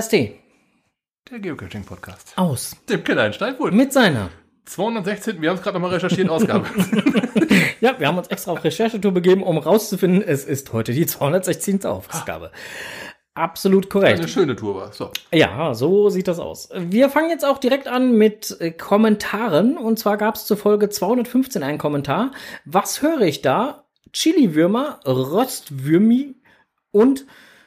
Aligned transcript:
AST. 0.00 0.12
Der 1.30 1.40
Geocaching-Podcast. 1.40 2.32
Aus. 2.36 2.74
Dem 2.88 3.02
Einstein 3.18 3.58
wohl. 3.58 3.70
Mit 3.70 3.92
seiner. 3.92 4.30
216, 4.64 5.42
wir 5.42 5.50
haben 5.50 5.56
es 5.58 5.62
gerade 5.62 5.74
nochmal 5.78 5.92
recherchiert, 5.92 6.30
Ausgabe. 6.30 6.64
ja, 7.82 8.00
wir 8.00 8.08
haben 8.08 8.16
uns 8.16 8.28
extra 8.28 8.52
auf 8.52 8.64
Recherchetour 8.64 9.12
begeben, 9.12 9.42
um 9.42 9.58
rauszufinden, 9.58 10.22
es 10.22 10.46
ist 10.46 10.72
heute 10.72 10.94
die 10.94 11.04
216. 11.04 11.84
Ausgabe. 11.84 12.50
Absolut 13.34 13.90
korrekt. 13.90 14.20
Eine 14.20 14.28
schöne 14.28 14.56
Tour 14.56 14.76
war. 14.76 14.92
So. 14.94 15.10
Ja, 15.34 15.74
so 15.74 16.08
sieht 16.08 16.28
das 16.28 16.38
aus. 16.38 16.70
Wir 16.74 17.10
fangen 17.10 17.28
jetzt 17.28 17.44
auch 17.44 17.58
direkt 17.58 17.86
an 17.86 18.12
mit 18.16 18.56
äh, 18.58 18.70
Kommentaren. 18.70 19.76
Und 19.76 19.98
zwar 19.98 20.16
gab 20.16 20.36
es 20.36 20.46
zur 20.46 20.56
Folge 20.56 20.88
215 20.88 21.62
einen 21.62 21.76
Kommentar. 21.76 22.30
Was 22.64 23.02
höre 23.02 23.20
ich 23.20 23.42
da? 23.42 23.84
Chili-Würmer, 24.14 25.00
Rostwürmi 25.06 26.36
und 26.90 27.26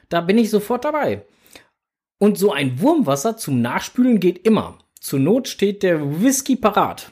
da 0.10 0.22
bin 0.22 0.40
ich 0.40 0.50
sofort 0.50 0.84
dabei. 0.84 1.28
Und 2.24 2.38
so 2.38 2.54
ein 2.54 2.80
Wurmwasser 2.80 3.36
zum 3.36 3.62
Nachspülen 3.62 4.22
geht 4.22 4.48
immer. 4.48 4.78
Zur 4.98 5.20
Not 5.20 5.50
steht 5.50 5.84
der 5.84 6.22
Whisky 6.22 6.56
parat. 6.56 7.12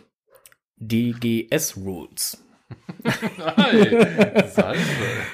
DGS 0.78 1.76
Rules. 1.76 2.42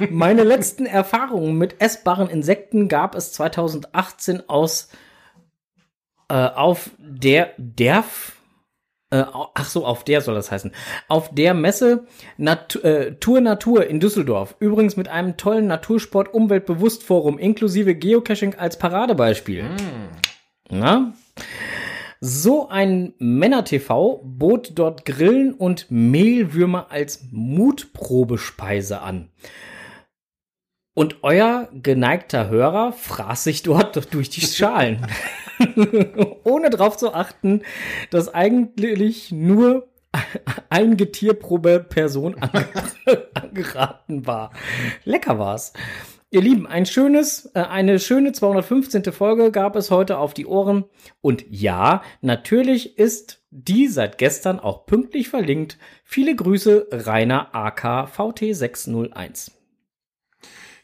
Meine 0.09 0.44
letzten 0.44 0.88
Erfahrungen 0.88 1.59
mit 1.59 1.80
essbaren 1.80 2.28
Insekten 2.28 2.88
gab 2.88 3.14
es 3.14 3.34
2018 3.34 4.50
aus 4.50 4.89
äh, 6.28 6.34
auf 6.34 6.89
der 6.97 7.53
DERF 7.59 8.37
äh, 9.09 9.23
ach 9.31 9.69
so, 9.69 9.86
auf 9.86 10.03
der 10.03 10.22
soll 10.22 10.36
das 10.36 10.52
heißen. 10.52 10.72
Auf 11.08 11.33
der 11.33 11.53
Messe 11.53 12.08
Nat 12.38 12.75
äh, 12.83 13.13
Tour 13.16 13.39
Natur 13.39 13.88
in 13.88 14.00
Düsseldorf. 14.00 14.55
Übrigens 14.59 14.97
mit 14.97 15.08
einem 15.08 15.38
tollen 15.38 15.67
Natursport 15.67 16.33
Umweltbewusst 16.33 17.03
Forum 17.03 17.39
inklusive 17.39 17.95
Geocaching 17.95 18.55
als 18.55 18.78
Paradebeispiel. 18.78 19.63
Mm. 19.63 20.09
Na? 20.69 21.13
So 22.19 22.67
ein 22.67 23.13
Männer-TV 23.19 24.23
bot 24.25 24.72
dort 24.75 25.05
Grillen 25.05 25.53
und 25.53 25.85
Mehlwürmer 25.89 26.88
als 26.89 27.28
Mutprobespeise 27.31 29.02
an. 29.02 29.30
Und 30.98 31.17
euer 31.22 31.70
geneigter 31.73 32.50
Hörer 32.50 32.92
fraß 32.92 33.44
sich 33.44 33.62
dort 33.62 34.02
durch 34.16 34.31
die 34.31 34.42
Schalen. 34.42 35.06
Ohne 36.44 36.72
darauf 36.72 36.98
zu 36.98 37.14
achten, 37.14 37.62
dass 38.09 38.34
eigentlich 38.34 39.31
nur 39.31 39.90
ein 40.72 40.98
Getier 40.98 41.36
pro 41.36 41.59
Person 41.59 42.36
angeraten 43.36 44.25
war. 44.25 44.52
Lecker 45.03 45.38
war's. 45.38 45.73
Ihr 46.31 46.42
Lieben, 46.42 46.66
ein 46.66 46.88
schönes, 46.88 47.52
äh, 47.53 47.59
eine 47.59 48.00
schöne 48.00 48.31
215. 48.31 49.03
Folge 49.14 49.52
gab 49.52 49.75
es 49.75 49.92
heute 49.92 50.18
auf 50.18 50.34
die 50.34 50.48
Ohren. 50.48 50.86
Und 51.22 51.45
ja, 51.48 52.02
natürlich 52.22 52.98
ist 52.98 53.44
die 53.52 53.88
seit 53.88 54.18
gestern 54.18 54.59
auch 54.59 54.88
pünktlich 54.88 55.30
verlinkt. 55.30 55.78
Viele 56.03 56.36
Grüße, 56.36 56.88
Rainer 56.92 57.53
AK 57.53 58.09
VT 58.09 58.56
601. 58.56 59.56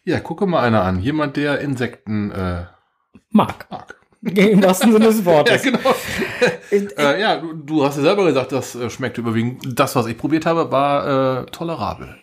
Ja, 0.05 0.19
gucke 0.19 0.45
mal 0.45 0.61
einer 0.61 0.83
an. 0.83 0.99
Jemand, 0.99 1.37
der 1.37 1.59
Insekten 1.59 2.31
äh, 2.31 2.65
mag. 3.29 3.67
mag. 3.69 3.95
Im 4.21 4.63
wahrsten 4.63 4.91
Sinne 4.93 5.05
des 5.05 5.25
Wortes. 5.25 5.63
ja, 5.63 5.71
genau. 5.71 5.95
äh, 6.97 7.21
ja, 7.21 7.37
du, 7.37 7.83
hast 7.83 7.97
ja 7.97 8.03
selber 8.03 8.25
gesagt, 8.25 8.51
das 8.51 8.75
äh, 8.75 8.89
schmeckt 8.89 9.17
überwiegend. 9.17 9.79
Das, 9.79 9.95
was 9.95 10.07
ich 10.07 10.17
probiert 10.17 10.45
habe, 10.45 10.71
war 10.71 11.41
äh, 11.41 11.45
tolerabel. 11.47 12.15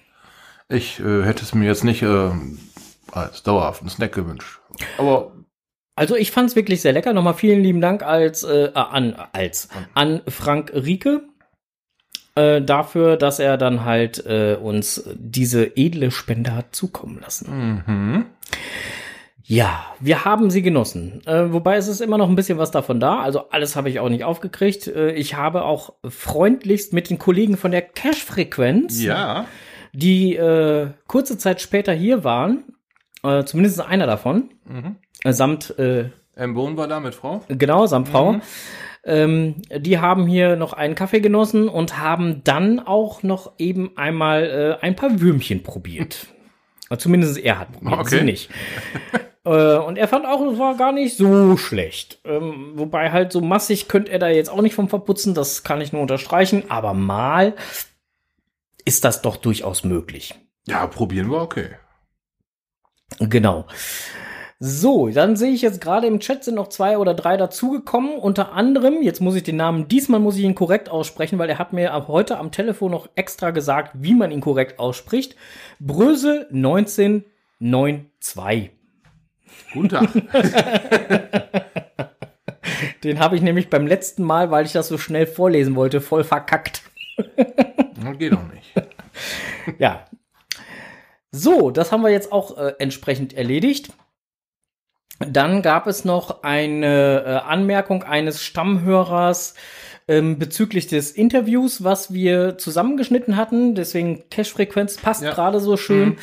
Ich 0.68 1.00
äh, 1.00 1.22
hätte 1.24 1.42
es 1.42 1.54
mir 1.54 1.66
jetzt 1.66 1.84
nicht 1.84 2.02
äh, 2.02 2.30
als 3.12 3.42
dauerhaften 3.42 3.88
Snack 3.88 4.12
gewünscht. 4.12 4.60
Aber 4.96 5.32
also 5.94 6.16
ich 6.16 6.30
fand 6.30 6.48
es 6.48 6.56
wirklich 6.56 6.80
sehr 6.80 6.92
lecker. 6.92 7.12
Nochmal 7.12 7.34
vielen 7.34 7.62
lieben 7.62 7.80
Dank 7.80 8.02
als 8.02 8.42
äh, 8.44 8.70
an 8.72 9.16
als 9.32 9.68
an 9.92 10.22
Frank 10.28 10.72
Rieke 10.72 11.22
äh, 12.34 12.62
dafür, 12.62 13.16
dass 13.16 13.38
er 13.38 13.56
dann 13.56 13.84
halt 13.84 14.24
äh, 14.26 14.56
uns 14.60 15.08
diese 15.14 15.76
edle 15.76 16.10
Spende 16.10 16.54
hat 16.54 16.74
zukommen 16.74 17.18
lassen. 17.20 17.82
Mhm. 17.86 18.26
Ja, 19.42 19.84
wir 19.98 20.24
haben 20.24 20.50
sie 20.50 20.62
genossen. 20.62 21.22
Äh, 21.26 21.52
wobei 21.52 21.76
es 21.76 21.88
ist 21.88 22.00
immer 22.00 22.18
noch 22.18 22.28
ein 22.28 22.36
bisschen 22.36 22.58
was 22.58 22.70
davon 22.70 23.00
da. 23.00 23.20
Also 23.20 23.50
alles 23.50 23.74
habe 23.74 23.88
ich 23.90 23.98
auch 23.98 24.08
nicht 24.08 24.24
aufgekriegt. 24.24 24.86
Äh, 24.86 25.12
ich 25.12 25.34
habe 25.34 25.64
auch 25.64 25.94
freundlichst 26.08 26.92
mit 26.92 27.10
den 27.10 27.18
Kollegen 27.18 27.56
von 27.56 27.70
der 27.70 27.82
Cash-Frequenz, 27.82 29.02
ja. 29.02 29.46
die 29.92 30.36
äh, 30.36 30.88
kurze 31.06 31.38
Zeit 31.38 31.60
später 31.60 31.92
hier 31.92 32.24
waren, 32.24 32.64
zumindest 33.44 33.82
einer 33.82 34.06
davon, 34.06 34.48
mhm. 34.64 34.96
Samt 35.24 35.78
äh, 35.78 36.10
M. 36.34 36.54
Bohn 36.54 36.76
war 36.76 36.88
da 36.88 37.00
mit 37.00 37.14
Frau. 37.14 37.42
Genau, 37.48 37.86
samt 37.86 38.08
Frau. 38.08 38.34
Mhm. 38.34 38.42
Ähm, 39.04 39.62
die 39.74 39.98
haben 39.98 40.26
hier 40.26 40.56
noch 40.56 40.72
einen 40.72 40.94
Kaffee 40.94 41.20
genossen 41.20 41.68
und 41.68 41.98
haben 41.98 42.42
dann 42.44 42.80
auch 42.80 43.22
noch 43.22 43.52
eben 43.58 43.96
einmal 43.96 44.78
äh, 44.82 44.84
ein 44.84 44.96
paar 44.96 45.20
Würmchen 45.20 45.62
probiert. 45.62 46.26
Zumindest 46.98 47.38
er 47.38 47.60
hat 47.60 47.72
probiert, 47.72 48.00
okay. 48.00 48.18
sie 48.18 48.24
nicht. 48.24 48.50
äh, 49.44 49.76
und 49.76 49.96
er 49.96 50.08
fand 50.08 50.26
auch, 50.26 50.40
es 50.52 50.58
war 50.58 50.76
gar 50.76 50.92
nicht 50.92 51.16
so 51.16 51.56
schlecht. 51.56 52.18
Ähm, 52.24 52.72
wobei 52.74 53.12
halt 53.12 53.32
so 53.32 53.40
massig 53.40 53.88
könnte 53.88 54.10
er 54.10 54.18
da 54.18 54.28
jetzt 54.28 54.50
auch 54.50 54.60
nicht 54.60 54.74
vom 54.74 54.88
verputzen, 54.88 55.34
das 55.34 55.62
kann 55.62 55.80
ich 55.80 55.92
nur 55.92 56.02
unterstreichen. 56.02 56.64
Aber 56.68 56.92
mal 56.92 57.54
ist 58.84 59.04
das 59.04 59.22
doch 59.22 59.36
durchaus 59.36 59.84
möglich. 59.84 60.34
Ja, 60.66 60.86
probieren 60.86 61.30
wir 61.30 61.40
okay. 61.40 61.70
Genau. 63.18 63.66
So, 64.62 65.08
dann 65.08 65.36
sehe 65.36 65.52
ich 65.52 65.62
jetzt 65.62 65.80
gerade 65.80 66.06
im 66.06 66.20
Chat 66.20 66.44
sind 66.44 66.56
noch 66.56 66.68
zwei 66.68 66.98
oder 66.98 67.14
drei 67.14 67.38
dazugekommen. 67.38 68.18
Unter 68.18 68.52
anderem, 68.52 69.00
jetzt 69.00 69.22
muss 69.22 69.34
ich 69.34 69.42
den 69.42 69.56
Namen, 69.56 69.88
diesmal 69.88 70.20
muss 70.20 70.36
ich 70.36 70.44
ihn 70.44 70.54
korrekt 70.54 70.90
aussprechen, 70.90 71.38
weil 71.38 71.48
er 71.48 71.58
hat 71.58 71.72
mir 71.72 71.94
ab 71.94 72.08
heute 72.08 72.36
am 72.36 72.52
Telefon 72.52 72.90
noch 72.90 73.08
extra 73.14 73.52
gesagt, 73.52 73.92
wie 73.94 74.14
man 74.14 74.30
ihn 74.30 74.42
korrekt 74.42 74.78
ausspricht. 74.78 75.34
Brösel 75.78 76.46
1992. 76.52 78.72
Guten 79.72 79.88
Tag. 79.88 80.10
den 83.02 83.18
habe 83.18 83.36
ich 83.36 83.42
nämlich 83.42 83.70
beim 83.70 83.86
letzten 83.86 84.24
Mal, 84.24 84.50
weil 84.50 84.66
ich 84.66 84.72
das 84.72 84.88
so 84.88 84.98
schnell 84.98 85.26
vorlesen 85.26 85.74
wollte, 85.74 86.02
voll 86.02 86.22
verkackt. 86.22 86.82
Das 87.16 87.26
geht 88.18 88.34
doch 88.34 88.46
nicht. 88.52 88.74
ja. 89.78 90.04
So, 91.32 91.70
das 91.70 91.92
haben 91.92 92.02
wir 92.02 92.10
jetzt 92.10 92.30
auch 92.30 92.58
äh, 92.58 92.74
entsprechend 92.78 93.32
erledigt. 93.32 93.90
Dann 95.20 95.60
gab 95.60 95.86
es 95.86 96.04
noch 96.04 96.42
eine 96.42 97.24
äh, 97.26 97.30
Anmerkung 97.46 98.02
eines 98.02 98.42
Stammhörers 98.42 99.54
ähm, 100.08 100.38
bezüglich 100.38 100.86
des 100.86 101.12
Interviews, 101.12 101.84
was 101.84 102.12
wir 102.12 102.56
zusammengeschnitten 102.56 103.36
hatten. 103.36 103.74
Deswegen 103.74 104.24
Cache-Frequenz 104.30 104.96
passt 104.96 105.22
ja. 105.22 105.30
gerade 105.30 105.60
so 105.60 105.76
schön. 105.76 106.08
Mhm. 106.08 106.16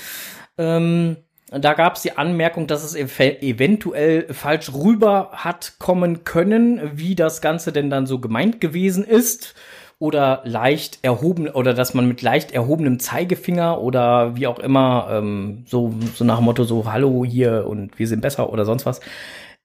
Ähm, 0.57 1.17
da 1.51 1.75
gab 1.75 1.95
es 1.95 2.01
die 2.01 2.17
Anmerkung, 2.17 2.67
dass 2.67 2.83
es 2.83 2.95
ev 2.95 3.19
eventuell 3.19 4.33
falsch 4.33 4.73
rüber 4.73 5.29
hat 5.31 5.75
kommen 5.77 6.25
können, 6.25 6.81
wie 6.95 7.15
das 7.15 7.39
Ganze 7.39 7.71
denn 7.71 7.89
dann 7.89 8.07
so 8.07 8.19
gemeint 8.19 8.59
gewesen 8.59 9.05
ist 9.05 9.55
oder 9.99 10.41
leicht 10.45 10.99
erhoben 11.01 11.49
oder 11.49 11.73
dass 11.73 11.93
man 11.93 12.07
mit 12.07 12.21
leicht 12.21 12.51
erhobenem 12.51 12.99
Zeigefinger 12.99 13.81
oder 13.81 14.35
wie 14.35 14.47
auch 14.47 14.59
immer 14.59 15.07
ähm, 15.11 15.63
so 15.65 15.93
so 16.13 16.23
nach 16.23 16.37
dem 16.37 16.45
Motto 16.45 16.63
so 16.65 16.91
Hallo 16.91 17.25
hier 17.25 17.65
und 17.67 17.97
wir 17.97 18.07
sind 18.07 18.21
besser 18.21 18.51
oder 18.51 18.65
sonst 18.65 18.85
was. 18.85 18.99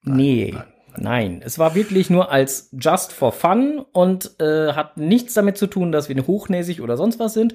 Nee. 0.04 0.54
Nein, 0.54 0.64
nein. 0.96 1.42
es 1.44 1.58
war 1.58 1.74
wirklich 1.74 2.08
nur 2.08 2.32
als 2.32 2.70
just 2.72 3.12
for 3.12 3.32
fun 3.32 3.84
und 3.92 4.32
äh, 4.40 4.72
hat 4.72 4.96
nichts 4.96 5.34
damit 5.34 5.58
zu 5.58 5.66
tun, 5.66 5.92
dass 5.92 6.08
wir 6.08 6.26
hochnäsig 6.26 6.80
oder 6.80 6.96
sonst 6.96 7.18
was 7.18 7.34
sind. 7.34 7.54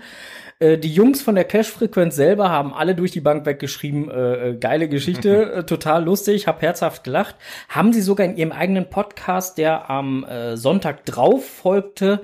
Äh, 0.60 0.78
die 0.78 0.94
Jungs 0.94 1.22
von 1.22 1.36
der 1.36 1.44
Cash-Frequenz 1.44 2.16
selber 2.16 2.50
haben 2.50 2.74
alle 2.74 2.96
durch 2.96 3.12
die 3.12 3.22
Bank 3.22 3.46
weggeschrieben, 3.46 4.10
äh, 4.10 4.50
äh 4.50 4.56
geile 4.56 4.88
Geschichte, 4.90 5.52
äh, 5.54 5.64
total 5.64 6.04
lustig, 6.04 6.48
hab 6.48 6.62
herzhaft 6.62 7.04
gelacht. 7.04 7.36
Haben 7.70 7.94
sie 7.94 8.02
sogar 8.02 8.26
in 8.26 8.38
ihrem 8.38 8.52
eigenen 8.52 8.90
Podcast, 8.90 9.58
der 9.58 9.90
am 9.90 10.24
äh, 10.24 10.58
Sonntag 10.58 11.06
drauf 11.06 11.46
folgte, 11.46 12.22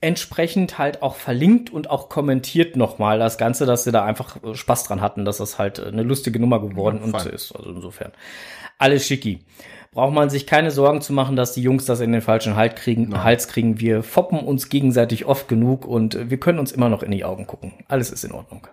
entsprechend 0.00 0.78
halt 0.78 1.02
auch 1.02 1.16
verlinkt 1.16 1.70
und 1.70 1.90
auch 1.90 2.08
kommentiert 2.08 2.76
nochmal 2.76 3.18
das 3.18 3.36
Ganze, 3.36 3.66
dass 3.66 3.84
sie 3.84 3.90
da 3.90 4.04
einfach 4.04 4.42
äh, 4.42 4.54
Spaß 4.54 4.84
dran 4.84 5.00
hatten, 5.00 5.24
dass 5.24 5.38
das 5.38 5.58
halt 5.58 5.80
äh, 5.80 5.86
eine 5.86 6.02
lustige 6.02 6.38
Nummer 6.38 6.60
geworden 6.60 7.00
ja, 7.00 7.04
und 7.04 7.26
ist. 7.26 7.54
Also 7.54 7.70
insofern 7.70 8.12
alles 8.78 9.06
schicki. 9.06 9.40
Braucht 9.90 10.12
man 10.12 10.30
sich 10.30 10.46
keine 10.46 10.70
Sorgen 10.70 11.00
zu 11.00 11.12
machen, 11.12 11.34
dass 11.34 11.54
die 11.54 11.62
Jungs 11.62 11.86
das 11.86 12.00
in 12.00 12.12
den 12.12 12.20
falschen 12.20 12.54
Halt 12.54 12.76
kriegen, 12.76 13.08
Nein. 13.08 13.24
Hals 13.24 13.48
kriegen. 13.48 13.80
Wir 13.80 14.02
foppen 14.04 14.38
uns 14.40 14.68
gegenseitig 14.68 15.24
oft 15.24 15.48
genug 15.48 15.84
und 15.84 16.14
äh, 16.14 16.30
wir 16.30 16.38
können 16.38 16.60
uns 16.60 16.70
immer 16.70 16.88
noch 16.88 17.02
in 17.02 17.10
die 17.10 17.24
Augen 17.24 17.46
gucken. 17.48 17.72
Alles 17.88 18.10
ist 18.10 18.22
in 18.22 18.32
Ordnung. 18.32 18.68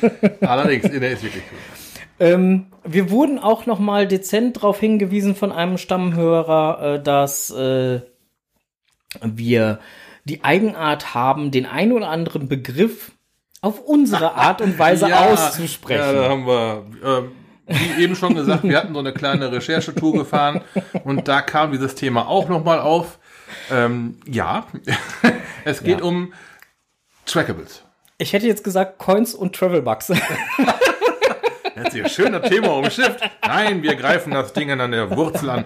Allerdings, 0.40 0.88
der 0.88 1.10
ist 1.10 1.24
wirklich 1.24 1.42
cool. 1.50 1.58
Ähm, 2.20 2.66
wir 2.84 3.10
wurden 3.10 3.38
auch 3.38 3.66
noch 3.66 3.80
mal 3.80 4.06
dezent 4.06 4.58
darauf 4.58 4.78
hingewiesen 4.78 5.34
von 5.34 5.50
einem 5.52 5.78
Stammhörer, 5.78 6.98
dass 6.98 7.50
äh, 7.50 8.02
wir 9.22 9.80
die 10.24 10.44
Eigenart 10.44 11.14
haben, 11.14 11.50
den 11.50 11.66
ein 11.66 11.92
oder 11.92 12.08
anderen 12.08 12.48
Begriff 12.48 13.12
auf 13.62 13.80
unsere 13.80 14.34
Art 14.34 14.60
und 14.60 14.78
Weise 14.78 15.08
ja, 15.10 15.20
auszusprechen. 15.26 16.00
Ja, 16.00 16.12
da 16.12 16.28
haben 16.28 16.46
wir. 16.46 16.84
Ähm, 17.04 17.32
wie 17.66 18.02
eben 18.02 18.16
schon 18.16 18.34
gesagt, 18.34 18.64
wir 18.64 18.76
hatten 18.76 18.92
so 18.94 18.98
eine 18.98 19.12
kleine 19.12 19.52
Recherchetour 19.52 20.12
gefahren 20.14 20.62
und 21.04 21.28
da 21.28 21.40
kam 21.40 21.70
dieses 21.70 21.94
Thema 21.94 22.26
auch 22.26 22.48
nochmal 22.48 22.80
auf. 22.80 23.18
Ähm, 23.70 24.16
ja, 24.26 24.66
es 25.64 25.82
geht 25.84 26.00
Ja. 26.00 26.04
um 26.04 26.32
Trackables. 27.26 27.82
Ich 28.18 28.32
hätte 28.32 28.46
jetzt 28.48 28.64
gesagt 28.64 28.98
Coins 28.98 29.34
und 29.36 29.54
Travelbugs. 29.54 30.10
Jetzt 31.82 31.92
hier 31.94 32.08
schön 32.08 32.32
das 32.32 32.48
Thema 32.48 32.68
umschifft. 32.76 33.20
Nein, 33.42 33.82
wir 33.82 33.94
greifen 33.96 34.32
das 34.32 34.52
Ding 34.52 34.70
an 34.70 34.90
der 34.90 35.10
Wurzel 35.16 35.50
an. 35.50 35.64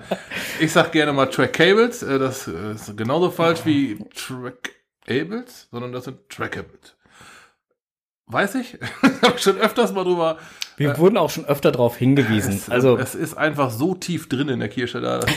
Ich 0.61 0.73
sag 0.73 0.93
gerne 0.93 1.13
mal 1.13 1.27
Trackables. 1.27 2.03
äh, 2.03 2.19
Das 2.19 2.47
äh, 2.49 2.73
ist 2.73 2.97
genauso 2.97 3.31
falsch 3.31 3.61
wie 3.65 3.99
Trackables, 4.15 5.69
sondern 5.71 5.93
das 5.93 6.05
sind 6.05 6.29
Trackables. 6.29 6.97
Weiß 8.27 8.55
ich? 8.55 8.79
Hab 9.23 9.39
schon 9.41 9.59
öfters 9.59 9.93
mal 9.93 10.05
drüber. 10.05 10.39
Wir 10.77 10.97
wurden 10.99 11.17
auch 11.19 11.31
schon 11.31 11.45
öfter 11.45 11.71
darauf 11.73 11.97
hingewiesen. 11.97 12.55
Es, 12.55 12.71
Also 12.71 12.97
es 12.99 13.15
ist 13.15 13.35
einfach 13.35 13.71
so 13.71 13.95
tief 13.95 14.29
drin 14.29 14.49
in 14.49 14.61
der 14.61 14.69
Kirsche 14.71 15.01
da. 15.01 15.21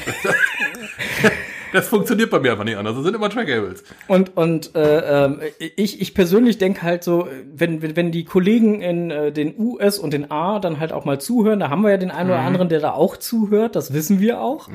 Das, 1.74 1.88
funktioniert 1.88 2.30
bei 2.30 2.40
mir 2.40 2.52
einfach 2.52 2.64
nicht 2.64 2.78
anders. 2.78 2.96
Das 2.96 3.04
sind 3.04 3.16
immer 3.16 3.30
Trackables. 3.30 3.84
Und, 4.08 4.36
und 4.38 4.76
äh, 4.76 5.26
ähm, 5.26 5.42
ich, 5.76 6.02
ich 6.02 6.14
persönlich 6.14 6.58
denke 6.58 6.84
halt 6.84 7.04
so, 7.04 7.28
wenn, 7.54 7.82
wenn, 7.82 7.96
wenn 7.96 8.12
die 8.12 8.26
Kollegen 8.26 8.82
in 8.82 9.12
äh, 9.12 9.32
den 9.32 9.56
US 9.58 10.00
und 10.00 10.14
den 10.14 10.32
A 10.32 10.60
dann 10.60 10.80
halt 10.80 10.92
auch 10.92 11.06
mal 11.06 11.20
zuhören, 11.20 11.60
da 11.60 11.70
haben 11.70 11.82
wir 11.82 11.92
ja 11.92 11.98
den 11.98 12.12
einen 12.12 12.30
oder 12.30 12.40
anderen, 12.40 12.70
der 12.70 12.80
da 12.80 12.92
auch 12.92 13.18
zuhört, 13.18 13.76
das 13.76 13.94
wissen 13.94 14.20
wir 14.20 14.42
auch. 14.42 14.70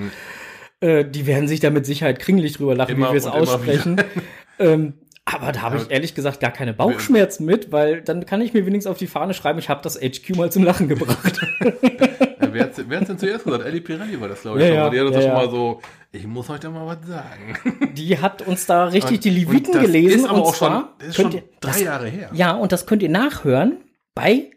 Äh, 0.80 1.04
die 1.04 1.26
werden 1.26 1.48
sich 1.48 1.60
da 1.60 1.70
mit 1.70 1.86
Sicherheit 1.86 2.18
kringelig 2.18 2.54
drüber 2.54 2.74
lachen, 2.74 2.96
Immer 2.96 3.08
wie 3.08 3.12
wir 3.12 3.18
es 3.18 3.26
aussprechen. 3.26 4.02
ähm, 4.58 4.94
aber 5.24 5.52
da 5.52 5.62
habe 5.62 5.76
ich 5.76 5.90
ehrlich 5.90 6.14
gesagt 6.14 6.40
gar 6.40 6.50
keine 6.50 6.74
Bauchschmerzen 6.74 7.46
mit, 7.46 7.70
weil 7.70 8.02
dann 8.02 8.26
kann 8.26 8.40
ich 8.40 8.52
mir 8.52 8.66
wenigstens 8.66 8.90
auf 8.90 8.98
die 8.98 9.06
Fahne 9.06 9.34
schreiben, 9.34 9.58
ich 9.60 9.68
habe 9.68 9.80
das 9.82 10.00
HQ 10.00 10.36
mal 10.36 10.50
zum 10.50 10.64
Lachen 10.64 10.88
gebracht. 10.88 11.40
Wer 12.54 12.70
wer 12.88 12.98
hat's 13.00 13.08
denn 13.08 13.18
zuerst 13.18 13.44
gesagt? 13.44 13.64
Ellie 13.64 13.80
Pirelli 13.80 14.20
war 14.20 14.28
das, 14.28 14.42
glaube 14.42 14.58
ich. 14.60 14.64
Ja, 14.64 14.68
schon 14.68 14.76
ja, 14.76 14.84
mal. 14.84 14.90
Die 14.90 15.00
hat 15.00 15.06
uns 15.06 15.16
ja, 15.16 15.22
ja, 15.22 15.26
schon 15.28 15.46
mal 15.46 15.50
so, 15.50 15.80
ich 16.12 16.26
muss 16.26 16.50
euch 16.50 16.60
da 16.60 16.70
mal 16.70 16.86
was 16.86 17.06
sagen. 17.08 17.90
Die 17.94 18.18
hat 18.18 18.42
uns 18.42 18.66
da 18.66 18.84
richtig 18.86 19.10
Und- 19.18 19.24
die 19.24 19.30
Leviten 19.30 19.66
und 19.68 19.74
das 19.74 19.82
gelesen. 19.82 20.18
Ist 20.20 20.24
aber 20.26 20.38
und 20.38 20.42
auch 20.44 20.54
schon, 20.54 20.84
das 20.98 21.08
ist 21.08 21.16
schon 21.16 21.32
ihr, 21.32 21.42
drei 21.60 21.70
das, 21.70 21.80
Jahre 21.80 22.08
her. 22.08 22.30
Ja, 22.32 22.52
und 22.52 22.72
das 22.72 22.86
könnt 22.86 23.02
ihr 23.02 23.08
nachhören 23.08 23.78
bei 24.14 24.50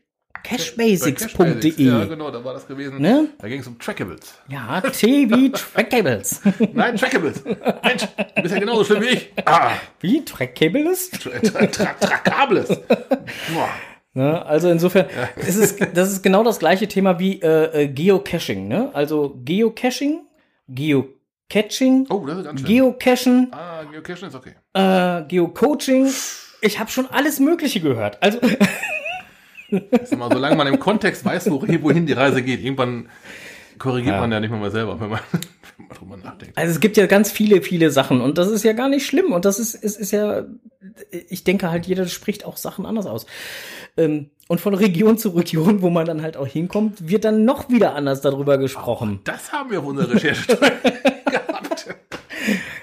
cashbasics.de. 0.44 1.84
Ja, 1.84 2.06
genau, 2.06 2.30
da 2.30 2.44
war 2.44 2.54
das 2.54 2.68
gewesen. 2.68 3.02
Ne? 3.02 3.30
Da 3.40 3.48
ging 3.48 3.62
es 3.62 3.68
um 3.68 3.80
Trackables. 3.80 4.36
Ja, 4.48 4.82
T 4.82 5.30
wie 5.30 5.52
Trackcables. 5.54 6.42
Nein, 6.74 6.98
Trackables. 6.98 7.44
Mensch, 7.46 8.04
du 8.36 8.42
bist 8.42 8.54
ja 8.54 8.60
genauso 8.60 8.84
schlimm 8.84 9.02
wie 9.02 9.08
ich. 9.08 9.34
Ah, 9.46 9.72
Wie? 10.02 10.24
Trackcables? 10.24 11.10
tra 11.12 11.32
tra 11.40 11.66
tra 11.68 11.94
Trackables. 11.94 12.68
Boah. 13.54 13.70
Ne? 14.16 14.44
Also 14.46 14.70
insofern, 14.70 15.06
es 15.36 15.56
ist, 15.56 15.78
das 15.94 16.12
ist 16.12 16.24
genau 16.24 16.44
das 16.44 16.58
gleiche 16.60 16.88
Thema 16.88 17.20
wie 17.20 17.42
äh, 17.42 17.84
äh, 17.84 17.88
Geocaching. 17.88 18.68
Ne? 18.68 18.90
Also 18.94 19.38
Geocaching, 19.44 20.22
Geocaching, 20.70 22.08
Oh, 22.10 22.26
ist. 22.26 22.66
Geocachen, 22.66 23.50
ah, 23.52 23.84
Geocaching 23.92 24.28
ist 24.30 24.36
okay. 24.36 24.54
äh, 24.74 25.24
Geocoaching. 25.28 26.10
Ich 26.62 26.80
habe 26.80 26.90
schon 26.90 27.08
alles 27.12 27.40
Mögliche 27.40 27.82
gehört. 27.82 28.18
Also 28.24 28.40
ist 29.70 30.16
mal, 30.18 30.30
solange 30.32 30.56
man 30.56 30.68
im 30.68 30.80
Kontext 30.80 31.26
weiß, 31.26 31.50
wo- 31.52 31.62
wohin 31.82 32.06
die 32.06 32.14
Reise 32.14 32.42
geht, 32.42 32.62
irgendwann 32.64 33.10
korrigiert 33.80 34.16
Ja. 34.16 34.22
man 34.22 34.32
ja 34.32 34.40
nicht 34.40 34.50
mal 34.52 34.60
mal 34.60 34.72
selber, 34.72 35.00
wenn 35.02 35.10
man, 35.10 35.20
wenn 35.78 35.88
man 35.88 35.98
drüber 35.98 36.18
nachdenkt. 36.18 36.58
Also 36.58 36.72
es 36.72 36.80
gibt 36.80 36.98
ja 36.98 37.06
ganz 37.08 37.32
viele, 37.32 37.62
viele 37.62 37.92
Sachen 37.92 38.22
und 38.22 38.38
das 38.38 38.48
ist 38.50 38.64
ja 38.64 38.74
gar 38.74 38.88
nicht 38.90 39.06
schlimm 39.06 39.34
und 39.34 39.44
das 39.46 39.60
ist, 39.60 39.76
es 39.76 39.98
ist 39.98 40.12
ja, 40.12 40.46
ich 41.30 41.44
denke 41.44 41.70
halt, 41.70 41.86
jeder 41.86 42.06
spricht 42.08 42.46
auch 42.46 42.58
Sachen 42.58 42.86
anders 42.86 43.06
aus. 43.06 43.26
Ähm, 43.98 44.30
Und 44.48 44.60
von 44.62 44.74
Region 44.74 45.18
zu 45.18 45.30
Region, 45.30 45.82
wo 45.82 45.90
man 45.90 46.06
dann 46.06 46.22
halt 46.22 46.38
auch 46.38 46.48
hinkommt, 46.48 47.08
wird 47.10 47.24
dann 47.26 47.46
noch 47.46 47.70
wieder 47.70 47.96
anders 47.96 48.22
darüber 48.22 48.58
gesprochen. 48.58 49.22
Das 49.24 49.52
haben 49.52 49.72
wir 49.72 49.80
auf 49.80 49.86
unserer 49.86 50.14
Recherche 50.14 50.58
gehabt. 51.26 51.88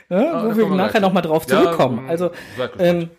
Ja, 0.09 0.45
wo 0.55 0.57
wir 0.57 0.69
nachher 0.77 1.01
nochmal 1.01 1.23
drauf 1.23 1.47
Ja, 1.49 1.63
zurückkommen. 1.63 2.07
mm, 2.07 2.11
also 2.11 2.31
seid 2.57 2.73
gespannt. 2.73 3.03
ähm, 3.05 3.11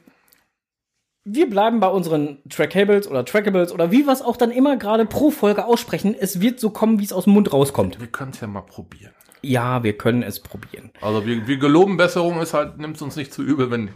wir 1.26 1.50
bleiben 1.50 1.80
bei 1.80 1.88
unseren 1.88 2.40
Trackables 2.50 3.08
oder 3.08 3.24
Trackables 3.24 3.72
oder 3.72 3.92
wie 3.92 4.06
wir 4.06 4.12
es 4.12 4.22
auch 4.22 4.36
dann 4.36 4.52
immer 4.52 4.76
gerade 4.78 5.06
pro 5.06 5.32
Folge 5.32 5.66
aussprechen. 5.66 6.14
Es 6.20 6.42
wird 6.42 6.60
so 6.60 6.70
kommen, 6.70 7.00
wie 7.00 7.06
es 7.06 7.14
aus 7.14 7.24
dem 7.24 7.34
Mund 7.34 7.54
rauskommt. 7.54 8.00
Wir 8.02 8.08
können 8.08 8.32
es 8.32 8.42
ja 8.42 8.48
mal 8.48 8.62
probieren. 8.62 9.14
Ja, 9.42 9.84
wir 9.84 9.98
können 9.98 10.22
es 10.24 10.42
probieren. 10.42 10.92
Also 11.02 11.26
wir, 11.26 11.48
wir 11.48 11.58
geloben 11.58 11.96
Besserung, 11.98 12.42
ist 12.42 12.54
halt, 12.54 12.78
nimmt 12.78 13.02
uns 13.02 13.16
nicht 13.16 13.34
zu 13.34 13.42
übel, 13.42 13.72
wenn. 13.72 13.90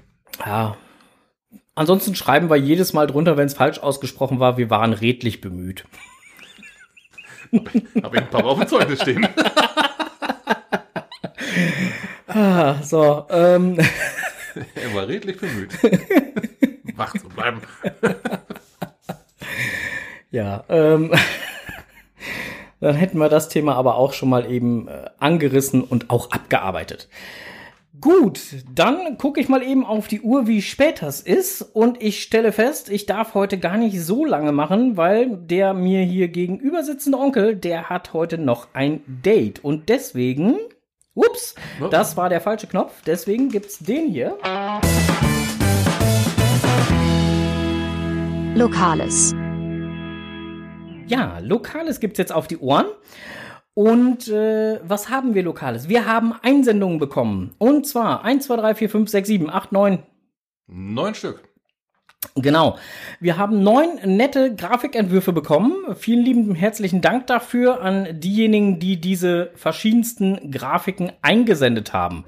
Ja. 0.46 0.78
Ansonsten 1.78 2.16
schreiben 2.16 2.50
wir 2.50 2.56
jedes 2.56 2.94
Mal 2.94 3.06
drunter, 3.06 3.38
wenn 3.38 3.46
es 3.46 3.54
falsch 3.54 3.78
ausgesprochen 3.78 4.40
war, 4.40 4.58
wir 4.58 4.72
waren 4.72 4.94
redlich 4.94 5.42
bemüht. 5.42 5.86
Habe 7.54 8.16
ich 8.16 8.22
ein 8.24 8.30
paar 8.32 8.44
auf 8.46 8.58
dem 8.58 8.68
Zeugnis 8.68 9.00
stehen. 9.00 9.28
Ah, 12.26 12.82
so, 12.82 13.28
ähm, 13.30 13.78
er 14.56 14.96
war 14.96 15.08
redlich 15.08 15.38
bemüht. 15.38 15.70
Wach 16.96 17.16
zu 17.16 17.30
bleiben. 17.30 17.62
ja, 20.32 20.64
ähm, 20.70 21.14
dann 22.80 22.96
hätten 22.96 23.20
wir 23.20 23.30
das 23.30 23.50
Thema 23.50 23.76
aber 23.76 23.98
auch 23.98 24.14
schon 24.14 24.30
mal 24.30 24.52
eben 24.52 24.88
äh, 24.88 25.12
angerissen 25.20 25.84
und 25.84 26.10
auch 26.10 26.32
abgearbeitet. 26.32 27.08
Gut, 28.02 28.40
dann 28.74 29.18
gucke 29.18 29.40
ich 29.40 29.50
mal 29.50 29.64
eben 29.64 29.86
auf 29.86 30.08
die 30.08 30.22
Uhr, 30.22 30.46
wie 30.46 30.62
spät 30.62 31.02
das 31.02 31.20
ist. 31.22 31.62
Und 31.62 32.02
ich 32.04 32.22
stelle 32.22 32.52
fest, 32.52 32.90
ich 32.90 33.06
darf 33.06 33.34
heute 33.34 33.58
gar 33.58 33.78
nicht 33.78 34.00
so 34.02 34.24
lange 34.26 34.52
machen, 34.52 34.98
weil 34.98 35.36
der 35.38 35.74
mir 35.74 36.04
hier 36.04 36.28
gegenüber 36.28 36.84
sitzende 36.84 37.18
Onkel, 37.18 37.56
der 37.56 37.90
hat 37.90 38.14
heute 38.14 38.38
noch 38.38 38.68
ein 38.74 39.02
Date. 39.08 39.64
Und 39.64 39.90
deswegen, 39.90 40.58
ups, 41.16 41.56
Oh. 41.82 41.88
das 41.88 42.16
war 42.18 42.30
der 42.30 42.42
falsche 42.42 42.68
Knopf. 42.68 43.02
Deswegen 43.06 43.50
gibt's 43.50 43.80
den 43.80 44.10
hier. 44.10 44.38
Lokales. 48.56 49.34
Ja, 51.08 51.40
Lokales 51.40 52.00
gibt's 52.00 52.20
jetzt 52.20 52.34
auf 52.34 52.48
die 52.48 52.58
Ohren. 52.58 52.86
Und 53.78 54.28
äh, 54.28 54.80
was 54.82 55.12
haben 55.12 55.36
wir 55.36 55.44
Lokales? 55.44 55.88
Wir 55.88 56.08
haben 56.08 56.34
Einsendungen 56.42 56.98
bekommen. 56.98 57.54
Und 57.60 57.86
zwar 57.86 58.26
1, 58.26 58.48
2, 58.48 58.56
3, 58.56 58.74
4, 58.74 58.90
5, 58.90 59.10
6, 59.12 59.28
7, 59.28 59.50
8, 59.52 59.72
9. 59.72 60.00
Neun 60.66 61.14
Stück. 61.14 61.44
Genau. 62.34 62.80
Wir 63.20 63.38
haben 63.38 63.62
neun 63.62 64.00
nette 64.04 64.56
Grafikentwürfe 64.56 65.32
bekommen. 65.32 65.76
Vielen 65.96 66.26
lieben 66.26 66.56
herzlichen 66.56 67.02
Dank 67.02 67.28
dafür 67.28 67.80
an 67.84 68.20
diejenigen, 68.20 68.80
die 68.80 69.00
diese 69.00 69.52
verschiedensten 69.54 70.50
Grafiken 70.50 71.12
eingesendet 71.22 71.94
haben. 71.94 72.26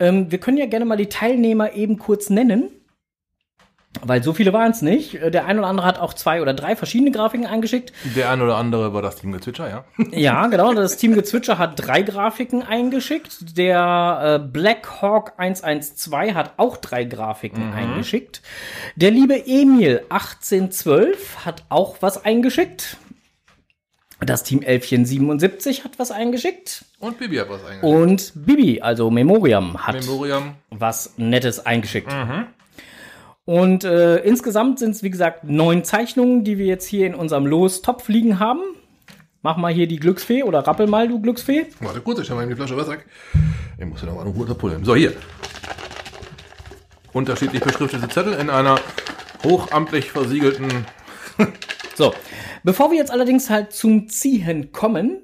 Ähm, 0.00 0.32
wir 0.32 0.38
können 0.38 0.56
ja 0.56 0.64
gerne 0.64 0.86
mal 0.86 0.96
die 0.96 1.10
Teilnehmer 1.10 1.74
eben 1.74 1.98
kurz 1.98 2.30
nennen. 2.30 2.70
Weil 4.02 4.22
so 4.22 4.32
viele 4.32 4.52
waren 4.52 4.70
es 4.70 4.82
nicht. 4.82 5.14
Äh, 5.14 5.30
Der 5.30 5.46
ein 5.46 5.58
oder 5.58 5.68
andere 5.68 5.86
hat 5.86 5.98
auch 5.98 6.14
zwei 6.14 6.40
oder 6.42 6.54
drei 6.54 6.76
verschiedene 6.76 7.10
Grafiken 7.10 7.46
eingeschickt. 7.46 7.92
Der 8.16 8.30
ein 8.30 8.40
oder 8.40 8.56
andere 8.56 8.92
war 8.94 9.02
das 9.02 9.16
Team 9.16 9.32
Gezwitscher, 9.32 9.68
ja. 9.68 9.84
Ja, 10.10 10.46
genau. 10.46 10.72
Das 10.74 10.96
Team 10.96 11.14
Gezwitscher 11.14 11.58
hat 11.58 11.72
drei 11.76 12.02
Grafiken 12.02 12.62
eingeschickt. 12.62 13.56
Der 13.58 14.40
äh, 14.42 14.48
Black 14.48 15.00
Hawk 15.02 15.32
112 15.36 16.34
hat 16.34 16.52
auch 16.56 16.76
drei 16.76 17.04
Grafiken 17.04 17.72
eingeschickt. 17.72 18.42
Der 18.96 19.10
liebe 19.10 19.46
Emil 19.46 20.02
1812 20.08 21.44
hat 21.44 21.64
auch 21.68 21.96
was 22.00 22.24
eingeschickt. 22.24 22.96
Das 24.20 24.42
Team 24.42 24.62
Elfchen 24.62 25.04
77 25.06 25.84
hat 25.84 25.98
was 25.98 26.10
eingeschickt. 26.10 26.84
Und 26.98 27.18
Bibi 27.18 27.36
hat 27.36 27.48
was 27.48 27.60
eingeschickt. 27.64 27.84
Und 27.84 28.32
Bibi, 28.34 28.80
also 28.80 29.10
Memoriam, 29.10 29.86
hat 29.86 29.94
Memoriam. 29.94 30.56
was 30.70 31.14
Nettes 31.18 31.64
eingeschickt. 31.64 32.12
Und 33.48 33.82
äh, 33.82 34.18
insgesamt 34.18 34.78
sind 34.78 34.90
es, 34.90 35.02
wie 35.02 35.08
gesagt, 35.08 35.44
neun 35.44 35.82
Zeichnungen, 35.82 36.44
die 36.44 36.58
wir 36.58 36.66
jetzt 36.66 36.86
hier 36.86 37.06
in 37.06 37.14
unserem 37.14 37.46
Los-Topf 37.46 38.06
liegen 38.08 38.38
haben. 38.38 38.60
Mach 39.40 39.56
mal 39.56 39.72
hier 39.72 39.88
die 39.88 39.96
Glücksfee 39.96 40.42
oder 40.42 40.66
rappel 40.66 40.86
mal, 40.86 41.08
du 41.08 41.18
Glücksfee. 41.18 41.64
Warte 41.80 42.02
kurz, 42.02 42.18
ich 42.18 42.26
stelle 42.26 42.36
mal 42.36 42.42
eben 42.42 42.50
die 42.50 42.56
Flasche 42.56 42.76
Wasser. 42.76 42.98
Ich 43.78 43.86
muss 43.86 44.02
ja 44.02 44.08
noch 44.08 44.16
mal 44.16 44.26
einen 44.26 44.34
Hut 44.34 44.50
abholen. 44.50 44.84
So, 44.84 44.94
hier. 44.94 45.14
Unterschiedlich 47.14 47.62
beschriftete 47.62 48.06
Zettel 48.10 48.34
in 48.34 48.50
einer 48.50 48.78
hochamtlich 49.42 50.10
versiegelten. 50.10 50.68
So, 51.94 52.14
bevor 52.62 52.92
wir 52.92 52.98
jetzt 52.98 53.10
allerdings 53.10 53.50
halt 53.50 53.72
zum 53.72 54.08
Ziehen 54.08 54.70
kommen, 54.70 55.22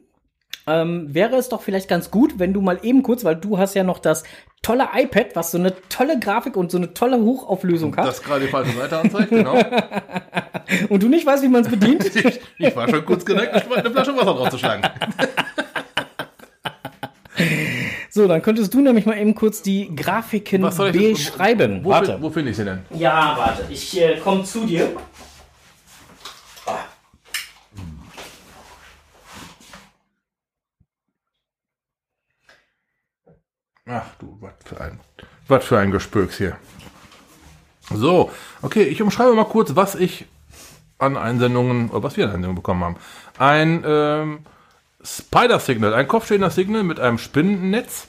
ähm, 0.67 1.15
wäre 1.15 1.37
es 1.37 1.49
doch 1.49 1.63
vielleicht 1.63 1.89
ganz 1.89 2.11
gut, 2.11 2.39
wenn 2.39 2.53
du 2.53 2.61
mal 2.63 2.81
eben 2.83 3.05
kurz, 3.05 3.23
weil 3.23 3.37
du 3.37 3.59
hast 3.59 3.75
ja 3.75 3.85
noch 3.85 4.01
das 4.01 4.25
tolle 4.65 4.89
iPad, 4.95 5.37
was 5.37 5.53
so 5.53 5.59
eine 5.59 5.73
tolle 5.89 6.19
Grafik 6.19 6.57
und 6.57 6.73
so 6.73 6.79
eine 6.79 6.93
tolle 6.95 7.21
Hochauflösung 7.21 7.97
hat 7.97 8.07
Das 8.07 8.23
gerade 8.23 8.47
die 8.47 8.51
falsche 8.51 8.73
Seite 8.73 8.99
anzeigt, 8.99 9.31
genau. 9.31 9.55
und 10.89 11.03
du 11.03 11.09
nicht 11.09 11.25
weißt, 11.25 11.43
wie 11.45 11.49
man 11.49 11.63
es 11.63 11.69
bedient. 11.69 12.05
Ich, 12.15 12.41
ich 12.59 12.77
war 12.77 12.89
schon 12.89 13.05
kurz 13.05 13.25
geneigt, 13.25 13.53
eine 13.55 13.91
Flasche 13.91 14.17
Wasser 14.17 14.35
draufzuschlagen. 14.35 14.83
So, 18.09 18.29
dann 18.29 18.41
könntest 18.41 18.73
du 18.73 18.81
nämlich 18.81 19.07
mal 19.07 19.19
eben 19.19 19.35
kurz 19.35 19.61
die 19.61 19.95
Grafiken 19.95 20.63
beschreiben. 20.63 21.81
Wo, 21.83 21.91
Warte. 21.91 22.17
Wo 22.21 22.31
finde 22.31 22.53
ich 22.53 22.57
sie 22.57 22.65
denn? 22.65 22.79
Ja, 22.91 23.35
warte, 23.37 23.67
ich 23.71 24.01
äh, 24.01 24.17
komme 24.19 24.45
zu 24.45 24.65
dir. 24.65 24.89
Für 34.65 34.81
ein, 34.81 35.01
was 35.49 35.65
für 35.65 35.79
ein 35.79 35.91
Gespöks 35.91 36.39
hier. 36.39 36.57
So, 37.91 38.31
okay, 38.63 38.85
ich 38.85 39.03
umschreibe 39.03 39.35
mal 39.35 39.45
kurz, 39.45 39.77
was 39.77 39.95
ich 39.95 40.27
an 40.99 41.17
Einsendungen, 41.17 41.91
oder 41.91 42.03
was 42.03 42.17
wir 42.17 42.25
an 42.25 42.31
Einsendungen 42.31 42.57
bekommen 42.57 42.85
haben. 42.85 42.97
Ein 43.39 43.85
ähm, 43.87 44.39
Spider-Signal, 45.03 45.93
ein 45.93 46.09
kopfstehender 46.09 46.51
Signal 46.51 46.83
mit 46.83 46.99
einem 46.99 47.19
Spinnennetz 47.19 48.07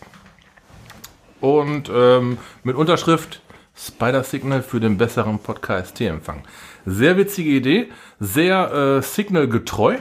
und 1.42 1.92
ähm, 1.94 2.38
mit 2.64 2.76
Unterschrift 2.76 3.42
Spider-Signal 3.76 4.64
für 4.64 4.80
den 4.80 4.98
besseren 4.98 5.40
Podcast-Empfang. 5.40 6.44
Sehr 6.86 7.18
witzige 7.18 7.50
Idee, 7.50 7.92
sehr 8.20 8.72
äh, 8.72 9.02
Signal-getreu. 9.02 9.98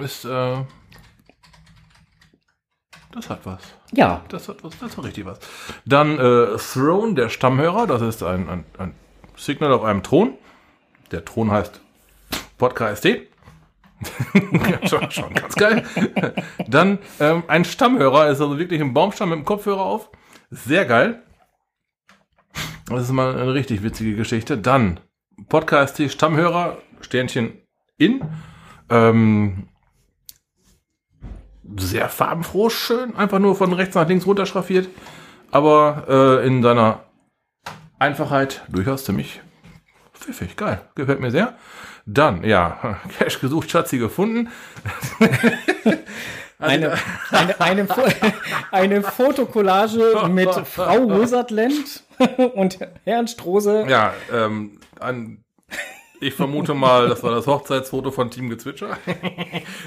Ist, 0.00 0.24
äh, 0.24 0.56
das 3.12 3.28
hat 3.28 3.44
was. 3.44 3.62
Ja. 3.92 4.22
Das 4.28 4.48
hat 4.48 4.62
was, 4.62 4.78
das 4.78 4.96
hat 4.96 5.04
richtig 5.04 5.24
was. 5.24 5.38
Dann 5.84 6.18
äh, 6.18 6.56
Throne, 6.56 7.14
der 7.14 7.28
Stammhörer, 7.28 7.86
das 7.86 8.02
ist 8.02 8.22
ein, 8.22 8.48
ein, 8.48 8.64
ein 8.78 8.94
Signal 9.36 9.72
auf 9.72 9.84
einem 9.84 10.02
Thron. 10.02 10.34
Der 11.10 11.24
Thron 11.24 11.50
heißt 11.50 11.80
Podcast 12.58 13.04
ja, 14.34 14.86
schon, 14.86 15.10
schon 15.10 15.34
ganz 15.34 15.54
geil. 15.54 15.84
Dann 16.68 16.98
ähm, 17.18 17.42
ein 17.48 17.64
Stammhörer, 17.64 18.28
ist 18.28 18.40
also 18.40 18.58
wirklich 18.58 18.80
ein 18.80 18.94
Baumstamm 18.94 19.30
mit 19.30 19.38
dem 19.38 19.44
Kopfhörer 19.44 19.82
auf. 19.82 20.10
Sehr 20.50 20.84
geil. 20.86 21.22
Das 22.86 23.02
ist 23.02 23.12
mal 23.12 23.36
eine 23.36 23.54
richtig 23.54 23.82
witzige 23.82 24.16
Geschichte. 24.16 24.56
Dann 24.56 25.00
Podcast 25.48 26.00
Stammhörer, 26.10 26.78
Sternchen 27.00 27.60
in. 27.98 28.22
Ähm, 28.88 29.68
sehr 31.76 32.08
farbenfroh, 32.08 32.70
schön, 32.70 33.16
einfach 33.16 33.38
nur 33.38 33.56
von 33.56 33.72
rechts 33.72 33.94
nach 33.94 34.08
links 34.08 34.26
runter 34.26 34.46
schraffiert, 34.46 34.88
aber 35.50 36.04
äh, 36.42 36.46
in 36.46 36.62
seiner 36.62 37.04
Einfachheit 37.98 38.62
durchaus 38.68 39.04
ziemlich 39.04 39.40
pfiffig, 40.14 40.56
geil, 40.56 40.80
gefällt 40.94 41.20
mir 41.20 41.30
sehr. 41.30 41.56
Dann, 42.06 42.44
ja, 42.44 42.98
Cash 43.18 43.40
gesucht, 43.40 43.70
Schatzi 43.70 43.98
gefunden. 43.98 44.48
eine, 46.58 46.94
eine, 47.30 47.60
eine, 47.60 47.88
eine 48.70 49.02
Fotokollage 49.02 50.28
mit 50.28 50.50
Frau 50.66 51.20
Wizardland 51.20 52.04
und 52.54 52.78
Herrn 53.04 53.28
Strose. 53.28 53.86
Ja, 53.88 54.14
ähm, 54.32 54.80
ein 54.98 55.44
ich 56.20 56.34
vermute 56.34 56.74
mal, 56.74 57.08
das 57.08 57.22
war 57.22 57.30
das 57.32 57.46
Hochzeitsfoto 57.46 58.10
von 58.10 58.30
Team 58.30 58.50
Gezwitscher. 58.50 58.98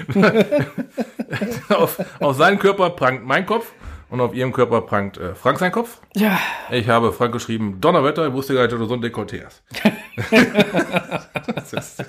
auf, 1.68 1.98
auf 2.20 2.36
seinem 2.36 2.58
Körper 2.58 2.90
prangt 2.90 3.24
mein 3.24 3.46
Kopf 3.46 3.72
und 4.10 4.20
auf 4.20 4.34
ihrem 4.34 4.52
Körper 4.52 4.80
prangt 4.82 5.16
äh, 5.16 5.34
Frank 5.34 5.58
sein 5.58 5.72
Kopf. 5.72 6.00
Ja. 6.14 6.38
Ich 6.70 6.88
habe 6.88 7.12
Frank 7.12 7.32
geschrieben, 7.32 7.80
Donnerwetter, 7.80 8.26
ich 8.26 8.32
wusste 8.32 8.54
gar 8.54 8.62
nicht, 8.62 8.72
dass 8.72 8.80
du 8.80 8.86
so 8.86 8.94
ein 8.94 9.02
Dekolleté 9.02 9.44
hast. 9.44 9.62
das, 11.54 11.72
ist, 11.72 12.04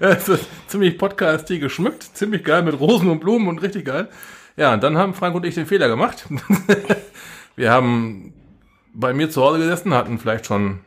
das 0.00 0.28
ist 0.28 0.46
ziemlich 0.66 0.98
podcastig 0.98 1.60
geschmückt, 1.60 2.02
ziemlich 2.02 2.42
geil 2.42 2.62
mit 2.62 2.80
Rosen 2.80 3.10
und 3.10 3.20
Blumen 3.20 3.48
und 3.48 3.62
richtig 3.62 3.84
geil. 3.84 4.08
Ja, 4.56 4.74
und 4.74 4.82
dann 4.82 4.96
haben 4.96 5.14
Frank 5.14 5.34
und 5.36 5.44
ich 5.46 5.54
den 5.54 5.66
Fehler 5.66 5.88
gemacht. 5.88 6.26
Wir 7.56 7.70
haben 7.70 8.32
bei 8.94 9.12
mir 9.12 9.30
zu 9.30 9.42
Hause 9.42 9.58
gesessen, 9.58 9.94
hatten 9.94 10.18
vielleicht 10.18 10.46
schon 10.46 10.80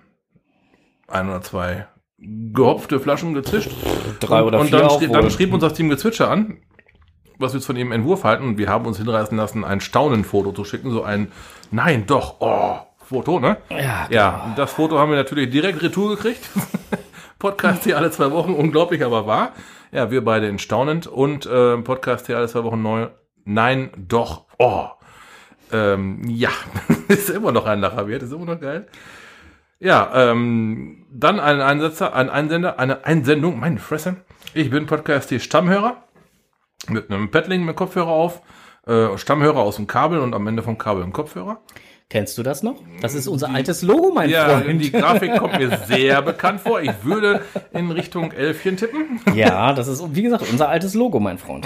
ein 1.11 1.29
oder 1.29 1.41
zwei 1.41 1.87
gehopfte 2.17 2.99
Flaschen 2.99 3.33
gezischt. 3.33 3.71
Drei 4.19 4.43
oder 4.43 4.59
und, 4.59 4.67
vier. 4.67 4.77
Und 4.77 4.83
dann, 4.83 4.91
auch 4.91 4.99
schrie, 4.99 5.07
dann 5.07 5.31
schrieb 5.31 5.53
uns 5.53 5.61
das 5.61 5.73
Team 5.73 5.89
Gezwitscher 5.89 6.29
an, 6.29 6.57
was 7.39 7.53
wir 7.53 7.59
jetzt 7.59 7.65
von 7.65 7.75
ihrem 7.75 7.91
Entwurf 7.91 8.23
halten. 8.23 8.43
Und 8.43 8.57
wir 8.57 8.69
haben 8.69 8.85
uns 8.85 8.97
hinreißen 8.97 9.35
lassen, 9.35 9.63
ein 9.63 9.81
Staunenfoto 9.81 10.51
zu 10.51 10.63
schicken. 10.63 10.91
So 10.91 11.03
ein, 11.03 11.31
nein, 11.71 12.05
doch, 12.05 12.35
oh, 12.39 12.79
Foto, 12.97 13.39
ne? 13.39 13.57
Ja, 13.69 14.07
Ja, 14.09 14.43
und 14.45 14.57
das 14.57 14.71
Foto 14.71 14.99
haben 14.99 15.09
wir 15.09 15.17
natürlich 15.17 15.49
direkt 15.49 15.81
retour 15.81 16.15
gekriegt. 16.15 16.49
Podcast 17.39 17.83
hier 17.85 17.97
alle 17.97 18.11
zwei 18.11 18.31
Wochen, 18.31 18.53
unglaublich, 18.53 19.03
aber 19.03 19.25
wahr. 19.25 19.53
Ja, 19.91 20.11
wir 20.11 20.23
beide 20.23 20.47
in 20.47 20.59
staunend 20.59 21.07
und 21.07 21.45
äh, 21.47 21.77
Podcast 21.77 22.27
hier 22.27 22.37
alle 22.37 22.47
zwei 22.47 22.63
Wochen 22.63 22.81
neu. 22.81 23.07
Nein, 23.43 23.89
doch, 23.97 24.45
oh. 24.59 24.85
Ähm, 25.73 26.21
ja, 26.29 26.51
ist 27.07 27.29
immer 27.29 27.51
noch 27.51 27.65
ein 27.65 27.79
Lacher 27.81 28.07
wert, 28.07 28.21
ist 28.21 28.31
immer 28.31 28.45
noch 28.45 28.61
geil. 28.61 28.87
Ja, 29.83 30.11
ähm, 30.13 31.07
dann 31.11 31.39
ein 31.39 31.59
Einsetzer, 31.59 32.13
ein 32.15 32.29
Einsender, 32.29 32.77
eine 32.77 33.03
Einsendung, 33.03 33.59
meine 33.59 33.79
Fresse. 33.79 34.17
Ich 34.53 34.69
bin 34.69 34.85
Podcast 34.85 35.33
Stammhörer 35.41 36.03
mit 36.87 37.09
einem 37.09 37.31
Paddling 37.31 37.65
mit 37.65 37.75
Kopfhörer 37.75 38.07
auf, 38.09 38.41
äh, 38.85 39.17
Stammhörer 39.17 39.57
aus 39.57 39.77
dem 39.77 39.87
Kabel 39.87 40.19
und 40.19 40.35
am 40.35 40.45
Ende 40.45 40.61
vom 40.61 40.77
Kabel 40.77 41.03
ein 41.03 41.11
Kopfhörer. 41.13 41.61
Kennst 42.11 42.37
du 42.37 42.43
das 42.43 42.61
noch? 42.61 42.75
Das 43.01 43.15
ist 43.15 43.27
unser 43.27 43.49
altes 43.49 43.81
Logo, 43.81 44.11
mein 44.13 44.29
Ja, 44.29 44.59
Freund. 44.59 44.83
die 44.83 44.91
Grafik 44.91 45.35
kommt 45.37 45.57
mir 45.57 45.75
sehr 45.87 46.21
bekannt 46.21 46.61
vor. 46.61 46.79
Ich 46.81 47.03
würde 47.03 47.41
in 47.73 47.89
Richtung 47.89 48.31
Elfchen 48.33 48.77
tippen. 48.77 49.19
Ja, 49.33 49.73
das 49.73 49.87
ist, 49.87 50.03
wie 50.13 50.21
gesagt, 50.21 50.43
unser 50.51 50.69
altes 50.69 50.93
Logo, 50.93 51.19
mein 51.19 51.39
Freund. 51.39 51.65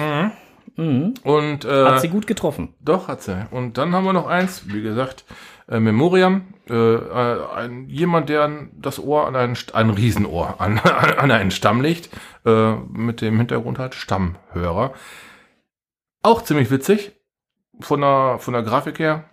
Und 0.77 1.65
äh, 1.65 1.86
Hat 1.86 2.00
sie 2.01 2.10
gut 2.10 2.27
getroffen. 2.27 2.74
Doch, 2.79 3.07
hat 3.10 3.24
sie. 3.24 3.45
Und 3.51 3.77
dann 3.77 3.93
haben 3.93 4.05
wir 4.05 4.13
noch 4.13 4.27
eins, 4.27 4.63
wie 4.67 4.81
gesagt, 4.84 5.25
äh, 5.67 5.79
Memoriam. 5.79 6.53
Äh, 6.69 6.74
äh, 6.74 7.48
ein, 7.55 7.89
jemand, 7.89 8.29
der 8.29 8.67
das 8.74 9.00
Ohr 9.00 9.27
an 9.27 9.36
ein, 9.36 9.57
ein 9.74 9.89
Riesenohr 9.89 10.60
an, 10.60 10.79
an 11.17 11.31
einen 11.31 11.51
Stamm 11.51 11.81
legt, 11.81 12.10
äh, 12.45 12.75
mit 12.75 13.22
dem 13.22 13.38
Hintergrund 13.38 13.79
halt 13.79 13.95
Stammhörer. 13.95 14.93
Auch 16.24 16.41
ziemlich 16.43 16.72
witzig. 16.72 17.12
Von 17.81 18.01
der, 18.01 18.38
von 18.39 18.53
der 18.53 18.63
Grafik 18.63 19.00
her. 19.00 19.25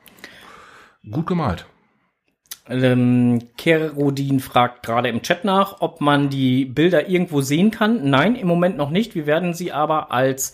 Gut 1.10 1.26
gemalt. 1.26 1.66
Ähm, 2.68 3.48
Kerodin 3.56 4.40
fragt 4.40 4.84
gerade 4.84 5.08
im 5.08 5.22
Chat 5.22 5.44
nach, 5.44 5.80
ob 5.80 6.00
man 6.00 6.28
die 6.28 6.64
Bilder 6.64 7.08
irgendwo 7.08 7.40
sehen 7.40 7.70
kann. 7.70 8.08
Nein, 8.08 8.36
im 8.36 8.46
Moment 8.46 8.76
noch 8.76 8.90
nicht. 8.90 9.14
Wir 9.14 9.26
werden 9.26 9.52
sie 9.54 9.72
aber 9.72 10.12
als, 10.12 10.52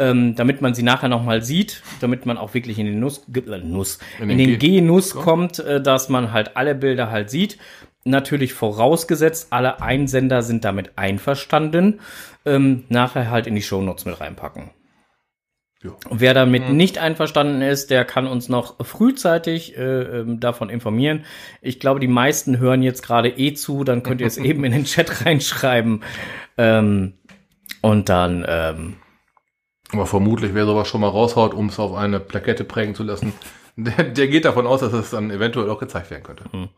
ähm, 0.00 0.34
damit 0.34 0.62
man 0.62 0.74
sie 0.74 0.82
nachher 0.82 1.08
nochmal 1.08 1.42
sieht, 1.42 1.82
damit 2.00 2.24
man 2.26 2.38
auch 2.38 2.54
wirklich 2.54 2.78
in 2.78 2.86
den 2.86 2.98
Nuss, 2.98 3.26
äh, 3.34 3.58
Nuss 3.58 3.98
in, 4.18 4.30
In 4.30 4.38
den, 4.38 4.58
Genuss 4.58 5.14
kommt, 5.14 5.58
äh, 5.58 5.80
dass 5.80 6.08
man 6.08 6.32
halt 6.32 6.56
alle 6.56 6.74
Bilder 6.74 7.10
halt 7.10 7.30
sieht. 7.30 7.58
Natürlich 8.04 8.54
vorausgesetzt, 8.54 9.48
alle 9.50 9.82
Einsender 9.82 10.42
sind 10.42 10.64
damit 10.64 10.92
einverstanden. 10.96 12.00
Ähm, 12.46 12.84
nachher 12.88 13.30
halt 13.30 13.46
in 13.46 13.54
die 13.54 13.62
Shownotes 13.62 14.06
mit 14.06 14.18
reinpacken. 14.18 14.70
Ja. 15.82 15.92
Wer 16.10 16.34
damit 16.34 16.70
nicht 16.70 16.98
einverstanden 16.98 17.60
ist, 17.60 17.90
der 17.90 18.04
kann 18.06 18.26
uns 18.26 18.48
noch 18.48 18.84
frühzeitig 18.84 19.76
äh, 19.76 19.82
ähm, 19.82 20.40
davon 20.40 20.70
informieren. 20.70 21.24
Ich 21.60 21.78
glaube, 21.78 22.00
die 22.00 22.08
meisten 22.08 22.58
hören 22.58 22.82
jetzt 22.82 23.02
gerade 23.02 23.28
eh 23.28 23.52
zu, 23.52 23.84
dann 23.84 24.02
könnt 24.02 24.22
ihr 24.22 24.26
es 24.26 24.36
eben 24.38 24.64
in 24.64 24.72
den 24.72 24.84
Chat 24.84 25.26
reinschreiben. 25.26 26.02
Ähm, 26.56 27.14
und 27.82 28.08
dann, 28.08 28.44
ähm, 28.48 28.96
Aber 29.92 30.06
vermutlich, 30.06 30.54
wer 30.54 30.66
sowas 30.66 30.88
schon 30.88 31.00
mal 31.00 31.08
raushaut, 31.08 31.54
um 31.54 31.66
es 31.66 31.78
auf 31.78 31.94
eine 31.94 32.20
Plakette 32.20 32.64
prägen 32.64 32.94
zu 32.94 33.02
lassen, 33.02 33.32
der, 33.76 34.04
der 34.04 34.28
geht 34.28 34.44
davon 34.44 34.66
aus, 34.66 34.80
dass 34.80 34.92
es 34.92 35.10
dann 35.10 35.30
eventuell 35.30 35.68
auch 35.70 35.78
gezeigt 35.78 36.10
werden 36.10 36.22
könnte. 36.22 36.44
Ne? 36.52 36.68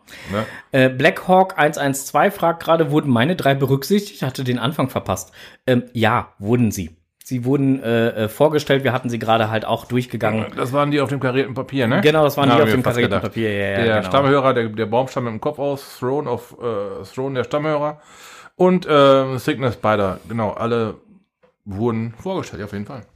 äh, 0.73 0.89
Blackhawk 0.89 1.59
112 1.59 2.35
fragt 2.35 2.63
gerade, 2.63 2.91
wurden 2.91 3.11
meine 3.11 3.37
drei 3.37 3.55
berücksichtigt? 3.55 4.17
Ich 4.17 4.23
hatte 4.23 4.45
den 4.45 4.59
Anfang 4.59 4.89
verpasst. 4.89 5.33
Ähm, 5.67 5.85
ja, 5.93 6.33
wurden 6.39 6.71
sie. 6.71 6.97
Sie 7.25 7.45
wurden 7.45 7.81
äh, 7.83 8.25
äh, 8.25 8.29
vorgestellt, 8.29 8.83
wir 8.83 8.93
hatten 8.93 9.09
sie 9.09 9.19
gerade 9.19 9.49
halt 9.49 9.65
auch 9.65 9.85
durchgegangen. 9.85 10.47
Das 10.57 10.73
waren 10.73 10.91
die 10.91 11.01
auf 11.01 11.09
dem 11.09 11.21
karierten 11.21 11.55
Papier, 11.55 11.87
ne? 11.87 12.01
Genau, 12.01 12.25
das 12.25 12.37
waren 12.37 12.49
Ja, 12.49 12.57
die 12.57 12.63
auf 12.63 12.71
dem 12.71 12.83
karierten 12.83 13.11
gedacht. 13.11 13.23
Papier. 13.23 13.53
Ja, 13.53 13.69
ja, 13.71 13.77
der 13.77 13.97
genau. 13.99 14.09
Stammhörer, 14.09 14.55
der, 14.55 14.69
der 14.69 14.87
Baumstamm 14.87 15.25
mit 15.25 15.33
dem 15.35 15.41
Kopf 15.41 15.59
aus, 15.61 15.99
Throne 16.01 16.29
of 16.29 16.57
äh, 16.61 17.05
Throne 17.15 17.37
der 17.37 17.45
Stammhörer 17.45 18.01
und 18.57 18.87
äh, 18.87 19.39
Sickness 19.39 19.75
Spider, 19.75 20.19
genau, 20.29 20.51
alle 20.51 20.97
wurden 21.65 22.15
vorgestellt, 22.19 22.63
auf 22.63 22.73
jeden 22.73 22.87
Fall. 22.87 23.07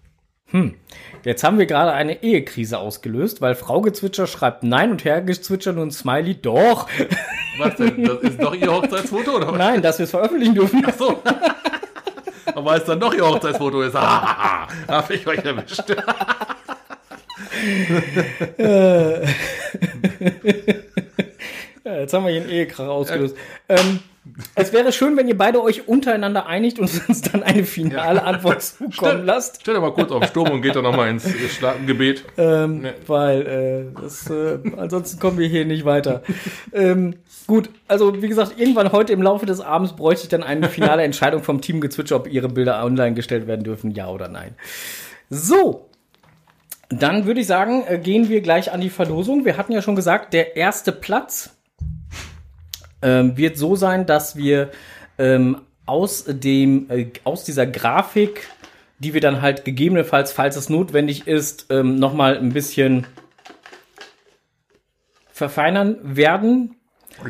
Jetzt 1.25 1.43
haben 1.43 1.59
wir 1.59 1.67
gerade 1.67 1.93
eine 1.93 2.23
Ehekrise 2.23 2.79
ausgelöst, 2.79 3.41
weil 3.41 3.57
Frau 3.57 3.81
Gezwitscher 3.81 4.29
schreibt 4.29 4.62
Nein 4.62 4.93
und 4.93 5.05
Herr 5.05 5.21
Gezwitscher 5.21 5.73
nur 5.73 5.85
ein 5.85 5.91
Smiley. 5.91 6.41
Doch. 6.41 6.88
Was 7.59 7.75
denn? 7.76 8.05
Das 8.05 8.23
ist 8.23 8.41
doch 8.41 8.55
ihr 8.55 8.73
Hochzeitsfoto, 8.73 9.37
oder 9.37 9.49
was? 9.49 9.59
Nein, 9.59 9.81
dass 9.81 9.99
wir 9.99 10.05
es 10.05 10.11
veröffentlichen 10.11 10.55
dürfen. 10.55 10.85
So. 10.97 11.23
Aber 12.55 12.76
es 12.76 12.85
dann 12.85 13.00
doch 13.00 13.15
ihr 13.15 13.26
Hochzeitsfoto 13.26 13.81
ist. 13.83 13.97
Ah, 13.97 14.69
hab 14.87 15.11
ich 15.11 15.26
euch 15.26 15.43
erwischt. 15.43 15.83
Ja, 21.87 22.00
jetzt 22.00 22.12
haben 22.12 22.25
wir 22.25 22.33
hier 22.33 22.40
einen 22.40 22.50
Ehekrach 22.50 22.88
ausgelöst. 22.88 23.37
Ähm, 23.69 24.00
es 24.57 24.73
wäre 24.73 24.90
schön, 24.90 25.16
wenn 25.16 25.28
ihr 25.28 25.38
beide 25.38 25.62
euch 25.62 25.87
untereinander 25.87 26.47
einigt 26.47 26.81
und 26.81 26.90
uns 27.09 27.23
dann 27.23 27.45
eine 27.45 27.62
finale 27.62 28.25
Antwort 28.25 28.61
zukommen 28.61 29.25
lasst. 29.25 29.59
Stell 29.61 29.75
dir 29.75 29.81
mal 29.81 29.93
kurz 29.93 30.11
auf 30.11 30.19
den 30.19 30.28
Sturm 30.28 30.50
und 30.50 30.62
geht 30.62 30.75
dann 30.75 30.83
nochmal 30.83 31.09
ins 31.11 31.28
Schlagengebet. 31.57 32.25
Ähm, 32.38 32.81
Nee. 32.81 32.90
Weil 33.07 33.93
äh, 33.95 34.00
das, 34.02 34.28
äh, 34.28 34.59
ansonsten 34.76 35.21
kommen 35.21 35.38
wir 35.38 35.47
hier 35.47 35.64
nicht 35.64 35.85
weiter. 35.85 36.23
ähm, 36.73 37.14
gut, 37.47 37.71
also 37.87 38.21
wie 38.21 38.28
gesagt, 38.28 38.59
irgendwann 38.59 38.90
heute 38.90 39.12
im 39.12 39.23
Laufe 39.23 39.47
des 39.47 39.61
Abends 39.61 39.95
bräuchte 39.95 40.25
ich 40.25 40.28
dann 40.28 40.43
eine 40.43 40.69
finale 40.69 41.05
Entscheidung 41.05 41.45
vom 41.45 41.61
Team 41.61 41.81
Gezwitscher, 41.81 42.16
ob 42.16 42.26
ihre 42.26 42.49
Bilder 42.49 42.85
online 42.85 43.14
gestellt 43.14 43.47
werden 43.47 43.62
dürfen, 43.62 43.93
ja 43.93 44.09
oder 44.09 44.26
nein. 44.26 44.57
So. 45.31 45.88
Dann 46.88 47.26
würde 47.26 47.40
ich 47.40 47.47
sagen, 47.47 47.85
äh, 47.87 47.99
gehen 47.99 48.28
wir 48.28 48.40
gleich 48.40 48.73
an 48.73 48.81
die 48.81 48.90
Verlosung. 48.90 49.45
Wir 49.45 49.57
hatten 49.57 49.73
ja 49.73 49.83
schon 49.83 49.95
gesagt, 49.95 50.33
der 50.35 50.57
erste 50.57 50.90
Platz 50.90 51.56
ähm, 53.03 53.37
wird 53.37 53.57
so 53.59 53.76
sein, 53.76 54.07
dass 54.07 54.37
wir 54.37 54.71
ähm, 55.19 55.59
aus 55.87 56.25
dem 56.26 56.91
äh, 56.91 57.07
aus 57.25 57.45
dieser 57.45 57.67
Grafik, 57.67 58.49
die 58.99 59.15
wir 59.15 59.21
dann 59.21 59.43
halt 59.43 59.65
gegebenenfalls, 59.65 60.33
falls 60.33 60.57
es 60.57 60.69
notwendig 60.69 61.26
ist, 61.26 61.67
ähm, 61.71 61.97
noch 61.97 62.15
mal 62.15 62.37
ein 62.38 62.53
bisschen 62.53 63.07
verfeinern 65.33 65.99
werden. 66.03 66.73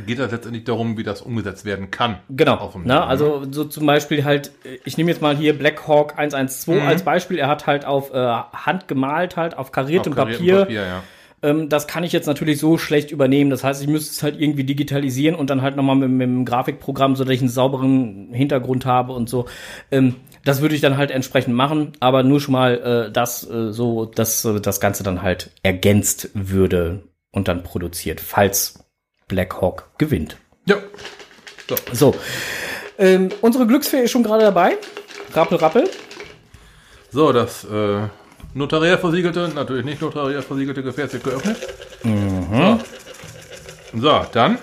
Geht 0.04 0.18
das 0.18 0.32
letztendlich 0.32 0.64
darum, 0.64 0.96
wie 0.98 1.04
das 1.04 1.22
umgesetzt 1.22 1.64
werden 1.64 1.92
kann? 1.92 2.18
Genau. 2.28 2.56
Auf 2.56 2.72
dem- 2.72 2.82
Na, 2.86 3.06
also 3.06 3.46
so 3.50 3.64
zum 3.64 3.86
Beispiel 3.86 4.24
halt, 4.24 4.50
ich 4.84 4.96
nehme 4.96 5.10
jetzt 5.10 5.22
mal 5.22 5.36
hier 5.36 5.56
Black 5.56 5.86
Hawk 5.86 6.18
112 6.18 6.82
Mhm. 6.82 6.88
als 6.88 7.02
Beispiel. 7.04 7.38
Er 7.38 7.46
hat 7.46 7.68
halt 7.68 7.84
auf 7.84 8.12
äh, 8.12 8.16
Hand 8.16 8.88
gemalt, 8.88 9.36
halt 9.36 9.56
auf 9.56 9.70
kariertem 9.70 10.12
Auf 10.12 10.16
kariertem 10.18 10.44
Papier. 10.46 10.58
Papier, 10.58 10.86
ja. 10.86 11.02
Ähm, 11.42 11.68
das 11.68 11.86
kann 11.86 12.04
ich 12.04 12.12
jetzt 12.12 12.26
natürlich 12.26 12.58
so 12.58 12.78
schlecht 12.78 13.10
übernehmen. 13.10 13.50
Das 13.50 13.64
heißt, 13.64 13.82
ich 13.82 13.88
müsste 13.88 14.12
es 14.12 14.22
halt 14.22 14.40
irgendwie 14.40 14.64
digitalisieren 14.64 15.36
und 15.36 15.50
dann 15.50 15.62
halt 15.62 15.76
nochmal 15.76 15.96
mit, 15.96 16.10
mit 16.10 16.22
dem 16.22 16.44
Grafikprogramm, 16.44 17.16
so 17.16 17.24
dass 17.24 17.34
ich 17.34 17.40
einen 17.40 17.48
sauberen 17.48 18.32
Hintergrund 18.32 18.86
habe 18.86 19.12
und 19.12 19.28
so. 19.28 19.46
Ähm, 19.90 20.16
das 20.44 20.60
würde 20.60 20.74
ich 20.74 20.80
dann 20.80 20.96
halt 20.96 21.10
entsprechend 21.10 21.54
machen, 21.54 21.92
aber 22.00 22.22
nur 22.22 22.40
schon 22.40 22.52
mal 22.52 23.06
äh, 23.08 23.12
das 23.12 23.48
äh, 23.48 23.72
so, 23.72 24.04
dass 24.06 24.44
äh, 24.44 24.60
das 24.60 24.80
Ganze 24.80 25.02
dann 25.02 25.22
halt 25.22 25.50
ergänzt 25.62 26.30
würde 26.34 27.02
und 27.32 27.48
dann 27.48 27.62
produziert, 27.62 28.20
falls 28.20 28.84
Black 29.28 29.60
Hawk 29.60 29.90
gewinnt. 29.98 30.36
Ja. 30.66 30.76
So. 31.92 32.14
Ähm, 32.98 33.28
unsere 33.42 33.66
Glücksfee 33.66 34.04
ist 34.04 34.10
schon 34.12 34.22
gerade 34.22 34.44
dabei. 34.44 34.78
Rappel, 35.34 35.58
rappel. 35.58 35.90
So, 37.10 37.32
das 37.32 37.64
äh, 37.64 38.08
notariell 38.56 38.98
versiegelte, 38.98 39.50
natürlich 39.54 39.84
nicht 39.84 40.00
notariell 40.00 40.42
versiegelte 40.42 40.82
Gefäß 40.82 41.12
wird 41.12 41.24
geöffnet. 41.24 41.56
So. 42.02 42.80
so, 43.94 44.26
dann. 44.32 44.58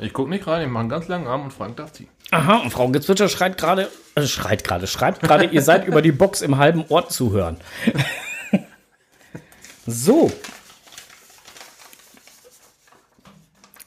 Ich 0.00 0.12
gucke 0.12 0.30
nicht 0.30 0.46
rein, 0.46 0.62
ich 0.62 0.68
mache 0.68 0.80
einen 0.80 0.88
ganz 0.88 1.08
langen 1.08 1.26
Arm 1.26 1.42
und 1.42 1.52
Frank 1.52 1.76
darf 1.76 1.92
ziehen. 1.92 2.08
Aha, 2.30 2.56
und 2.58 2.70
Frau 2.70 2.88
Gezwitscher 2.88 3.28
schreit 3.28 3.58
gerade, 3.58 3.88
äh, 4.16 4.26
schreit 4.26 4.64
gerade, 4.64 4.86
schreibt 4.86 5.20
gerade, 5.20 5.44
ihr 5.44 5.62
seid 5.62 5.86
über 5.86 6.02
die 6.02 6.10
Box 6.10 6.42
im 6.42 6.58
halben 6.58 6.84
Ort 6.88 7.12
zu 7.12 7.32
hören. 7.32 7.58
so. 9.86 10.32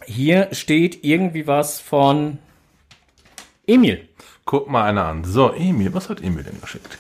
Hier 0.06 0.48
steht 0.54 1.04
irgendwie 1.04 1.46
was 1.46 1.82
von 1.82 2.38
Emil. 3.66 4.08
Guck 4.46 4.70
mal 4.70 4.86
einer 4.86 5.06
an. 5.06 5.26
So, 5.26 5.52
Emil, 5.52 5.94
was 5.94 6.10
hat 6.10 6.22
Emil 6.22 6.44
denn 6.44 6.62
geschickt? 6.62 6.98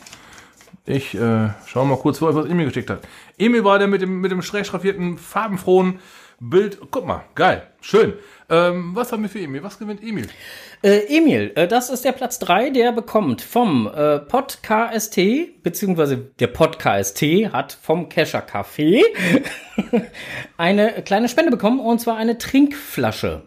Ich 0.87 1.13
äh, 1.15 1.49
schau 1.65 1.83
mal 1.83 1.97
kurz 1.97 2.19
vor, 2.19 2.33
was 2.33 2.45
Emil 2.45 2.67
geschickt 2.67 2.89
hat. 2.89 3.01
Emil 3.37 3.65
war 3.65 3.77
der 3.77 3.89
mit 3.89 4.01
dem, 4.01 4.21
mit 4.21 4.31
dem 4.31 4.41
schräg 4.41 4.65
schraffierten, 4.65 5.17
farbenfrohen 5.17 5.99
Bild. 6.39 6.79
Guck 6.91 7.05
mal, 7.05 7.25
geil, 7.35 7.67
schön. 7.81 8.13
Ähm, 8.49 8.91
was 8.93 9.11
haben 9.11 9.21
wir 9.21 9.29
für 9.29 9.41
Emil? 9.41 9.63
Was 9.63 9.79
gewinnt 9.79 10.01
Emil? 10.01 10.29
Äh, 10.81 11.17
Emil, 11.17 11.51
äh, 11.55 11.67
das 11.67 11.89
ist 11.89 12.05
der 12.05 12.13
Platz 12.13 12.39
3, 12.39 12.69
der 12.69 12.93
bekommt 12.93 13.41
vom 13.41 13.87
äh, 13.93 14.19
Pod 14.19 14.59
KST, 14.63 15.61
beziehungsweise 15.61 16.17
der 16.17 16.47
Pod 16.47 16.79
KST 16.79 17.51
hat 17.51 17.77
vom 17.81 18.07
Kescher 18.07 18.45
Café 18.47 19.01
eine 20.57 21.01
kleine 21.03 21.27
Spende 21.27 21.51
bekommen, 21.51 21.81
und 21.81 21.99
zwar 21.99 22.15
eine 22.15 22.37
Trinkflasche. 22.37 23.41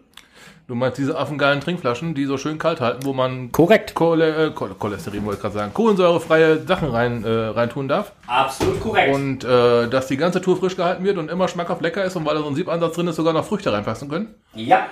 Du 0.70 0.76
meinst 0.76 0.98
diese 0.98 1.18
affengeilen 1.18 1.61
Trinkflaschen, 1.61 2.14
die 2.14 2.26
so 2.26 2.38
schön 2.38 2.56
kalt 2.56 2.80
halten, 2.80 3.04
wo 3.04 3.12
man 3.12 3.50
Korrekt. 3.50 3.92
Chole 3.96 4.28
äh, 4.28 4.46
Chol- 4.50 4.72
Cholesterin, 4.78 5.24
wollte 5.24 5.38
ich 5.38 5.42
gerade 5.42 5.54
sagen, 5.54 5.74
kohlensäurefreie 5.74 6.64
Sachen 6.64 6.90
rein, 6.90 7.24
äh, 7.24 7.28
reintun 7.28 7.88
darf. 7.88 8.12
Absolut 8.28 8.80
korrekt. 8.80 9.12
Und 9.12 9.42
äh, 9.42 9.88
dass 9.88 10.06
die 10.06 10.16
ganze 10.16 10.40
Tour 10.40 10.56
frisch 10.56 10.76
gehalten 10.76 11.02
wird 11.02 11.18
und 11.18 11.28
immer 11.28 11.48
schmackhaft 11.48 11.83
lecker 11.83 12.04
ist 12.04 12.14
und 12.14 12.24
weil 12.24 12.37
da 12.37 12.42
so 12.42 12.46
ein 12.46 12.54
Siebansatz 12.54 12.94
drin 12.94 13.09
ist, 13.09 13.16
sogar 13.16 13.33
noch 13.33 13.44
Früchte 13.44 13.72
reinpassen 13.72 14.09
können. 14.09 14.33
ja. 14.54 14.87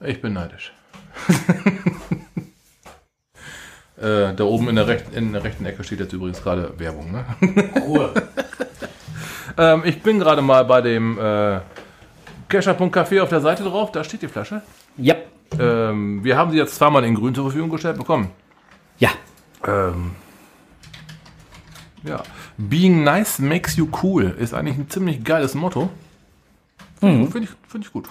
Ich 0.00 0.20
bin 0.20 0.32
neidisch. 0.32 0.72
äh, 4.02 4.34
da 4.34 4.42
oben 4.42 4.68
in 4.68 4.74
der, 4.74 4.88
rechten, 4.88 5.14
in 5.14 5.32
der 5.32 5.44
rechten 5.44 5.64
Ecke 5.66 5.84
steht 5.84 6.00
jetzt 6.00 6.12
übrigens 6.14 6.42
gerade 6.42 6.76
Werbung. 6.80 7.12
Ne? 7.12 7.24
Ruhe. 7.86 8.12
ähm, 9.56 9.82
ich 9.84 10.02
bin 10.02 10.18
gerade 10.18 10.42
mal 10.42 10.64
bei 10.64 10.80
dem 10.80 11.16
äh, 11.16 11.60
Kescher.café 12.48 13.22
auf 13.22 13.28
der 13.28 13.40
Seite 13.40 13.62
drauf. 13.62 13.92
Da 13.92 14.02
steht 14.02 14.22
die 14.22 14.28
Flasche. 14.28 14.62
Ja. 14.96 15.16
Ähm, 15.58 16.24
wir 16.24 16.36
haben 16.36 16.50
sie 16.50 16.58
jetzt 16.58 16.74
zweimal 16.74 17.04
in 17.04 17.14
grün 17.14 17.34
zur 17.34 17.44
Verfügung 17.44 17.70
gestellt 17.70 17.98
bekommen. 17.98 18.30
Ja. 18.98 19.10
Ähm, 19.66 20.12
ja. 22.04 22.22
Being 22.56 23.04
nice 23.04 23.38
makes 23.38 23.76
you 23.76 23.88
cool 24.02 24.34
ist 24.38 24.54
eigentlich 24.54 24.76
ein 24.76 24.88
ziemlich 24.88 25.24
geiles 25.24 25.54
Motto. 25.54 25.90
Finde 27.00 27.40
ich, 27.42 27.50
find 27.68 27.84
ich 27.84 27.92
gut. 27.92 28.08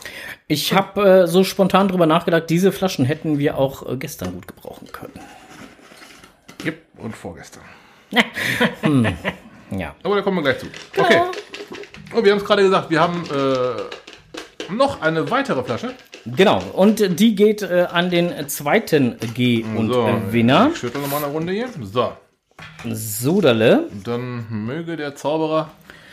Ich 0.48 0.74
habe 0.74 1.24
äh, 1.24 1.28
so 1.28 1.44
spontan 1.44 1.88
drüber 1.88 2.06
nachgedacht, 2.06 2.50
diese 2.50 2.72
Flaschen 2.72 3.04
hätten 3.04 3.40
wir 3.40 3.58
auch 3.58 3.90
äh, 3.90 3.98
gestern 3.98 4.34
gut 4.34 4.48
gebrauchen 4.48 4.92
können. 4.92 5.14
Yep. 6.64 6.82
Und 6.98 7.16
vorgestern. 7.16 7.64
Ja. 8.12 9.96
Aber 10.04 10.16
da 10.16 10.22
kommen 10.22 10.38
wir 10.38 10.44
gleich 10.44 10.60
zu. 10.60 10.68
Okay. 10.98 11.22
Oh, 12.14 12.24
wir 12.24 12.32
haben 12.32 12.38
es 12.38 12.46
gerade 12.46 12.62
gesagt, 12.62 12.90
wir 12.90 13.00
haben 13.00 13.24
äh, 13.26 14.72
noch 14.72 15.02
eine 15.02 15.30
weitere 15.32 15.64
Flasche. 15.64 15.96
Genau. 16.26 16.62
Und 16.74 17.20
die 17.20 17.36
geht 17.36 17.62
äh, 17.62 17.88
an 17.92 18.10
den 18.10 18.50
zweiten 18.50 19.18
G 19.34 19.64
und 19.64 19.92
äh, 19.92 20.34
Winner. 20.34 20.72
Ich 20.74 20.80
schüttel 20.80 21.02
nochmal 21.02 21.24
eine 21.24 21.32
Runde 21.32 21.54
hier. 21.54 21.70
So. 21.82 22.14
Sodale. 22.84 23.90
Dann 24.04 24.46
möge 24.50 24.98
der 24.98 25.16
Zauberer 25.16 25.72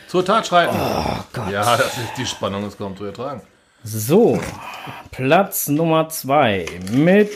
zur 0.08 0.24
Tat 0.24 0.46
schreiten. 0.46 0.76
Oh 0.78 1.24
Gott. 1.32 1.50
Ja, 1.50 1.76
das 1.76 1.96
ist 1.96 2.12
die 2.18 2.26
Spannung, 2.26 2.66
ist 2.66 2.76
kaum 2.76 2.96
zu 2.96 3.04
ertragen. 3.04 3.42
So, 3.84 4.38
Platz 5.10 5.68
Nummer 5.68 6.08
zwei 6.08 6.66
mit 6.92 7.30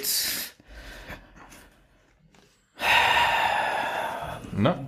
Na? 4.52 4.78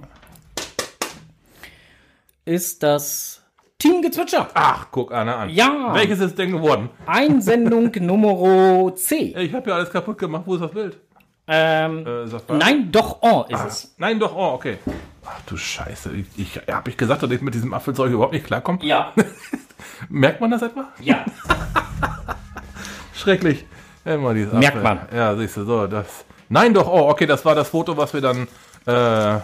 ist 2.45 2.83
das 2.83 3.43
Team 3.79 4.03
Gezwitscher. 4.03 4.49
Ach, 4.55 4.87
guck 4.91 5.13
einer 5.13 5.37
an. 5.37 5.51
Ja. 5.51 5.91
Welches 5.95 6.19
ist 6.19 6.37
denn 6.37 6.51
geworden? 6.51 6.91
Einsendung 7.07 7.93
Nummer 8.01 8.93
C. 8.97 9.35
Ich 9.39 9.55
habe 9.55 9.71
ja 9.71 9.77
alles 9.77 9.91
kaputt 9.91 10.19
gemacht. 10.19 10.43
Wo 10.47 10.57
ist 10.57 10.63
das 10.63 10.73
Bild? 10.73 10.99
Ähm, 11.47 12.05
Äh, 12.05 12.25
ist 12.25 12.33
das 12.33 12.49
wahr? 12.49 12.57
nein, 12.57 12.91
doch, 12.91 13.19
oh, 13.23 13.45
ist 13.49 13.65
es. 13.65 13.95
Nein, 13.99 14.19
doch, 14.19 14.35
oh, 14.35 14.55
okay. 14.55 14.79
Ach 15.25 15.41
du 15.47 15.57
Scheiße. 15.57 16.11
Ich, 16.13 16.27
ich 16.37 16.61
habe 16.69 16.91
ich 16.91 16.97
gesagt, 16.97 17.23
dass 17.23 17.31
ich 17.31 17.41
mit 17.41 17.55
diesem 17.55 17.73
Apfelzeug 17.73 18.11
überhaupt 18.11 18.33
nicht 18.33 18.47
klarkomme? 18.47 18.81
Ja, 18.83 19.13
Merkt 20.09 20.41
man 20.41 20.51
das 20.51 20.63
etwa? 20.63 20.89
ja. 21.01 21.25
Schrecklich. 23.15 23.65
Immer 24.05 24.35
dieses 24.35 24.53
Merkt 24.55 24.77
Apfel. 24.79 24.83
man. 24.83 24.99
Ja, 25.15 25.37
siehst 25.37 25.57
du, 25.57 25.65
so, 25.65 25.87
das. 25.87 26.25
Nein, 26.49 26.75
doch, 26.75 26.89
oh, 26.89 27.09
okay, 27.11 27.27
das 27.27 27.45
war 27.45 27.55
das 27.55 27.69
Foto, 27.69 27.97
was 27.97 28.13
wir 28.15 28.21
dann 28.21 28.49
äh, 28.87 29.41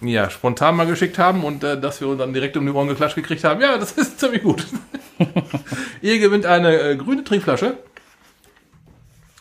ja, 0.00 0.30
spontan 0.30 0.76
mal 0.76 0.86
geschickt 0.86 1.18
haben 1.18 1.44
und 1.44 1.64
äh, 1.64 1.80
dass 1.80 2.00
wir 2.00 2.08
uns 2.08 2.18
dann 2.18 2.32
direkt 2.32 2.56
um 2.56 2.64
die 2.66 2.72
Ohren 2.72 2.88
geklatscht 2.88 3.16
gekriegt 3.16 3.44
haben. 3.44 3.60
Ja, 3.60 3.78
das 3.78 3.92
ist 3.96 4.20
ziemlich 4.20 4.42
gut. 4.42 4.66
Ihr 6.02 6.18
gewinnt 6.18 6.46
eine 6.46 6.78
äh, 6.80 6.96
grüne 6.96 7.24
Trinkflasche 7.24 7.76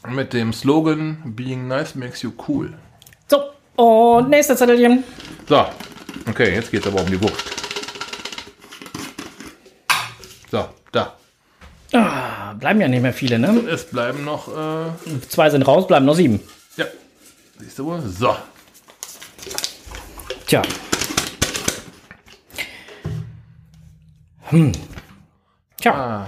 mit 0.10 0.34
dem 0.34 0.54
Slogan 0.54 1.17
Being 1.36 1.67
nice 1.67 1.96
makes 1.96 2.22
you 2.22 2.32
cool. 2.48 2.74
So, 3.28 3.41
und 3.76 4.30
nächstes 4.30 4.58
Zettelchen. 4.60 5.04
So, 5.48 5.65
okay, 6.30 6.54
jetzt 6.54 6.72
geht's 6.72 6.88
aber 6.88 7.02
um 7.02 7.08
die 7.08 7.22
Wucht. 7.22 7.43
So, 10.50 10.65
da. 10.91 11.13
Ah, 11.93 12.54
bleiben 12.54 12.80
ja 12.82 12.88
nicht 12.88 13.02
mehr 13.02 13.13
viele, 13.13 13.38
ne? 13.38 13.50
Es 13.70 13.86
bleiben 13.86 14.24
noch, 14.24 14.48
äh, 14.48 14.89
Zwei 15.30 15.50
sind 15.50 15.63
raus, 15.63 15.88
bleiben 15.88 16.06
noch 16.06 16.15
sieben. 16.15 16.39
ja, 16.78 16.86
siehst 17.60 17.78
du 17.80 17.86
wohl? 17.86 18.02
So, 18.02 18.36
Tja. 20.48 20.62
Hm. 24.50 24.72
Tja. 25.82 26.26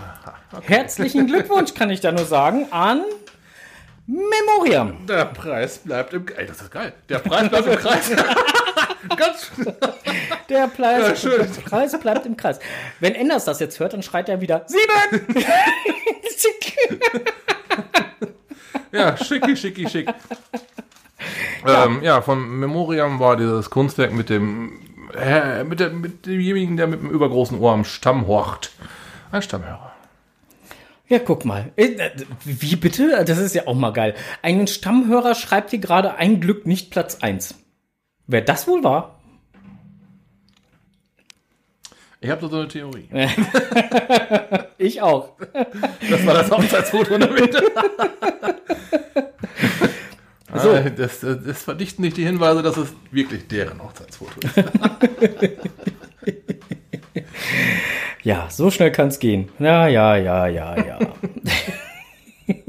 Herzlichen 0.64 1.28
Glückwunsch, 1.28 1.74
kann 1.74 1.90
ich 1.90 2.02
da 2.02 2.12
nur 2.12 2.26
sagen, 2.26 2.68
an 2.72 3.04
Memoriam. 4.08 5.06
Der 5.08 5.26
Preis 5.26 5.78
bleibt 5.78 6.14
im 6.14 6.26
Ey, 6.36 6.46
das 6.48 6.62
ist 6.62 6.72
geil. 6.72 6.94
Der 7.08 7.20
Preis 7.20 7.50
bleibt 7.50 7.68
im 7.68 7.76
Kreis. 7.78 8.10
Ganz 9.16 9.52
Der 10.50 10.68
Preis, 10.68 11.08
Ja, 11.08 11.16
schön. 11.16 11.38
der 11.56 11.62
Preis 11.62 11.98
bleibt 12.00 12.26
im 12.26 12.36
Kreis. 12.36 12.60
Wenn 13.00 13.16
Enders 13.16 13.46
das 13.46 13.60
jetzt 13.62 13.80
hört, 13.80 13.94
dann 13.94 14.04
schreit 14.04 14.28
er 14.28 14.42
wieder 14.42 14.66
sieben. 14.68 15.36
Ja, 18.92 19.16
schicki, 19.16 19.56
schicki, 19.56 19.88
schick. 19.88 20.10
Ähm, 21.68 22.02
ja, 22.04 22.22
von 22.22 22.60
Memoriam 22.60 23.20
war 23.20 23.36
dieses 23.36 23.70
Kunstwerk 23.70 24.14
mit 24.14 24.30
dem 24.30 24.80
äh, 25.14 25.64
mit, 25.64 25.80
der, 25.80 25.90
mit 25.90 26.26
demjenigen, 26.26 26.78
der 26.78 26.88
mit 26.88 27.02
dem 27.02 27.10
übergroßen 27.10 27.60
Ohr 27.60 27.74
am 27.74 27.86
Stamm 27.86 28.28
horcht. 28.28 28.72
Ein 29.32 29.42
Stammhörer. 29.42 29.94
Ja, 31.08 31.20
guck 31.20 31.46
mal. 31.46 31.72
Äh, 31.76 31.94
äh, 31.94 32.12
Wie 32.46 32.76
bitte? 32.76 33.24
Das 33.26 33.40
ist 33.40 33.56
ja 33.56 33.68
auch 33.68 33.76
mal 33.76 33.92
geil. 33.92 34.14
Ein 34.44 34.68
Stammhörer 34.68 35.34
schreibt 35.34 35.72
hier 35.72 35.80
gerade 35.80 36.16
ein 36.16 36.40
Glück 36.40 36.68
nicht 36.68 36.92
Platz 36.92 37.18
1. 37.22 37.56
Wer 38.28 38.42
das 38.42 38.68
wohl 38.68 38.84
war? 38.84 39.20
Ich 42.22 42.30
habe 42.30 42.48
so 42.48 42.58
eine 42.58 42.68
Theorie. 42.68 43.10
ich 44.78 45.02
auch. 45.02 45.32
Das 46.10 46.26
war 46.26 46.34
das 46.34 46.52
Hochzeitsfoto 46.52 47.16
in 47.16 47.22
der 47.22 47.32
Mitte. 47.32 47.64
so. 50.56 50.72
Ah, 50.72 50.90
das, 50.90 51.20
das 51.20 51.64
verdichten 51.64 52.02
nicht 52.04 52.18
die 52.18 52.26
Hinweise, 52.26 52.62
dass 52.64 52.78
es 52.78 52.94
wirklich 53.12 53.48
deren 53.48 53.82
Hochzeitsfoto 53.84 54.40
ist. 54.42 54.56
ja, 58.24 58.48
so 58.50 58.72
schnell 58.72 58.92
kann 58.92 59.10
es 59.10 59.20
gehen. 59.20 59.50
Ja, 59.60 59.88
ja, 59.88 60.16
ja, 60.18 60.48
ja, 60.48 60.76
ja. 60.78 61.00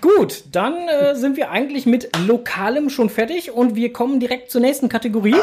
Gut, 0.00 0.44
dann 0.52 0.88
äh, 0.88 1.14
sind 1.14 1.36
wir 1.36 1.50
eigentlich 1.50 1.84
mit 1.84 2.10
Lokalem 2.26 2.88
schon 2.88 3.10
fertig 3.10 3.52
und 3.52 3.74
wir 3.74 3.92
kommen 3.92 4.18
direkt 4.20 4.50
zur 4.50 4.60
nächsten 4.60 4.88
Kategorie. 4.88 5.36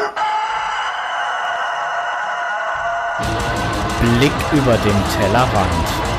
Blick 4.00 4.32
über 4.52 4.76
den 4.78 4.96
Tellerrand. 5.18 6.17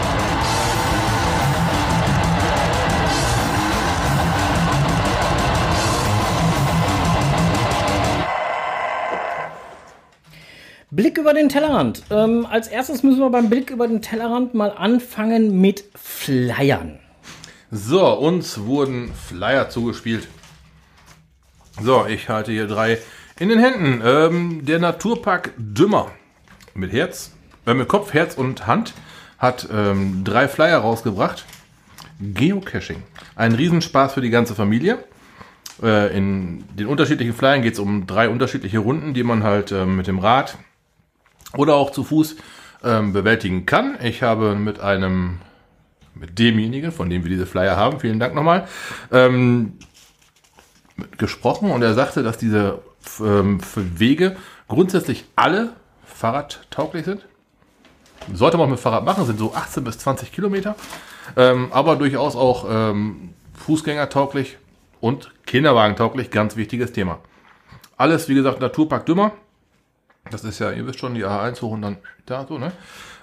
Blick 10.92 11.20
über 11.20 11.36
den 11.36 11.50
Tellerrand. 11.50 12.02
Ähm, 12.10 12.48
als 12.50 12.68
erstes 12.68 13.04
müssen 13.04 13.20
wir 13.20 13.30
beim 13.30 13.50
Blick 13.50 13.70
über 13.70 13.88
den 13.88 14.02
Tellerrand 14.02 14.56
mal 14.56 14.72
anfangen 14.72 15.62
mit 15.62 15.84
Flyern. 15.94 16.98
So, 17.70 18.12
uns 18.14 18.62
wurden 18.62 19.12
Flyer 19.14 19.70
zugespielt. 19.70 20.28
So, 21.80 22.08
ich 22.08 22.28
halte 22.28 22.52
hier 22.52 22.66
drei 22.66 22.98
in 23.38 23.50
den 23.50 23.60
Händen. 23.60 24.02
Ähm, 24.04 24.66
der 24.66 24.80
Naturpark 24.80 25.54
Dümmer 25.58 26.12
mit 26.74 26.92
Herz, 26.92 27.34
äh, 27.68 27.76
mit 27.76 27.88
Kopf, 27.88 28.14
Herz 28.14 28.34
und 28.34 28.66
Hand 28.66 28.94
hat 29.38 29.70
ähm, 29.72 30.24
drei 30.24 30.48
Flyer 30.48 30.80
rausgebracht. 30.80 31.46
Geocaching. 32.20 33.04
Ein 33.36 33.54
Riesenspaß 33.54 34.14
für 34.14 34.22
die 34.22 34.32
ganze 34.32 34.56
Familie. 34.56 34.98
Äh, 35.84 36.18
in 36.18 36.66
den 36.76 36.88
unterschiedlichen 36.88 37.36
Flyern 37.36 37.62
geht 37.62 37.74
es 37.74 37.80
um 37.80 38.08
drei 38.08 38.28
unterschiedliche 38.28 38.80
Runden, 38.80 39.14
die 39.14 39.24
man 39.24 39.44
halt 39.44 39.72
äh, 39.72 39.86
mit 39.86 40.08
dem 40.08 40.18
Rad 40.18 40.58
oder 41.58 41.76
auch 41.76 41.92
zu 41.92 42.04
Fuß 42.04 42.36
ähm, 42.84 43.14
bewältigen 43.14 43.66
kann. 43.66 43.98
Ich 44.02 44.24
habe 44.24 44.56
mit 44.56 44.80
einem 44.80 45.40
mit 46.16 46.38
demjenigen, 46.38 46.92
von 46.92 47.10
dem 47.10 47.24
wir 47.24 47.30
diese 47.30 47.46
Flyer 47.46 47.78
haben, 47.78 48.00
vielen 48.00 48.20
Dank 48.20 48.36
nochmal, 48.36 48.68
ähm, 49.12 49.74
gesprochen 51.18 51.72
und 51.72 51.82
er 51.82 51.94
sagte, 51.94 52.24
dass 52.24 52.38
diese 52.38 52.80
ähm, 53.22 53.60
Wege 53.76 54.36
grundsätzlich 54.68 55.26
alle 55.36 55.74
fahrradtauglich 56.06 57.06
sind. 57.06 57.26
Sollte 58.34 58.58
man 58.58 58.70
mit 58.70 58.80
Fahrrad 58.80 59.06
machen, 59.06 59.26
sind 59.26 59.40
so 59.40 59.54
18 59.54 59.84
bis 59.84 59.98
20 60.00 60.32
Kilometer, 60.32 60.76
ähm, 61.38 61.70
aber 61.72 61.96
durchaus 61.96 62.36
auch 62.36 62.66
ähm, 62.70 63.34
Fußgängertauglich 63.54 64.58
und 65.00 65.32
Kinderwagentauglich, 65.46 66.30
ganz 66.30 66.58
wichtiges 66.58 66.92
Thema. 66.92 67.20
Alles, 67.98 68.28
wie 68.28 68.36
gesagt, 68.36 68.60
Naturpark 68.60 69.06
Dümmer. 69.06 69.32
Das 70.32 70.44
ist 70.44 70.60
ja, 70.60 70.72
ihr 70.72 70.86
wisst 70.88 71.00
schon, 71.00 71.16
die 71.16 71.26
A1 71.26 71.62
hoch 71.62 71.72
und 71.72 71.82
dann 71.82 71.98
da 72.26 72.46
so, 72.48 72.58
ne? 72.58 72.72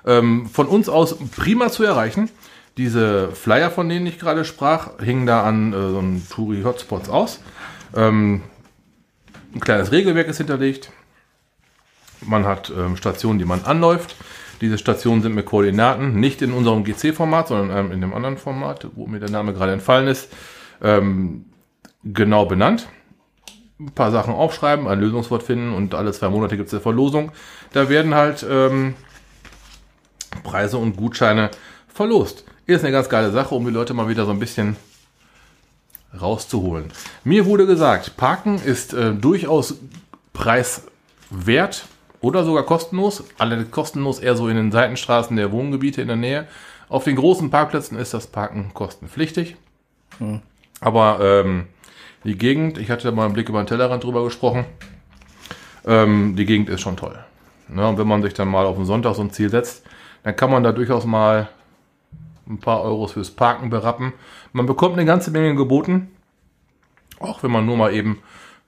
Ähm, 0.05 0.47
von 0.47 0.67
uns 0.67 0.89
aus 0.89 1.17
prima 1.35 1.71
zu 1.71 1.85
erreichen. 1.85 2.31
Diese 2.77 3.33
Flyer, 3.33 3.71
von 3.71 3.89
denen 3.89 4.07
ich 4.07 4.19
gerade 4.19 4.45
sprach, 4.45 5.01
hingen 5.01 5.27
da 5.27 5.43
an 5.43 5.73
äh, 5.73 5.91
so 5.91 5.99
einen 5.99 6.27
Touri-Hotspots 6.29 7.09
aus. 7.09 7.41
Ähm, 7.95 8.43
ein 9.55 9.61
kleines 9.61 9.93
Regelwerk 9.93 10.29
ist 10.29 10.37
hinterlegt. 10.37 10.91
Man 12.21 12.45
hat 12.45 12.73
ähm, 12.77 12.97
Stationen, 12.97 13.39
die 13.39 13.45
man 13.45 13.65
anläuft. 13.65 14.17
Diese 14.61 14.79
Stationen 14.79 15.23
sind 15.23 15.35
mit 15.35 15.47
Koordinaten, 15.47 16.19
nicht 16.19 16.43
in 16.43 16.53
unserem 16.53 16.85
GC-Format, 16.85 17.49
sondern 17.49 17.87
ähm, 17.87 17.93
in 17.93 18.01
dem 18.01 18.15
anderen 18.15 18.37
Format, 18.39 18.87
wo 18.95 19.07
mir 19.07 19.21
der 19.21 19.31
Name 19.31 19.53
gerade 19.53 19.73
entfallen 19.73 20.09
ist, 20.09 20.33
ähm, 20.83 21.47
genau 22.05 22.47
benannt. 22.47 22.89
Ein 23.79 23.91
paar 23.93 24.11
Sachen 24.11 24.33
aufschreiben, 24.33 24.89
ein 24.89 25.01
Lösungswort 25.01 25.43
finden 25.43 25.75
und 25.75 25.95
alle 25.95 26.13
zwei 26.13 26.31
Monate 26.31 26.57
gibt 26.57 26.69
es 26.69 26.75
eine 26.75 26.81
Verlosung. 26.81 27.33
Da 27.73 27.89
werden 27.89 28.15
halt 28.15 28.45
ähm, 28.49 28.95
Preise 30.43 30.79
und 30.79 30.97
Gutscheine 30.97 31.51
verlost. 31.89 32.45
Ist 32.67 32.83
eine 32.83 32.93
ganz 32.93 33.09
geile 33.09 33.31
Sache, 33.31 33.55
um 33.55 33.65
die 33.65 33.71
Leute 33.71 33.95
mal 33.95 34.09
wieder 34.09 34.25
so 34.25 34.31
ein 34.31 34.39
bisschen 34.39 34.77
rauszuholen. 36.21 36.93
Mir 37.25 37.47
wurde 37.47 37.67
gesagt, 37.67 38.17
Parken 38.17 38.59
ist 38.59 38.95
äh, 38.95 39.13
durchaus 39.13 39.75
preiswert 40.33 41.87
oder 42.21 42.45
sogar 42.45 42.65
kostenlos. 42.65 43.25
Alle 43.39 43.65
kostenlos 43.65 44.19
eher 44.19 44.37
so 44.37 44.49
in 44.49 44.57
den 44.57 44.73
Seitenstraßen 44.73 45.37
der 45.37 45.53
Wohngebiete 45.53 46.01
in 46.01 46.09
der 46.09 46.17
Nähe. 46.17 46.49
Auf 46.89 47.05
den 47.05 47.17
großen 47.17 47.51
Parkplätzen 47.51 47.99
ist 47.99 48.15
das 48.15 48.27
Parken 48.27 48.71
kostenpflichtig. 48.73 49.57
Hm. 50.19 50.41
Aber 50.81 51.19
ähm, 51.21 51.67
die 52.27 52.37
Gegend, 52.37 52.77
ich 52.77 52.91
hatte 52.91 53.11
mal 53.13 53.25
einen 53.25 53.35
Blick 53.35 53.49
über 53.49 53.63
den 53.63 53.67
Tellerrand 53.67 54.05
drüber 54.05 54.25
gesprochen, 54.25 54.65
ähm, 55.87 56.35
die 56.37 56.45
Gegend 56.45 56.69
ist 56.69 56.81
schon 56.81 56.97
toll. 56.97 57.19
Ne, 57.69 57.87
und 57.89 57.99
wenn 57.99 58.07
man 58.07 58.23
sich 58.23 58.35
dann 58.35 58.49
mal 58.49 58.67
auf 58.67 58.77
den 58.77 58.85
Sonntag 58.85 59.15
so 59.15 59.23
ein 59.23 59.31
Ziel 59.31 59.49
setzt, 59.49 59.85
dann 60.23 60.37
kann 60.37 60.51
man 60.51 60.63
da 60.63 60.73
durchaus 60.73 61.05
mal 61.05 61.49
ein 62.49 62.59
paar 62.59 62.83
Euros 62.83 63.13
fürs 63.13 63.31
Parken 63.31 63.71
berappen. 63.71 64.13
Man 64.53 64.67
bekommt 64.67 64.95
eine 64.95 65.05
ganze 65.05 65.31
Menge 65.31 65.55
geboten. 65.55 66.09
Auch 67.19 67.43
wenn 67.43 67.51
man 67.51 67.67
nur 67.67 67.77
mal 67.77 67.93
eben, 67.95 68.21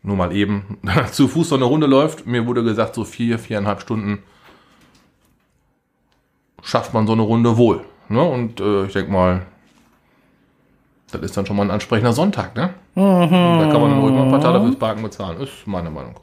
nur 0.02 0.16
mal 0.16 0.34
eben 0.34 0.78
zu 1.12 1.28
Fuß 1.28 1.50
so 1.50 1.54
eine 1.54 1.64
Runde 1.64 1.86
läuft. 1.86 2.26
Mir 2.26 2.46
wurde 2.46 2.64
gesagt, 2.64 2.94
so 2.94 3.04
vier, 3.04 3.38
viereinhalb 3.38 3.80
Stunden 3.80 4.22
schafft 6.62 6.92
man 6.92 7.06
so 7.06 7.12
eine 7.12 7.22
Runde 7.22 7.56
wohl. 7.56 7.84
Ne? 8.08 8.22
Und 8.22 8.60
äh, 8.60 8.86
ich 8.86 8.92
denke 8.94 9.12
mal, 9.12 9.46
das 11.10 11.22
ist 11.22 11.36
dann 11.36 11.46
schon 11.46 11.56
mal 11.56 11.64
ein 11.64 11.70
ansprechender 11.70 12.12
Sonntag, 12.12 12.54
ne? 12.54 12.70
Mhm. 12.94 13.30
Da 13.30 13.68
kann 13.70 13.80
man 13.80 13.90
dann 13.90 14.00
ruhig 14.00 14.14
mal 14.14 14.24
ein 14.24 14.30
paar 14.30 14.40
Tage 14.40 14.60
fürs 14.60 14.76
Parken 14.76 15.02
bezahlen, 15.02 15.40
ist 15.40 15.66
meine 15.66 15.90
Meinung. 15.90 16.16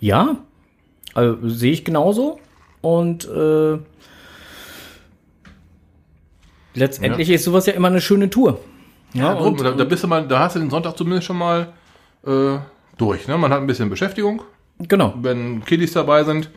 Ja, 0.00 0.36
also, 1.14 1.48
sehe 1.48 1.72
ich 1.72 1.84
genauso. 1.84 2.40
Und 2.80 3.28
äh, 3.28 3.78
letztendlich 6.74 7.28
ja. 7.28 7.34
ist 7.36 7.44
sowas 7.44 7.66
ja 7.66 7.74
immer 7.74 7.88
eine 7.88 8.00
schöne 8.00 8.28
Tour. 8.28 8.58
Ja, 9.14 9.32
und, 9.34 9.60
da, 9.60 9.72
da, 9.72 9.84
bist 9.84 10.02
du 10.02 10.08
mal, 10.08 10.26
da 10.26 10.40
hast 10.40 10.56
du 10.56 10.60
den 10.60 10.70
Sonntag 10.70 10.96
zumindest 10.96 11.26
schon 11.26 11.38
mal 11.38 11.72
äh, 12.26 12.58
durch. 12.96 13.28
Ne? 13.28 13.36
Man 13.38 13.52
hat 13.52 13.60
ein 13.60 13.66
bisschen 13.66 13.90
Beschäftigung. 13.90 14.42
Genau. 14.78 15.14
Wenn 15.20 15.64
Kiddies 15.64 15.92
dabei 15.92 16.24
sind, 16.24 16.50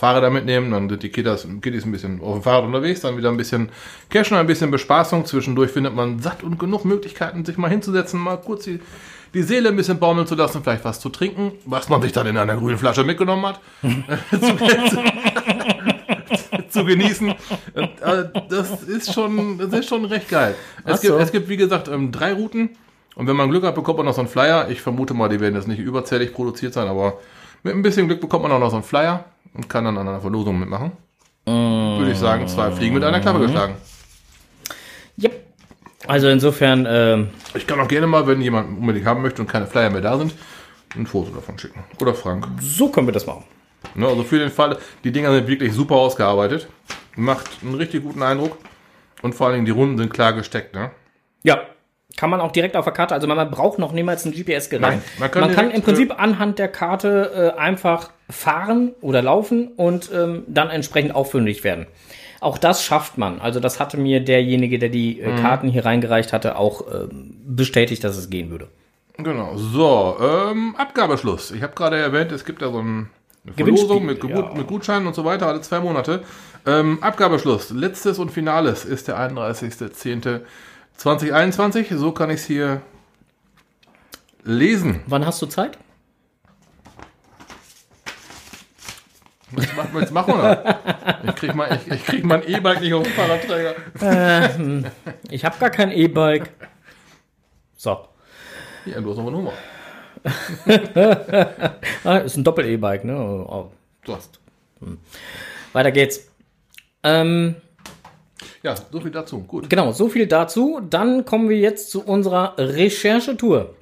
Fahrräder 0.00 0.30
mitnehmen, 0.30 0.70
dann 0.70 0.88
sind 0.88 1.02
die 1.02 1.10
Kiddies, 1.10 1.46
Kiddies 1.60 1.84
ein 1.84 1.92
bisschen 1.92 2.22
auf 2.22 2.34
dem 2.34 2.42
Fahrrad 2.42 2.64
unterwegs, 2.64 3.00
dann 3.00 3.18
wieder 3.18 3.28
ein 3.28 3.36
bisschen 3.36 3.68
Cashen, 4.08 4.36
ein 4.36 4.46
bisschen 4.46 4.70
Bespaßung. 4.70 5.26
Zwischendurch 5.26 5.70
findet 5.70 5.94
man 5.94 6.20
satt 6.20 6.42
und 6.42 6.58
genug 6.58 6.86
Möglichkeiten, 6.86 7.44
sich 7.44 7.58
mal 7.58 7.68
hinzusetzen, 7.68 8.18
mal 8.18 8.38
kurz 8.38 8.64
die, 8.64 8.80
die 9.34 9.42
Seele 9.42 9.68
ein 9.68 9.76
bisschen 9.76 9.98
baumeln 9.98 10.26
zu 10.26 10.34
lassen, 10.34 10.62
vielleicht 10.64 10.86
was 10.86 11.00
zu 11.00 11.10
trinken, 11.10 11.52
was 11.66 11.90
man 11.90 12.00
sich 12.00 12.12
dann 12.12 12.26
in 12.26 12.38
einer 12.38 12.56
grünen 12.56 12.78
Flasche 12.78 13.04
mitgenommen 13.04 13.46
hat. 13.46 13.60
zu 16.70 16.84
genießen. 16.84 17.28
Äh, 17.28 18.24
das 18.48 18.82
ist 18.84 19.12
schon, 19.12 19.58
das 19.58 19.72
ist 19.72 19.88
schon 19.88 20.06
recht 20.06 20.28
geil. 20.28 20.54
Es, 20.84 21.02
gibt, 21.02 21.20
es 21.20 21.30
gibt, 21.30 21.48
wie 21.48 21.56
gesagt, 21.56 21.88
ähm, 21.88 22.10
drei 22.10 22.32
Routen. 22.32 22.70
Und 23.16 23.26
wenn 23.26 23.36
man 23.36 23.50
Glück 23.50 23.64
hat, 23.64 23.74
bekommt 23.74 23.98
man 23.98 24.06
noch 24.06 24.14
so 24.14 24.20
einen 24.20 24.30
Flyer. 24.30 24.70
Ich 24.70 24.80
vermute 24.80 25.12
mal, 25.12 25.28
die 25.28 25.40
werden 25.40 25.56
jetzt 25.56 25.68
nicht 25.68 25.80
überzählig 25.80 26.32
produziert 26.32 26.72
sein, 26.72 26.88
aber 26.88 27.18
mit 27.62 27.74
ein 27.74 27.82
bisschen 27.82 28.06
Glück 28.06 28.20
bekommt 28.20 28.42
man 28.42 28.52
auch 28.52 28.58
noch 28.58 28.70
so 28.70 28.76
einen 28.76 28.84
Flyer 28.84 29.24
und 29.54 29.68
kann 29.68 29.84
dann 29.84 29.98
an 29.98 30.08
einer 30.08 30.20
Verlosung 30.20 30.58
mitmachen. 30.58 30.92
Mm. 31.46 31.98
Würde 31.98 32.12
ich 32.12 32.18
sagen, 32.18 32.46
zwei 32.48 32.70
Fliegen 32.70 32.94
mit 32.94 33.04
einer 33.04 33.20
Klappe 33.20 33.40
geschlagen. 33.40 33.74
Yep. 35.22 35.44
Also 36.06 36.28
insofern. 36.28 36.86
Ähm 36.88 37.30
ich 37.54 37.66
kann 37.66 37.80
auch 37.80 37.88
gerne 37.88 38.06
mal, 38.06 38.26
wenn 38.26 38.40
jemand 38.40 38.78
unbedingt 38.78 39.06
haben 39.06 39.22
möchte 39.22 39.42
und 39.42 39.48
keine 39.48 39.66
Flyer 39.66 39.90
mehr 39.90 40.00
da 40.00 40.16
sind, 40.18 40.34
ein 40.96 41.06
Foto 41.06 41.30
davon 41.30 41.58
schicken. 41.58 41.84
Oder 42.00 42.14
Frank. 42.14 42.46
So 42.60 42.88
können 42.88 43.06
wir 43.06 43.12
das 43.12 43.26
machen. 43.26 43.44
Ne, 43.94 44.06
also 44.06 44.22
für 44.22 44.38
den 44.38 44.50
Fall, 44.50 44.78
die 45.04 45.12
Dinger 45.12 45.32
sind 45.32 45.48
wirklich 45.48 45.72
super 45.72 45.96
ausgearbeitet. 45.96 46.68
Macht 47.16 47.48
einen 47.62 47.74
richtig 47.74 48.02
guten 48.02 48.22
Eindruck. 48.22 48.58
Und 49.22 49.34
vor 49.34 49.46
allen 49.46 49.56
Dingen 49.56 49.66
die 49.66 49.72
Runden 49.72 49.98
sind 49.98 50.12
klar 50.12 50.32
gesteckt, 50.32 50.74
ne? 50.74 50.90
Ja. 51.42 51.60
Kann 52.20 52.28
man 52.28 52.42
auch 52.42 52.52
direkt 52.52 52.76
auf 52.76 52.84
der 52.84 52.92
Karte, 52.92 53.14
also 53.14 53.26
man 53.26 53.50
braucht 53.50 53.78
noch 53.78 53.92
niemals 53.92 54.26
ein 54.26 54.32
GPS-Gerät. 54.32 55.00
Man 55.18 55.30
kann, 55.30 55.40
man 55.40 55.52
kann 55.54 55.70
im 55.70 55.80
Prinzip 55.80 56.10
äh, 56.10 56.16
anhand 56.18 56.58
der 56.58 56.68
Karte 56.68 57.54
äh, 57.56 57.58
einfach 57.58 58.10
fahren 58.28 58.92
oder 59.00 59.22
laufen 59.22 59.68
und 59.68 60.10
ähm, 60.12 60.42
dann 60.46 60.68
entsprechend 60.68 61.14
auffündig 61.14 61.64
werden. 61.64 61.86
Auch 62.40 62.58
das 62.58 62.84
schafft 62.84 63.16
man. 63.16 63.40
Also 63.40 63.58
das 63.58 63.80
hatte 63.80 63.96
mir 63.96 64.20
derjenige, 64.20 64.78
der 64.78 64.90
die 64.90 65.18
äh, 65.18 65.30
mhm. 65.30 65.36
Karten 65.36 65.68
hier 65.68 65.86
reingereicht 65.86 66.34
hatte, 66.34 66.56
auch 66.56 66.82
äh, 66.82 67.08
bestätigt, 67.46 68.04
dass 68.04 68.18
es 68.18 68.28
gehen 68.28 68.50
würde. 68.50 68.68
Genau. 69.16 69.56
So, 69.56 70.18
ähm, 70.20 70.76
Abgabeschluss. 70.76 71.52
Ich 71.52 71.62
habe 71.62 71.72
gerade 71.74 71.96
erwähnt, 71.96 72.32
es 72.32 72.44
gibt 72.44 72.60
ja 72.60 72.70
so 72.70 72.82
ein 72.82 73.08
eine 73.46 73.54
Verlosung 73.54 74.04
mit, 74.04 74.22
ja. 74.22 74.52
mit, 74.54 74.66
Gutscheinen 74.66 75.06
und 75.06 75.14
so 75.14 75.24
weiter, 75.24 75.46
alle 75.46 75.62
zwei 75.62 75.80
Monate. 75.80 76.22
Ähm, 76.66 76.98
Abgabeschluss, 77.00 77.70
letztes 77.70 78.18
und 78.18 78.30
Finales 78.30 78.84
ist 78.84 79.08
der 79.08 79.16
31.10.2021. 81.00 81.96
So 81.96 82.12
kann 82.12 82.30
ich 82.30 82.40
es 82.40 82.46
hier 82.46 82.82
lesen. 84.44 85.02
Wann 85.06 85.24
hast 85.26 85.40
du 85.42 85.46
Zeit? 85.46 85.78
Was 89.52 89.74
machen 89.74 89.94
wir 89.94 90.00
jetzt 90.02 90.12
machen, 90.12 90.34
oder? 90.34 90.78
Ich 91.24 91.34
krieg 91.34 91.54
mal, 91.54 91.74
ich, 91.74 91.92
ich 91.92 92.04
krieg 92.06 92.24
mein 92.24 92.46
E-Bike 92.46 92.80
nicht 92.80 92.94
auf 92.94 93.02
den 93.02 93.12
Fahrradträger. 93.12 93.74
Ähm, 94.00 94.86
ich 95.28 95.44
habe 95.44 95.58
gar 95.58 95.70
kein 95.70 95.90
E-Bike. 95.90 96.50
So. 97.76 98.06
Ja, 98.86 99.00
du 99.00 99.10
hast 99.10 99.16
noch 99.16 99.26
eine 99.26 99.36
Nummer. 99.36 99.52
Ah, 102.04 102.18
ist 102.18 102.36
ein 102.36 102.44
Doppel-E-Bike, 102.44 103.04
ne? 103.04 103.16
Oh, 103.16 103.70
So. 104.04 104.18
weiter 105.72 105.90
geht's. 105.92 106.28
Ähm, 107.02 107.56
Ja, 108.62 108.74
so 108.92 109.00
viel 109.00 109.10
dazu. 109.10 109.40
Gut. 109.40 109.70
genau, 109.70 109.92
so 109.92 110.08
viel 110.08 110.26
dazu. 110.26 110.80
Dann 110.88 111.24
kommen 111.24 111.48
wir 111.48 111.58
jetzt 111.58 111.90
zu 111.90 112.02
unserer 112.04 112.54
Recherchetour. 112.58 113.74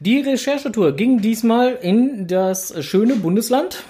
Die 0.00 0.20
Recherchetour 0.20 0.92
ging 0.92 1.20
diesmal 1.20 1.78
in 1.80 2.26
das 2.26 2.74
schöne 2.84 3.14
Bundesland 3.16 3.84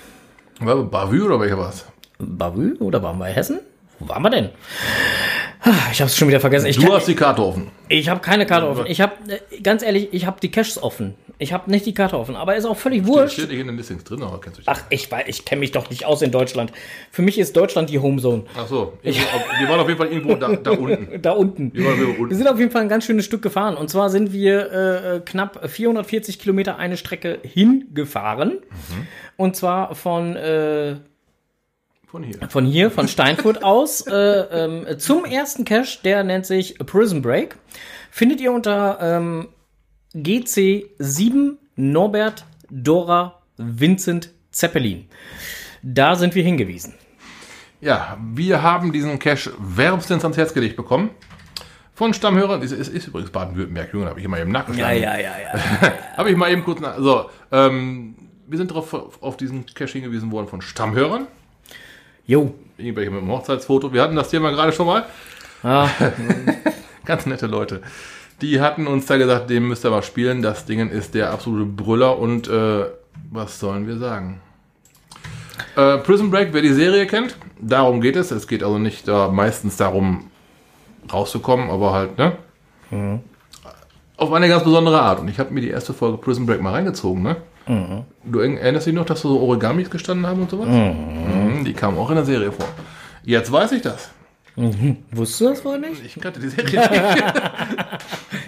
War 0.60 0.82
Bavü 0.82 1.22
oder 1.22 1.40
welcher 1.40 1.58
war's? 1.58 1.86
Bavü 2.18 2.76
oder 2.80 3.02
waren 3.02 3.18
wir 3.18 3.28
in 3.28 3.34
Hessen? 3.34 3.60
Wo 3.98 4.08
waren 4.08 4.22
wir 4.22 4.30
denn? 4.30 4.50
Ah, 5.64 5.70
Ich 5.92 6.00
habe 6.00 6.08
es 6.08 6.16
schon 6.16 6.26
wieder 6.28 6.40
vergessen. 6.40 6.66
Ich, 6.66 6.76
Du 6.76 6.82
kann, 6.82 6.92
hast 6.92 7.06
die 7.06 7.14
Karte 7.14 7.42
offen. 7.44 7.70
ich 7.88 8.08
habe 8.08 8.20
keine 8.20 8.46
Karte 8.46 8.66
offen. 8.68 8.84
Ich 8.86 9.00
habe 9.00 9.12
ganz 9.62 9.82
ehrlich, 9.82 10.08
ich 10.12 10.26
habe 10.26 10.40
die 10.40 10.50
Caches 10.50 10.82
offen. 10.82 11.14
Ich 11.38 11.52
habe 11.52 11.70
nicht 11.70 11.86
die 11.86 11.94
Karte 11.94 12.18
offen, 12.18 12.36
aber 12.36 12.54
ist 12.56 12.64
auch 12.66 12.76
völlig 12.76 13.04
wurscht. 13.06 13.34
Steht 13.34 13.48
nicht 13.50 13.58
in 13.60 13.66
den 13.66 13.76
Listings 13.76 14.04
drin, 14.04 14.22
aber 14.22 14.40
kennst 14.40 14.58
du 14.58 14.62
dich. 14.62 14.68
Ach, 14.68 14.80
ich 14.90 15.10
weiß, 15.10 15.24
ich 15.26 15.44
kenne 15.44 15.60
mich 15.60 15.72
doch 15.72 15.88
nicht 15.90 16.04
aus 16.04 16.22
in 16.22 16.30
Deutschland. 16.30 16.72
Für 17.10 17.22
mich 17.22 17.38
ist 17.38 17.56
Deutschland 17.56 17.90
die 17.90 17.98
Homezone. 17.98 18.44
Ach 18.56 18.66
so. 18.66 18.92
Irgendwo- 19.02 19.24
Wir 19.60 19.68
waren 19.68 19.80
auf 19.80 19.88
jeden 19.88 19.98
Fall 19.98 20.08
irgendwo 20.12 20.34
da, 20.36 20.54
da 20.54 20.70
unten. 20.72 21.08
Da 21.22 21.30
unten. 21.32 21.72
Wir 21.74 21.84
waren 21.84 21.98
irgendwo 21.98 22.14
Wir 22.18 22.22
unten. 22.24 22.34
sind 22.36 22.48
auf 22.48 22.58
jeden 22.58 22.70
Fall 22.70 22.82
ein 22.82 22.88
ganz 22.88 23.04
schönes 23.04 23.24
Stück 23.24 23.42
gefahren. 23.42 23.76
Und 23.76 23.88
zwar 23.88 24.10
sind 24.10 24.32
wir 24.32 24.72
äh, 24.72 25.20
knapp 25.24 25.68
440 25.68 26.38
Kilometer 26.38 26.76
eine 26.76 26.96
Strecke 26.96 27.38
hingefahren. 27.42 28.58
Und 29.36 29.56
zwar 29.56 29.94
von, 29.94 30.36
äh, 30.36 30.96
Von 32.12 32.24
hier. 32.24 32.36
von 32.50 32.66
hier, 32.66 32.90
von 32.90 33.08
Steinfurt 33.08 33.64
aus, 33.64 34.02
äh, 34.06 34.12
ähm, 34.12 34.98
zum 34.98 35.24
ersten 35.24 35.64
Cache, 35.64 35.98
der 36.04 36.22
nennt 36.24 36.44
sich 36.44 36.76
Prison 36.76 37.22
Break. 37.22 37.56
Findet 38.10 38.38
ihr 38.42 38.52
unter 38.52 38.98
ähm, 39.00 39.48
GC7 40.14 41.56
Norbert 41.76 42.44
Dora 42.68 43.40
Vincent 43.56 44.30
Zeppelin. 44.50 45.08
Da 45.82 46.14
sind 46.14 46.34
wir 46.34 46.42
hingewiesen. 46.42 46.92
Ja, 47.80 48.18
wir 48.20 48.60
haben 48.60 48.92
diesen 48.92 49.18
Cache 49.18 49.50
wärmstens 49.58 50.22
ans 50.22 50.36
Herz 50.36 50.52
gelegt 50.52 50.76
bekommen. 50.76 51.12
Von 51.94 52.12
Stammhörern. 52.12 52.60
Es 52.60 52.72
ist, 52.72 52.88
ist 52.88 53.06
übrigens 53.06 53.30
Baden-Württemberg, 53.30 53.90
Junge, 53.94 54.10
habe 54.10 54.20
ich 54.20 54.26
immer 54.26 54.38
eben 54.38 54.52
nachgeschlagen. 54.52 55.02
ja, 55.02 55.16
ja, 55.16 55.32
ja. 55.40 55.92
Habe 56.18 56.30
ich 56.30 56.36
mal 56.36 56.52
eben 56.52 56.62
kurz 56.62 56.78
nach. 56.78 56.98
So, 56.98 57.30
ähm, 57.50 58.16
wir 58.46 58.58
sind 58.58 58.70
darauf 58.70 59.22
auf 59.22 59.38
diesen 59.38 59.64
Cache 59.64 59.92
hingewiesen 59.92 60.30
worden 60.30 60.48
von 60.48 60.60
Stammhörern. 60.60 61.26
Jo. 62.26 62.54
Irgendwelche 62.78 63.10
mit 63.10 63.20
dem 63.20 63.30
Hochzeitsfoto. 63.30 63.92
Wir 63.92 64.02
hatten 64.02 64.16
das 64.16 64.30
Thema 64.30 64.50
gerade 64.50 64.72
schon 64.72 64.86
mal. 64.86 65.04
Ah, 65.62 65.88
Ganz 67.04 67.26
nette 67.26 67.46
Leute. 67.46 67.82
Die 68.40 68.60
hatten 68.60 68.86
uns 68.86 69.06
da 69.06 69.16
gesagt, 69.16 69.50
dem 69.50 69.68
müsst 69.68 69.84
ihr 69.84 69.90
mal 69.90 70.02
spielen. 70.02 70.42
Das 70.42 70.64
Ding 70.64 70.88
ist 70.88 71.14
der 71.14 71.30
absolute 71.30 71.64
Brüller 71.66 72.18
und 72.18 72.48
äh, 72.48 72.84
was 73.30 73.60
sollen 73.60 73.86
wir 73.86 73.98
sagen? 73.98 74.40
Äh, 75.76 75.98
Prison 75.98 76.30
Break, 76.30 76.48
wer 76.52 76.62
die 76.62 76.72
Serie 76.72 77.06
kennt, 77.06 77.36
darum 77.60 78.00
geht 78.00 78.16
es. 78.16 78.30
Es 78.30 78.48
geht 78.48 78.62
also 78.62 78.78
nicht 78.78 79.06
da 79.06 79.28
meistens 79.28 79.76
darum, 79.76 80.30
rauszukommen, 81.12 81.70
aber 81.70 81.92
halt, 81.92 82.18
ne? 82.18 82.32
Auf 84.16 84.32
eine 84.32 84.48
ganz 84.48 84.64
besondere 84.64 85.00
Art. 85.00 85.20
Und 85.20 85.28
ich 85.28 85.38
habe 85.38 85.52
mir 85.54 85.60
die 85.60 85.70
erste 85.70 85.94
Folge 85.94 86.18
Prison 86.18 86.46
Break 86.46 86.60
mal 86.60 86.72
reingezogen, 86.72 87.22
ne? 87.22 87.36
Du 88.24 88.40
erinnerst 88.40 88.86
dich 88.86 88.94
noch, 88.94 89.04
dass 89.04 89.20
so 89.20 89.40
Origamis 89.40 89.88
gestanden 89.88 90.26
haben 90.26 90.42
und 90.42 90.50
sowas? 90.50 90.66
Mhm, 90.68 91.51
Die 91.64 91.72
kamen 91.72 91.98
auch 91.98 92.10
in 92.10 92.16
der 92.16 92.24
Serie 92.24 92.52
vor. 92.52 92.66
Jetzt 93.24 93.50
weiß 93.52 93.72
ich 93.72 93.82
das. 93.82 94.10
wusstest 94.56 95.40
du 95.40 95.48
das 95.48 95.64
wohl 95.64 95.78
nicht? 95.78 96.04
Ich 96.04 96.20
kannte 96.20 96.40
die 96.40 96.48
Serie 96.48 96.64
nicht. 96.64 97.24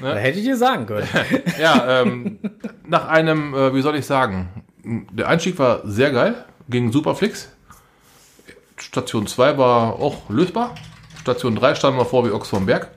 Da 0.03 0.17
hätte 0.17 0.39
ich 0.39 0.45
dir 0.45 0.57
sagen 0.57 0.85
können. 0.87 1.09
Ja, 1.59 2.03
ähm, 2.03 2.39
nach 2.87 3.09
einem, 3.09 3.55
äh, 3.55 3.75
wie 3.75 3.81
soll 3.81 3.97
ich 3.97 4.05
sagen, 4.05 4.49
der 4.85 5.29
Einstieg 5.29 5.59
war 5.59 5.81
sehr 5.85 6.11
geil, 6.11 6.45
ging 6.69 6.93
super 6.93 7.15
fix. 7.15 7.51
Station 8.77 9.27
2 9.27 9.57
war 9.57 9.95
auch 9.95 10.29
lösbar. 10.29 10.75
Station 11.21 11.57
3 11.57 11.75
standen 11.75 11.99
wir 11.99 12.05
vor 12.05 12.27
wie 12.27 12.33
Ochs 12.33 12.49
vom 12.49 12.67
Berg. 12.67 12.91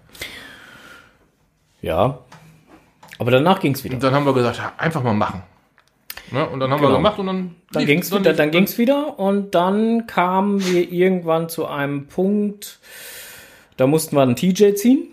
Ja. 1.81 2.19
Aber 3.19 3.31
danach 3.31 3.59
ging 3.59 3.73
es 3.73 3.83
wieder. 3.83 3.95
Und 3.95 4.03
dann 4.03 4.13
haben 4.13 4.25
wir 4.25 4.33
gesagt, 4.33 4.57
ja, 4.57 4.73
einfach 4.77 5.01
mal 5.03 5.13
machen. 5.13 5.43
Ne? 6.31 6.47
Und 6.49 6.59
dann 6.59 6.71
haben 6.71 6.79
Genau. 6.79 6.91
wir 6.91 6.97
gemacht 6.97 7.19
und 7.19 7.27
dann. 7.27 7.55
Dann 7.71 7.81
lief- 7.81 7.87
ging's 7.87 8.11
wieder, 8.13 8.33
dann 8.33 8.51
ging's 8.51 8.77
wieder 8.77 9.19
und 9.19 9.53
dann 9.55 10.07
kamen 10.07 10.65
wir 10.65 10.91
irgendwann 10.91 11.49
zu 11.49 11.65
einem 11.67 12.07
Punkt, 12.07 12.79
da 13.77 13.87
mussten 13.87 14.15
wir 14.15 14.21
einen 14.23 14.35
TJ 14.35 14.73
ziehen. 14.75 15.09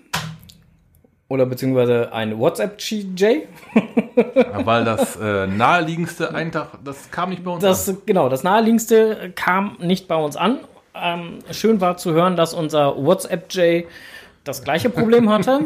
Oder 1.29 1.47
beziehungsweise 1.47 2.13
ein 2.13 2.39
WhatsApp-TJ. 2.39 3.25
Ja, 4.37 4.67
Weil 4.67 4.85
das 4.85 5.17
äh, 5.17 5.47
naheliegendste 5.47 6.33
einen 6.35 6.53
Tag, 6.53 6.79
das 6.85 7.11
kam 7.11 7.31
nicht 7.31 7.43
bei 7.43 7.51
uns 7.51 7.65
an. 7.65 7.71
Das, 7.71 7.95
genau, 8.07 8.29
das 8.29 8.45
naheliegendste 8.45 9.33
kam 9.35 9.77
nicht 9.81 10.07
bei 10.07 10.17
uns 10.17 10.37
an. 10.37 10.59
Ähm, 10.95 11.39
schön 11.51 11.81
war 11.81 11.97
zu 11.97 12.13
hören, 12.13 12.37
dass 12.37 12.55
unser 12.55 12.97
WhatsApp-J 13.03 13.87
das 14.45 14.63
gleiche 14.63 14.91
Problem 14.91 15.31
hatte. 15.31 15.63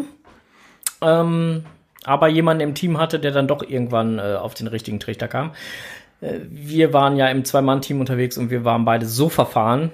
ähm, 1.02 1.64
aber 2.08 2.28
jemanden 2.28 2.62
im 2.62 2.74
Team 2.74 2.98
hatte, 2.98 3.20
der 3.20 3.30
dann 3.32 3.46
doch 3.46 3.62
irgendwann 3.62 4.18
äh, 4.18 4.34
auf 4.40 4.54
den 4.54 4.66
richtigen 4.66 4.98
Trichter 4.98 5.28
kam. 5.28 5.52
Äh, 6.20 6.38
wir 6.50 6.92
waren 6.92 7.16
ja 7.16 7.28
im 7.28 7.44
Zwei-Mann-Team 7.44 8.00
unterwegs 8.00 8.38
und 8.38 8.50
wir 8.50 8.64
waren 8.64 8.84
beide 8.84 9.06
so 9.06 9.28
verfahren. 9.28 9.90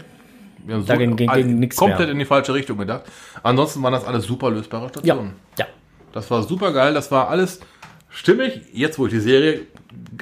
Wir 0.64 0.77
haben 0.77 0.87
da 0.87 0.96
ging- 0.96 1.16
ging 1.16 1.59
nix 1.59 1.77
komplett 1.77 2.00
mehr. 2.00 2.11
in 2.11 2.18
die 2.18 2.24
falsche 2.24 2.55
Richtung 2.55 2.79
gedacht. 2.79 3.03
Ansonsten 3.42 3.83
waren 3.83 3.92
das 3.92 4.05
alles 4.07 4.24
super 4.24 4.50
lösbare 4.50 4.85
Ja, 4.85 4.88
Stationen. 4.88 5.35
ja. 5.59 5.66
Das 6.12 6.31
war 6.31 6.42
super 6.44 6.72
geil, 6.72 6.94
das 6.94 7.11
war 7.11 7.29
alles 7.29 7.61
stimmig. 8.09 8.61
Jetzt, 8.72 8.98
wo 8.98 9.07
ich 9.07 9.12
die 9.12 9.18
Serie 9.20 9.62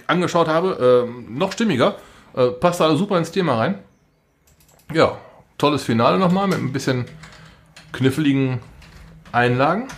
angeschaut 0.07 0.49
habe, 0.49 1.07
ähm, 1.09 1.37
noch 1.39 1.53
stimmiger. 1.53 1.97
Äh, 2.35 2.49
passt 2.49 2.81
alles 2.81 2.99
super 2.99 3.19
ins 3.19 3.31
Thema 3.31 3.57
rein. 3.59 3.79
Ja, 4.93 5.19
tolles 5.59 5.85
Finale 5.85 6.19
nochmal 6.19 6.49
mit 6.49 6.59
ein 6.59 6.73
bisschen 6.73 7.05
kniffligen 7.93 8.61
Einlagen. 9.33 9.89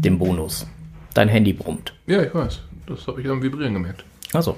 dem 0.00 0.18
Bonus. 0.18 0.66
Dein 1.14 1.28
Handy 1.28 1.52
brummt. 1.52 1.92
Ja, 2.06 2.22
ich 2.22 2.34
weiß. 2.34 2.60
Das 2.86 3.06
habe 3.06 3.20
ich 3.20 3.28
am 3.28 3.42
Vibrieren 3.42 3.74
gemerkt. 3.74 4.06
Also, 4.32 4.56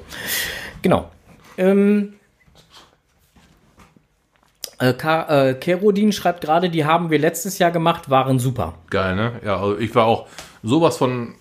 genau. 0.80 1.10
Ähm, 1.58 2.12
äh, 4.78 4.92
Ka 4.92 5.48
äh, 5.48 5.54
Kerodin 5.54 6.12
schreibt 6.12 6.40
gerade, 6.40 6.70
die 6.70 6.84
haben 6.84 7.10
wir 7.10 7.18
letztes 7.18 7.58
Jahr 7.58 7.72
gemacht, 7.72 8.10
waren 8.10 8.38
super. 8.38 8.74
Geil, 8.90 9.16
ne? 9.16 9.40
Ja, 9.44 9.60
also 9.60 9.76
ich 9.78 9.92
war 9.94 10.06
auch 10.06 10.28
sowas 10.62 10.96
von 10.96 11.34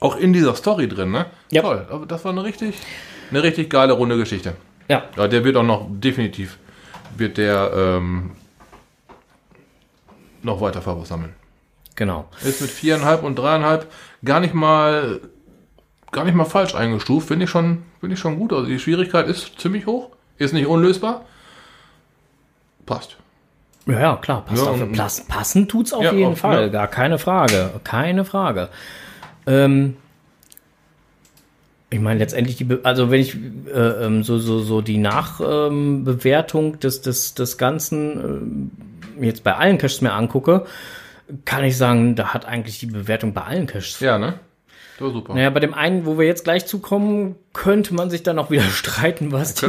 auch 0.00 0.16
in 0.16 0.34
dieser 0.34 0.54
Story 0.54 0.88
drin, 0.88 1.12
ne? 1.12 1.26
Ja. 1.50 1.62
Toll. 1.62 1.86
Aber 1.90 2.04
das 2.04 2.24
war 2.24 2.32
eine 2.32 2.44
richtig, 2.44 2.74
eine 3.30 3.42
richtig 3.42 3.70
geile 3.70 3.94
runde 3.94 4.18
Geschichte. 4.18 4.54
Ja, 4.88 5.04
Ja, 5.16 5.28
der 5.28 5.44
wird 5.44 5.56
auch 5.56 5.62
noch 5.62 5.86
definitiv 5.88 6.58
wird 7.16 7.38
der 7.38 7.70
ähm, 7.74 8.32
noch 10.42 10.60
weiter 10.60 10.82
Favos 10.82 11.08
sammeln. 11.08 11.34
genau. 11.94 12.28
Ist 12.42 12.60
mit 12.60 12.70
viereinhalb 12.70 13.22
und 13.22 13.36
dreieinhalb 13.38 13.90
gar 14.24 14.40
nicht 14.40 14.54
mal 14.54 15.20
gar 16.10 16.24
nicht 16.24 16.34
mal 16.34 16.44
falsch 16.44 16.74
eingestuft. 16.74 17.28
Finde 17.28 17.44
ich 17.44 17.50
schon, 17.50 17.82
finde 18.00 18.14
ich 18.14 18.20
schon 18.20 18.38
gut. 18.38 18.52
Also 18.52 18.66
die 18.66 18.78
Schwierigkeit 18.78 19.26
ist 19.26 19.58
ziemlich 19.60 19.86
hoch, 19.86 20.10
ist 20.38 20.52
nicht 20.54 20.66
unlösbar. 20.66 21.24
Passt. 22.86 23.16
Ja, 23.86 24.00
ja, 24.00 24.16
klar, 24.16 24.44
passt 24.44 24.64
Ja, 24.64 24.70
auf, 24.70 24.92
pass, 24.92 25.26
passen 25.26 25.68
tut's 25.68 25.92
auf 25.92 26.02
Ja, 26.04 26.12
jeden 26.12 26.32
auf- 26.32 26.38
Fall, 26.38 26.62
ja. 26.62 26.68
gar 26.68 26.88
keine 26.88 27.18
Frage, 27.18 27.70
keine 27.84 28.24
Frage. 28.24 28.68
Ähm, 29.46 29.96
ich 31.90 32.00
meine 32.00 32.18
letztendlich 32.18 32.56
die, 32.56 32.64
Be 32.64 32.80
also 32.82 33.10
wenn 33.10 33.20
ich 33.20 33.36
äh, 33.72 33.78
ähm, 33.78 34.22
so 34.24 34.38
so 34.38 34.60
so 34.60 34.80
die 34.80 34.98
Nachbewertung 34.98 36.80
des 36.80 37.02
des 37.02 37.34
des 37.34 37.58
ganzen 37.58 38.70
äh, 39.20 39.26
jetzt 39.26 39.44
bei 39.44 39.54
allen 39.54 39.78
Caches 39.78 40.00
mir 40.00 40.12
angucke, 40.12 40.64
kann 41.44 41.64
ich 41.64 41.76
sagen, 41.76 42.16
da 42.16 42.34
hat 42.34 42.46
eigentlich 42.46 42.78
die 42.80 42.86
Bewertung 42.86 43.32
bei 43.32 43.42
allen 43.42 43.66
Caches 43.66 44.00
Ja, 44.00 44.18
ne? 44.18 44.34
Das 44.94 45.06
war 45.06 45.10
super. 45.10 45.34
Naja, 45.34 45.50
bei 45.50 45.60
dem 45.60 45.74
einen, 45.74 46.06
wo 46.06 46.18
wir 46.18 46.26
jetzt 46.26 46.44
gleich 46.44 46.66
zukommen, 46.66 47.34
könnte 47.52 47.94
man 47.94 48.10
sich 48.10 48.22
dann 48.22 48.38
auch 48.38 48.50
wieder 48.50 48.62
streiten, 48.70 49.32
was 49.32 49.54
die, 49.54 49.66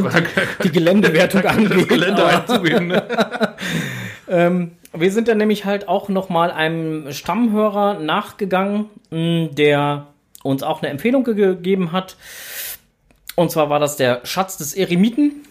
die 0.63 0.71
Geländewertung 0.71 1.41
angeht. 1.45 1.71
Das 1.71 1.88
Gelände 1.88 2.25
einzugehen, 2.25 2.88
ne? 2.88 3.04
ähm, 4.28 4.71
wir 4.93 5.12
sind 5.12 5.28
dann 5.28 5.38
nämlich 5.38 5.65
halt 5.65 5.88
auch 5.88 6.10
noch 6.10 6.30
mal 6.30 6.51
einem 6.51 7.12
Stammhörer 7.12 7.99
nachgegangen, 7.99 8.86
der 9.12 10.08
uns 10.45 10.63
auch 10.63 10.81
eine 10.81 10.91
Empfehlung 10.91 11.23
gegeben 11.23 11.91
hat. 11.91 12.15
Und 13.36 13.51
zwar 13.51 13.69
war 13.69 13.79
das 13.79 13.97
der 13.97 14.21
Schatz 14.23 14.58
des 14.58 14.73
Eremiten. 14.75 15.43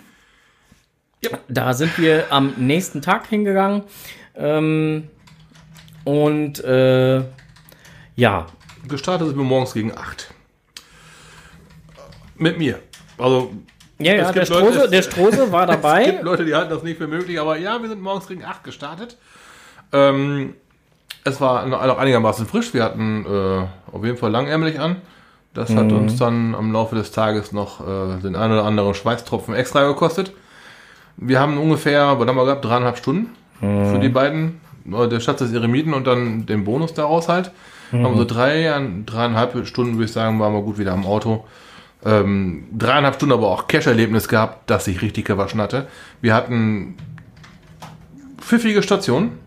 Ja. 1.23 1.31
Da 1.49 1.73
sind 1.75 1.99
wir 1.99 2.27
am 2.31 2.55
nächsten 2.57 3.03
Tag 3.03 3.27
hingegangen. 3.27 3.83
Ähm, 4.37 5.09
und 6.05 6.63
äh, 6.65 7.23
ja. 8.17 8.47
Gestartet 8.87 9.29
sind 9.29 9.37
wir 9.37 9.45
morgens 9.45 9.75
gegen 9.75 9.97
8. 9.97 10.33
Mit 12.37 12.59
mir. 12.59 12.81
Also. 13.19 13.53
Ja, 13.99 14.15
ja, 14.15 14.33
der 14.33 14.45
Strose, 14.45 14.79
Leute, 14.79 14.91
der 14.91 15.03
Strose 15.03 15.53
war 15.53 15.67
dabei. 15.69 16.03
es 16.03 16.11
gibt 16.11 16.23
Leute, 16.25 16.45
die 16.45 16.55
halten 16.55 16.71
das 16.71 16.83
nicht 16.83 16.99
für 16.99 17.07
möglich, 17.07 17.41
aber 17.41 17.57
ja, 17.57 17.81
wir 17.81 17.89
sind 17.89 18.03
morgens 18.03 18.27
gegen 18.27 18.45
8 18.45 18.65
gestartet. 18.65 19.17
Ähm, 19.93 20.55
es 21.25 21.41
war 21.41 21.67
noch 21.67 21.99
einigermaßen 21.99 22.47
frisch. 22.47 22.75
Wir 22.75 22.85
hatten 22.85 23.25
äh, 23.27 23.95
auf 23.97 24.05
jeden 24.05 24.17
Fall 24.17 24.31
langärmlich 24.31 24.79
an. 24.79 24.97
Das 25.55 25.75
hat 25.75 25.87
mhm. 25.87 25.99
uns 25.99 26.17
dann 26.17 26.55
am 26.55 26.73
Laufe 26.73 26.97
des 26.97 27.13
Tages 27.13 27.53
noch 27.53 27.81
äh, 27.81 28.21
den 28.21 28.37
einen 28.37 28.53
oder 28.53 28.65
anderen 28.65 28.93
Schweißtropfen 28.95 29.55
extra 29.55 29.87
gekostet. 29.87 30.33
Wir 31.17 31.41
haben 31.41 31.59
ungefähr, 31.59 32.19
was 32.19 32.27
haben 32.27 32.37
wir 32.37 32.45
gehabt, 32.45 32.65
dreieinhalb 32.65 32.99
Stunden 32.99 33.31
mhm. 33.61 33.93
für 33.93 33.99
die 34.01 34.09
beiden. 34.09 34.61
Äh, 34.93 35.09
der 35.09 35.21
Schatz 35.21 35.39
des 35.39 35.53
Eremiten 35.53 35.95
und 35.95 36.07
dann 36.07 36.45
den 36.47 36.65
Bonus 36.65 36.93
daraus 36.93 37.29
halt. 37.29 37.53
Mhm. 37.93 38.05
Haben 38.05 38.17
so 38.17 38.25
drei, 38.25 38.81
dreieinhalb 39.07 39.67
Stunden, 39.67 39.95
würde 39.95 40.07
ich 40.07 40.13
sagen, 40.13 40.39
waren 40.41 40.53
wir 40.53 40.63
gut 40.63 40.79
wieder 40.79 40.93
am 40.93 41.07
Auto. 41.07 41.45
Ähm, 42.05 42.67
dreieinhalb 42.77 43.15
Stunden 43.15 43.33
aber 43.33 43.49
auch 43.49 43.67
Cash-Erlebnis 43.67 44.29
gehabt, 44.29 44.69
dass 44.69 44.87
ich 44.89 45.01
richtig 45.01 45.25
gewaschen 45.25 45.61
hatte. 45.61 45.87
Wir 46.21 46.35
hatten 46.35 46.97
pfiffige 48.39 48.83
Stationen. 48.83 49.44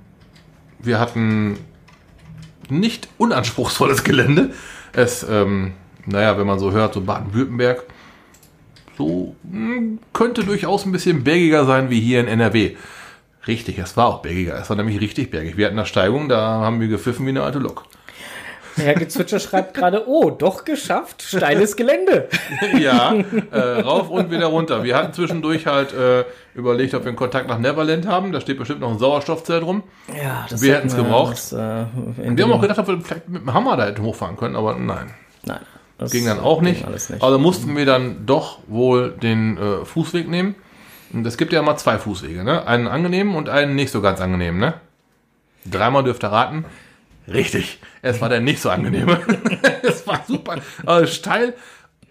Wir 0.80 1.00
hatten 1.00 1.58
nicht 2.70 3.08
unanspruchsvolles 3.18 4.04
Gelände. 4.04 4.54
Es, 4.94 5.26
ähm, 5.30 5.74
naja, 6.06 6.38
wenn 6.38 6.48
man 6.48 6.60
so 6.60 6.72
hört, 6.72 6.94
so 6.94 7.02
Baden-Württemberg, 7.02 7.84
so 8.98 9.36
mh, 9.44 9.76
hm, 9.76 10.00
könnte 10.14 10.44
durchaus 10.44 10.86
ein 10.86 10.92
bisschen 10.92 11.24
bergiger 11.24 11.66
sein 11.66 11.90
wie 11.90 12.00
hier 12.00 12.20
in 12.20 12.28
NRW. 12.28 12.76
Richtig, 13.48 13.78
es 13.78 13.96
war 13.96 14.08
auch 14.08 14.22
bergiger. 14.22 14.60
Es 14.60 14.70
war 14.70 14.76
nämlich 14.76 15.00
richtig 15.00 15.32
bergig. 15.32 15.56
Wir 15.56 15.68
hatten 15.68 15.78
eine 15.78 15.86
Steigung, 15.86 16.28
da 16.28 16.62
haben 16.62 16.82
wir 16.82 16.88
gepfiffen 16.88 17.26
wie 17.26 17.30
eine 17.30 17.44
alte 17.44 17.60
Lok. 17.60 17.86
Herr 18.78 18.94
Gezwitscher 18.94 19.40
schreibt 19.40 19.74
gerade, 19.74 20.08
oh, 20.08 20.30
doch 20.30 20.66
geschafft, 20.66 21.22
steiles 21.22 21.76
Gelände. 21.76 22.30
ja, 22.80 23.16
äh, 23.52 23.60
rauf 23.82 24.10
und 24.10 24.32
wieder 24.32 24.48
runter. 24.48 24.84
Wir 24.84 24.96
hatten 24.96 25.14
zwischendurch 25.14 25.66
halt 25.66 25.94
äh, 25.94 26.26
überlegt, 26.56 26.94
ob 26.94 27.04
wir 27.04 27.10
einen 27.10 27.18
Kontakt 27.18 27.48
nach 27.48 27.60
Neverland 27.60 28.08
haben. 28.08 28.32
Da 28.32 28.42
steht 28.42 28.58
bestimmt 28.58 28.82
noch 28.82 28.92
ein 28.92 29.00
Sauerstoffzelt 29.00 29.64
rum. 29.64 29.84
Ja, 30.16 30.46
das 30.50 30.62
Wir 30.62 30.76
hätten 30.76 30.88
es 30.88 30.96
gebraucht. 30.96 31.34
Das, 31.34 31.54
äh, 31.54 31.58
wir 31.58 32.44
haben 32.44 32.52
auch 32.52 32.62
gedacht, 32.62 32.80
ob 32.80 32.88
wir 32.88 33.02
vielleicht 33.02 33.28
mit 33.28 33.42
dem 33.42 33.54
Hammer 33.54 33.78
da 33.78 33.86
hätten 33.86 34.04
hochfahren 34.04 34.38
können, 34.38 34.56
aber 34.56 34.76
nein. 34.76 35.14
Nein. 35.44 35.60
Das 35.98 36.12
ging 36.12 36.26
dann 36.26 36.40
auch 36.40 36.62
nicht. 36.62 36.88
nicht. 36.88 37.24
Also 37.24 37.40
mussten 37.40 37.76
wir 37.76 37.86
dann 37.86 38.26
doch 38.26 38.60
wohl 38.68 39.12
den 39.12 39.58
äh, 39.58 39.86
Fußweg 39.86 40.30
nehmen. 40.30 40.56
Und 41.12 41.26
es 41.26 41.38
gibt 41.38 41.54
ja 41.54 41.60
immer 41.60 41.78
zwei 41.78 41.98
Fußwege, 41.98 42.44
ne? 42.44 42.68
Einen 42.68 42.88
angenehmen 42.88 43.36
und 43.36 43.50
einen 43.50 43.76
nicht 43.76 43.92
so 43.92 44.02
ganz 44.02 44.22
angenehmen, 44.22 44.60
ne? 44.60 44.76
Dreimal 45.66 46.04
dürft 46.04 46.24
ihr 46.24 46.32
raten. 46.32 46.66
Richtig. 47.28 47.80
Es 48.02 48.22
war 48.22 48.30
der 48.30 48.40
nicht 48.40 48.62
so 48.62 48.70
angenehme. 48.70 49.20
es 49.84 50.08
war 50.08 50.22
super. 50.28 50.58
Also 50.86 51.08
steil, 51.12 51.54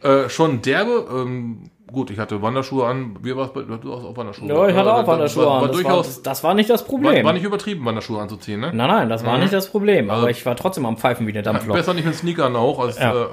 äh, 0.03 0.29
schon 0.29 0.61
derbe. 0.63 1.07
Ähm, 1.11 1.71
gut, 1.91 2.11
ich 2.11 2.19
hatte 2.19 2.43
Wanderschuhe 2.43 2.87
an. 2.87 3.17
Wie 3.23 3.35
war 3.35 3.47
es 3.47 3.53
bei 3.53 3.63
Du 3.63 3.95
hast 3.95 4.05
auch 4.05 4.17
Wanderschuhe 4.17 4.49
Ja, 4.49 4.69
ich 4.69 4.77
hatte 4.77 4.93
auch 4.93 5.07
Wanderschuhe 5.07 5.47
war, 5.47 5.63
an. 5.63 5.69
das, 5.69 5.77
durchaus, 5.77 6.17
war, 6.17 6.23
das 6.23 6.45
war 6.45 6.55
nicht 6.55 6.69
das 6.69 6.85
Problem. 6.85 7.17
War, 7.17 7.25
war, 7.25 7.33
nicht 7.33 7.45
übertrieben, 7.45 7.85
Wanderschuhe 7.85 8.21
anzuziehen, 8.21 8.61
ne? 8.61 8.73
Nein, 8.75 8.89
nein, 8.89 9.09
das 9.09 9.25
war 9.25 9.37
mhm. 9.37 9.43
nicht 9.43 9.55
das 9.55 9.69
Problem. 9.69 10.11
Aber 10.11 10.19
also, 10.19 10.29
ich 10.29 10.45
war 10.45 10.55
trotzdem 10.55 10.85
am 10.85 10.99
Pfeifen 10.99 11.27
wie 11.27 11.33
der 11.33 11.43
Dampflok. 11.43 11.77
Besser 11.77 11.95
nicht 11.95 12.05
mit 12.05 12.15
Sneakern 12.15 12.55
auch 12.55 12.79
als. 12.79 12.99
Ja, 12.99 13.13
äh, 13.15 13.27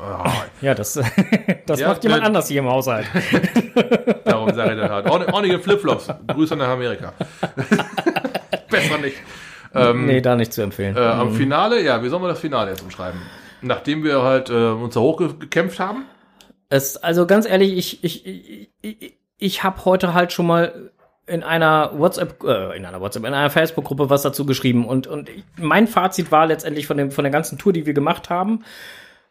ja 0.66 0.74
das, 0.74 0.94
das 1.66 1.80
ja, 1.80 1.90
macht 1.90 2.04
jemand 2.04 2.24
äh, 2.24 2.26
anders 2.26 2.48
hier 2.48 2.60
im 2.60 2.70
Haushalt. 2.70 3.08
Darum 4.24 4.54
sage 4.54 4.74
ich 4.74 4.80
dann 4.80 4.90
halt. 4.90 5.10
Ordentliche 5.10 5.60
Flipflops. 5.60 6.08
Grüße 6.28 6.56
nach 6.56 6.70
Amerika. 6.70 7.14
Besser 8.70 8.98
nicht. 9.00 9.18
Ähm, 9.74 10.06
nee, 10.06 10.22
da 10.22 10.36
nicht 10.36 10.54
zu 10.54 10.62
empfehlen. 10.62 10.96
Äh, 10.96 11.00
am 11.00 11.30
mhm. 11.30 11.36
Finale, 11.36 11.82
ja, 11.82 12.04
wie 12.04 12.10
sollen 12.10 12.22
wir 12.22 12.28
das 12.28 12.40
Finale 12.40 12.72
jetzt 12.72 12.84
umschreiben? 12.84 13.20
Nachdem 13.62 14.04
wir 14.04 14.22
halt 14.22 14.50
äh, 14.50 14.70
uns 14.70 14.94
da 14.94 15.00
hochgekämpft 15.00 15.80
haben? 15.80 16.06
Es, 16.70 16.98
also 16.98 17.26
ganz 17.26 17.48
ehrlich, 17.48 17.78
ich, 17.78 18.04
ich, 18.04 18.26
ich, 18.26 18.70
ich, 18.82 19.18
ich 19.38 19.64
habe 19.64 19.86
heute 19.86 20.14
halt 20.14 20.32
schon 20.32 20.48
mal 20.48 20.92
in 21.26 21.44
einer 21.44 21.98
WhatsApp, 21.98 22.44
äh, 22.44 22.76
in 22.76 22.86
einer 22.86 23.00
WhatsApp, 23.00 23.26
in 23.26 23.34
einer 23.34 23.50
Facebook-Gruppe 23.50 24.10
was 24.10 24.24
dazu 24.24 24.46
geschrieben 24.46 24.86
und, 24.86 25.08
und 25.08 25.30
mein 25.58 25.88
Fazit 25.88 26.32
war 26.32 26.46
letztendlich 26.46 26.86
von 26.86 26.98
dem, 26.98 27.12
von 27.12 27.24
der 27.24 27.32
ganzen 27.32 27.58
Tour, 27.58 27.74
die 27.74 27.86
wir 27.86 27.94
gemacht 27.94 28.30
haben, 28.30 28.64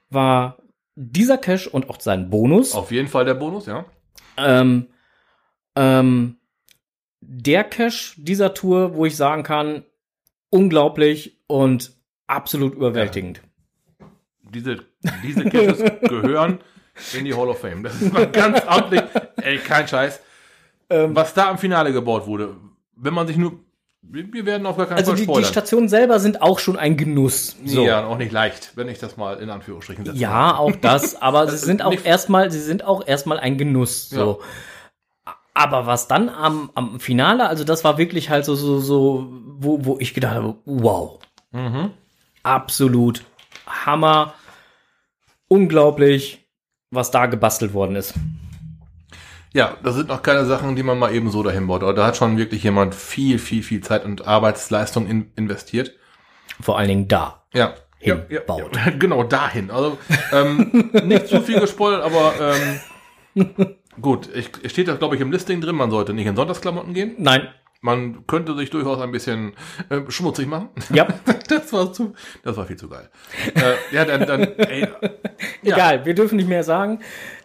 war 0.09 0.57
dieser 0.95 1.39
Cash 1.39 1.67
und 1.67 1.91
auch 1.91 2.01
sein 2.01 2.31
Bonus. 2.31 2.75
Auf 2.75 2.91
jeden 2.91 3.09
Fall 3.09 3.25
der 3.25 3.35
Bonus, 3.35 3.67
ja. 3.67 3.85
Ähm, 4.37 4.89
ähm, 5.77 6.37
der 7.21 7.65
Cash 7.65 8.15
dieser 8.19 8.55
Tour, 8.55 8.95
wo 8.95 9.07
ich 9.07 9.17
sagen 9.17 9.43
kann, 9.43 9.85
unglaublich 10.53 11.41
und 11.47 11.93
absolut 12.27 12.75
überwältigend. 12.75 13.41
Ja. 13.99 14.07
Diese, 14.55 14.77
diese 15.25 15.45
Caches 15.45 15.79
gehören 16.03 16.61
in 17.15 17.25
die 17.25 17.35
Hall 17.35 17.49
of 17.49 17.59
Fame. 17.59 17.83
Das 17.83 18.01
ist 18.01 18.12
mal 18.12 18.31
ganz 18.31 18.61
amtlich. 18.67 19.03
Ey, 19.37 19.59
kein 19.59 19.88
Scheiß. 19.88 20.21
Ähm, 20.91 21.17
Was 21.17 21.33
da 21.33 21.49
am 21.49 21.59
Finale 21.59 21.93
gebaut 21.93 22.27
wurde, 22.27 22.57
wenn 22.97 23.15
man 23.15 23.27
sich 23.27 23.37
nur. 23.37 23.61
Wir 24.03 24.45
werden 24.45 24.67
auf 24.67 24.77
gar 24.77 24.87
keinen 24.87 24.99
also 24.99 25.12
Fall 25.12 25.23
spoilern. 25.23 25.45
Also 25.45 25.49
die 25.49 25.53
Stationen 25.53 25.88
selber 25.88 26.19
sind 26.19 26.43
auch 26.43 26.59
schon 26.59 26.77
ein 26.77 26.97
Genuss. 26.97 27.57
So. 27.65 27.85
Ja, 27.85 28.05
auch 28.05 28.19
nicht 28.19 28.33
leicht, 28.33 28.73
wenn 28.75 28.88
ich 28.88 28.99
das 28.99 29.17
mal 29.17 29.38
in 29.38 29.49
Anführungsstrichen 29.49 30.05
setze. 30.05 30.19
Ja, 30.19 30.57
auch 30.57 30.75
das, 30.75 31.23
aber 31.23 31.49
sie 31.51 31.57
sind 31.57 31.83
auch 31.83 32.05
erstmal, 32.05 32.51
sie 32.51 32.61
sind 32.61 32.85
auch 32.85 33.07
erstmal 33.07 33.38
ein 33.38 33.57
Genuss. 33.57 34.11
So. 34.11 34.41
Ja. 34.41 34.47
Aber 35.55 35.87
was 35.87 36.09
dann 36.09 36.29
am, 36.29 36.71
am 36.75 36.99
Finale, 36.99 37.49
also 37.49 37.65
das 37.65 37.85
war 37.85 37.99
wirklich 37.99 38.31
halt 38.31 38.45
so, 38.45 38.55
so, 38.55 38.79
so, 38.81 39.29
wo, 39.59 39.85
wo 39.85 39.97
ich 39.99 40.15
gedacht 40.15 40.35
habe, 40.35 40.57
wow. 40.65 41.19
Mhm. 41.53 41.91
Absolut 42.43 43.25
Hammer. 43.67 44.35
Unglaublich, 45.49 46.47
was 46.91 47.11
da 47.11 47.27
gebastelt 47.27 47.75
worden 47.75 47.97
ist. 47.97 48.15
Ja, 49.53 49.77
das 49.83 49.97
sind 49.97 50.09
noch 50.09 50.23
keine 50.23 50.47
Sachen, 50.47 50.77
die 50.77 50.83
man 50.83 50.99
mal 50.99 51.15
eben 51.15 51.31
so 51.31 51.43
dahin 51.43 51.67
baut. 51.67 51.83
Aber 51.83 51.93
da 51.93 52.07
hat 52.07 52.17
schon 52.17 52.38
wirklich 52.38 52.62
jemand 52.62 52.95
viel, 52.95 53.38
viel, 53.38 53.62
viel 53.62 53.83
Zeit 53.83 54.07
und 54.07 54.27
Arbeitsleistung 54.27 55.07
in, 55.07 55.31
investiert. 55.37 55.93
Vor 56.61 56.79
allen 56.79 56.88
Dingen 56.88 57.09
da. 57.09 57.45
Ja. 57.53 57.75
Hinbaut. 57.99 58.75
Ja, 58.77 58.87
ja, 58.87 58.91
genau, 58.99 59.23
dahin. 59.23 59.71
Also 59.71 59.96
ähm, 60.33 60.90
nicht 61.05 61.29
zu 61.29 61.40
viel 61.40 61.61
gespoilert, 61.61 62.03
aber 62.03 62.35
ähm, 63.37 63.77
Gut, 64.01 64.29
ich, 64.35 64.51
steht 64.71 64.88
da, 64.88 64.95
glaube 64.95 65.17
ich, 65.17 65.21
im 65.21 65.31
Listing 65.31 65.61
drin, 65.61 65.77
man 65.77 65.90
sollte 65.90 66.15
nicht 66.15 66.27
in 66.27 66.37
Sonntagsklamotten 66.37 66.95
gehen. 66.95 67.15
Nein. 67.19 67.49
Man 67.85 68.29
könnte 68.29 68.57
sich 68.57 68.71
durchaus 68.71 69.01
ein 69.01 69.11
bisschen 69.11 69.55
äh, 69.90 70.03
schmutzig 70.09 70.47
machen. 70.47 70.69
Ja. 70.95 71.09
das 71.49 71.73
war 71.73 71.93
zu, 71.93 72.15
das 72.45 72.57
war 72.57 72.65
viel 72.65 72.77
zu 72.77 72.88
geil. 72.88 73.11
äh, 73.55 73.75
ja, 73.95 74.05
dann, 74.05 74.25
dann 74.27 74.43
ey, 74.59 74.83
ja. 75.63 75.75
Egal, 75.75 76.07
wir 76.07 76.15
dürfen 76.15 76.37
nicht 76.37 76.49
mehr 76.49 76.63
sagen. 76.63 77.01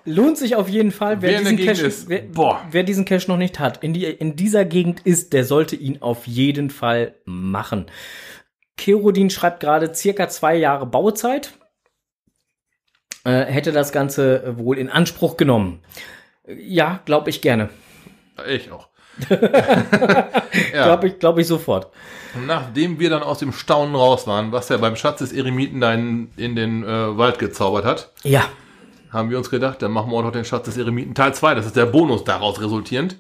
Lohnt 0.06 0.38
sich 0.38 0.56
auf 0.56 0.70
jeden 0.70 0.92
Fall, 0.92 1.22
wer, 1.24 1.32
wer 1.32 1.40
diesen 1.40 1.58
Cache, 1.58 1.88
ist, 1.88 2.08
wer, 2.08 2.24
wer, 2.70 2.84
diesen 2.84 3.04
Cache 3.04 3.28
noch 3.28 3.38
nicht 3.38 3.60
hat, 3.60 3.84
in, 3.84 3.94
die, 3.94 4.06
in 4.06 4.36
dieser 4.36 4.64
Gegend 4.64 5.02
ist, 5.02 5.34
der 5.34 5.44
sollte 5.44 5.76
ihn 5.76 6.04
auf 6.04 6.28
jeden 6.28 6.70
Fall 6.70 7.16
machen. 7.26 7.88
Kerodin 8.78 9.32
schreibt 9.32 9.60
gerade 9.60 9.94
circa 9.96 10.30
zwei 10.30 10.56
Jahre 10.56 10.86
Bauzeit. 10.86 11.54
Äh, 13.26 13.46
hätte 13.46 13.72
das 13.72 13.92
Ganze 13.92 14.54
wohl 14.58 14.78
in 14.78 14.90
Anspruch 14.90 15.36
genommen. 15.36 15.82
Ja, 16.48 17.02
glaube 17.06 17.30
ich 17.30 17.42
gerne. 17.42 17.70
Ich 18.48 18.72
auch. 18.72 18.88
ja. 19.30 20.84
Glaube 20.84 21.08
ich, 21.08 21.20
glaube 21.20 21.42
ich 21.42 21.48
sofort. 21.48 21.88
Nachdem 22.46 23.00
wir 23.00 23.10
dann 23.10 23.24
aus 23.24 23.40
dem 23.40 23.52
Staunen 23.52 23.96
raus 23.96 24.28
waren, 24.28 24.52
was 24.52 24.70
er 24.70 24.78
beim 24.78 24.96
Schatz 24.96 25.20
des 25.20 25.34
Eremiten 25.34 25.82
in, 25.82 26.32
in 26.38 26.56
den 26.56 26.84
äh, 26.84 27.18
Wald 27.18 27.40
gezaubert 27.40 27.86
hat, 27.86 28.12
ja. 28.24 28.44
haben 29.12 29.30
wir 29.30 29.38
uns 29.38 29.50
gedacht, 29.50 29.82
dann 29.82 29.92
machen 29.92 30.12
wir 30.12 30.18
auch 30.18 30.24
noch 30.24 30.32
den 30.32 30.46
Schatz 30.46 30.66
des 30.66 30.78
Eremiten 30.78 31.16
Teil 31.16 31.34
2. 31.34 31.56
Das 31.56 31.66
ist 31.66 31.76
der 31.76 31.88
Bonus 31.88 32.24
daraus 32.24 32.62
resultierend. 32.62 33.18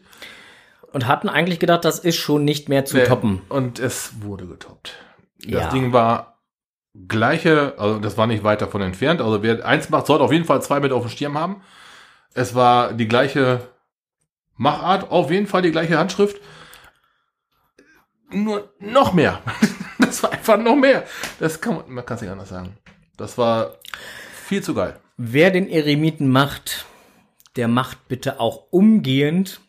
Und 0.93 1.07
hatten 1.07 1.30
eigentlich 1.30 1.59
gedacht, 1.59 1.84
das 1.84 1.99
ist 1.99 2.15
schon 2.15 2.45
nicht 2.45 2.69
mehr 2.69 2.86
zu 2.86 2.97
nee. 2.97 3.05
toppen. 3.05 3.41
Und 3.49 3.80
es 3.80 4.21
wurde 4.21 4.45
getoppt. 4.45 4.93
Das 5.39 5.51
ja. 5.51 5.69
Ding 5.69 5.93
war 5.93 6.38
gleiche, 7.07 7.73
also 7.78 7.99
das 7.99 8.17
war 8.17 8.28
nicht 8.28 8.43
weit 8.43 8.61
davon 8.61 8.82
entfernt. 8.82 9.21
Also 9.21 9.43
wer 9.43 9.65
eins 9.65 9.89
macht, 9.89 10.07
sollte 10.07 10.23
auf 10.23 10.32
jeden 10.32 10.45
Fall 10.45 10.61
zwei 10.61 10.80
mit 10.80 10.91
auf 10.91 11.03
dem 11.03 11.09
Stirn 11.09 11.38
haben. 11.38 11.61
Es 12.38 12.53
war 12.53 12.93
die 12.93 13.07
gleiche 13.07 13.61
Machart, 14.57 15.09
auf 15.09 15.31
jeden 15.31 15.47
Fall 15.47 15.63
die 15.63 15.71
gleiche 15.71 15.97
Handschrift. 15.97 16.39
Nur 18.29 18.71
noch 18.79 19.13
mehr. 19.13 19.41
das 19.99 20.21
war 20.21 20.31
einfach 20.31 20.57
noch 20.57 20.75
mehr. 20.75 21.03
Das 21.39 21.59
kann 21.61 21.77
man, 21.77 21.89
man 21.89 22.05
kann 22.05 22.15
es 22.15 22.21
nicht 22.21 22.29
anders 22.29 22.49
sagen. 22.49 22.77
Das 23.17 23.39
war 23.39 23.77
viel 24.45 24.61
zu 24.61 24.75
geil. 24.75 24.99
Wer 25.17 25.49
den 25.49 25.67
Eremiten 25.67 26.29
macht, 26.29 26.85
der 27.55 27.67
macht 27.67 28.07
bitte 28.07 28.39
auch 28.39 28.67
umgehend 28.69 29.59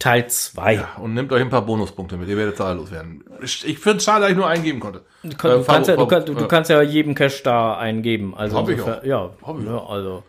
Teil 0.00 0.26
2. 0.26 0.74
Ja, 0.74 0.88
und 1.00 1.14
nehmt 1.14 1.32
euch 1.32 1.42
ein 1.42 1.48
paar 1.48 1.64
Bonuspunkte 1.64 2.16
mit, 2.16 2.28
ihr 2.28 2.36
werdet 2.36 2.56
zahllos 2.56 2.90
werden. 2.90 3.22
Ich, 3.40 3.64
ich 3.64 3.78
finde 3.78 3.98
es 3.98 4.04
schade, 4.04 4.22
dass 4.22 4.30
ich 4.32 4.36
nur 4.36 4.48
eingeben 4.48 4.80
konnte. 4.80 5.04
Du, 5.22 5.36
kann, 5.36 5.50
du, 5.52 5.64
kannst, 5.64 5.88
ja, 5.88 5.94
du, 5.94 6.06
kann, 6.08 6.24
du, 6.26 6.34
du 6.34 6.48
kannst 6.48 6.70
ja 6.70 6.82
jedem 6.82 7.14
Cash 7.14 7.44
da 7.44 7.78
eingeben. 7.78 8.34
Also 8.34 8.56
Hab 8.56 8.68
ich 8.68 8.80
auch. 8.80 9.04
Ja, 9.04 9.30
Hab 9.42 9.60
ich 9.60 9.64
ja, 9.64 9.86
also. 9.86 10.24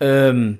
Ähm, 0.00 0.58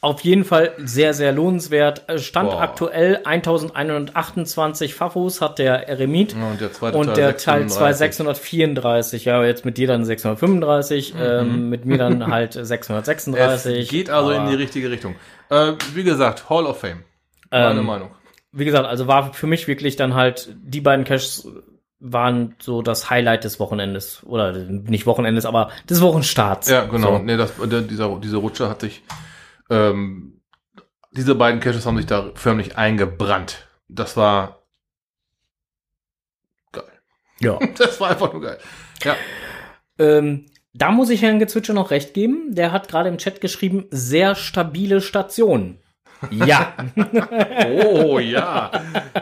auf 0.00 0.20
jeden 0.20 0.44
Fall 0.44 0.72
sehr, 0.78 1.12
sehr 1.12 1.32
lohnenswert. 1.32 2.04
Stand 2.20 2.50
Boah. 2.50 2.60
aktuell 2.60 3.20
1128 3.24 4.94
Fafos 4.94 5.40
hat 5.40 5.58
der 5.58 5.88
Eremit. 5.88 6.34
Ja, 6.34 6.50
und 6.50 6.60
der 6.60 6.72
zweite 6.72 6.98
und 6.98 7.06
Teil 7.06 7.16
der 7.16 7.36
Teil 7.36 7.68
2 7.68 7.92
634. 7.92 9.24
Ja, 9.24 9.44
jetzt 9.44 9.64
mit 9.64 9.76
dir 9.76 9.88
dann 9.88 10.04
635, 10.04 11.14
mhm. 11.14 11.20
ähm, 11.20 11.68
mit 11.68 11.84
mir 11.84 11.98
dann 11.98 12.26
halt 12.30 12.52
636. 12.52 13.78
Es 13.82 13.88
geht 13.88 14.10
also 14.10 14.30
in 14.30 14.46
die 14.46 14.54
richtige 14.54 14.90
Richtung. 14.90 15.16
Äh, 15.50 15.72
wie 15.94 16.04
gesagt, 16.04 16.48
Hall 16.48 16.66
of 16.66 16.78
Fame. 16.78 17.02
Meine 17.50 17.80
ähm, 17.80 17.86
Meinung. 17.86 18.10
Wie 18.52 18.64
gesagt, 18.64 18.86
also 18.86 19.08
war 19.08 19.32
für 19.34 19.46
mich 19.46 19.66
wirklich 19.66 19.96
dann 19.96 20.14
halt, 20.14 20.54
die 20.62 20.80
beiden 20.80 21.04
Caches 21.04 21.48
waren 22.00 22.54
so 22.60 22.82
das 22.82 23.10
Highlight 23.10 23.42
des 23.42 23.58
Wochenendes. 23.58 24.22
Oder 24.24 24.52
nicht 24.52 25.06
Wochenendes, 25.06 25.44
aber 25.44 25.70
des 25.90 26.00
Wochenstarts. 26.00 26.68
Ja, 26.68 26.84
genau. 26.84 27.18
So. 27.18 27.22
Nee, 27.24 27.36
das, 27.36 27.52
dieser, 27.90 28.16
diese 28.22 28.36
Rutsche 28.36 28.68
hat 28.68 28.82
sich 28.82 29.02
ähm, 29.70 30.40
diese 31.12 31.34
beiden 31.34 31.60
Caches 31.60 31.86
haben 31.86 31.96
sich 31.96 32.06
da 32.06 32.30
förmlich 32.34 32.76
eingebrannt. 32.76 33.68
Das 33.88 34.16
war 34.16 34.62
geil. 36.72 36.84
Ja. 37.40 37.58
Das 37.76 38.00
war 38.00 38.10
einfach 38.10 38.32
nur 38.32 38.42
geil. 38.42 38.58
Ja. 39.02 39.16
Ähm, 39.98 40.46
da 40.74 40.90
muss 40.90 41.10
ich 41.10 41.22
Herrn 41.22 41.38
Gezwitscher 41.38 41.74
noch 41.74 41.90
recht 41.90 42.14
geben. 42.14 42.54
Der 42.54 42.72
hat 42.72 42.88
gerade 42.88 43.08
im 43.08 43.18
Chat 43.18 43.40
geschrieben, 43.40 43.86
sehr 43.90 44.34
stabile 44.34 45.00
Station. 45.00 45.78
Ja. 46.30 46.74
oh, 47.66 48.18
ja. 48.18 48.70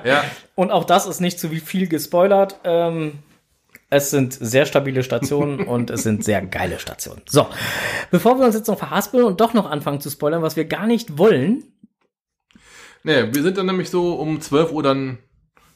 Ja. 0.05 0.25
Und 0.55 0.71
auch 0.71 0.85
das 0.85 1.07
ist 1.07 1.21
nicht 1.21 1.39
zu 1.39 1.49
viel 1.49 1.89
gespoilert. 1.89 2.61
Ähm, 2.65 3.19
es 3.89 4.11
sind 4.11 4.33
sehr 4.33 4.67
stabile 4.67 5.03
Stationen 5.03 5.61
und 5.67 5.91
es 5.91 6.03
sind 6.03 6.25
sehr 6.25 6.45
geile 6.45 6.79
Stationen. 6.79 7.23
So, 7.27 7.47
bevor 8.11 8.39
wir 8.39 8.47
uns 8.47 8.55
jetzt 8.55 8.69
noch 8.69 8.79
verhaspeln 8.79 9.25
und 9.25 9.41
doch 9.41 9.55
noch 9.55 9.71
anfangen 9.71 10.01
zu 10.01 10.11
spoilern, 10.11 10.43
was 10.43 10.57
wir 10.57 10.65
gar 10.65 10.87
nicht 10.87 11.19
wollen. 11.19 11.65
Nee, 13.05 13.33
wir 13.33 13.43
sind 13.43 13.57
dann 13.57 13.67
nämlich 13.67 13.89
so 13.91 14.15
um 14.15 14.41
12 14.41 14.73
Uhr 14.73 14.83
dann 14.83 15.19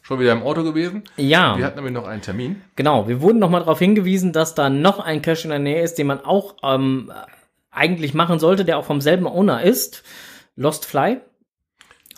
schon 0.02 0.18
wieder 0.18 0.32
im 0.32 0.42
Auto 0.42 0.64
gewesen. 0.64 1.04
Ja. 1.16 1.56
Wir 1.56 1.64
hatten 1.64 1.76
nämlich 1.76 1.94
noch 1.94 2.06
einen 2.06 2.22
Termin. 2.22 2.62
Genau, 2.74 3.06
wir 3.06 3.20
wurden 3.20 3.38
noch 3.38 3.50
mal 3.50 3.60
darauf 3.60 3.78
hingewiesen, 3.78 4.32
dass 4.32 4.56
da 4.56 4.68
noch 4.68 4.98
ein 4.98 5.22
Cache 5.22 5.44
in 5.44 5.50
der 5.50 5.58
Nähe 5.60 5.82
ist, 5.82 5.98
den 5.98 6.08
man 6.08 6.20
auch 6.20 6.56
ähm, 6.64 7.12
eigentlich 7.70 8.14
machen 8.14 8.40
sollte, 8.40 8.64
der 8.64 8.78
auch 8.78 8.84
vom 8.84 9.00
selben 9.00 9.26
Owner 9.26 9.62
ist. 9.62 10.02
Lost 10.56 10.84
Fly. 10.84 11.20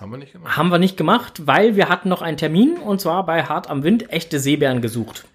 Haben 0.01 0.11
wir 0.11 0.18
nicht 0.18 0.32
gemacht. 0.32 0.57
Haben 0.57 0.68
wir 0.70 0.78
nicht 0.78 0.97
gemacht, 0.97 1.47
weil 1.47 1.76
wir 1.76 1.88
hatten 1.88 2.09
noch 2.09 2.22
einen 2.22 2.38
Termin 2.38 2.78
und 2.78 3.01
zwar 3.01 3.26
bei 3.26 3.45
Hart 3.45 3.68
am 3.68 3.84
Wind 3.84 4.11
echte 4.11 4.38
Seebären 4.38 4.80
gesucht. 4.80 5.26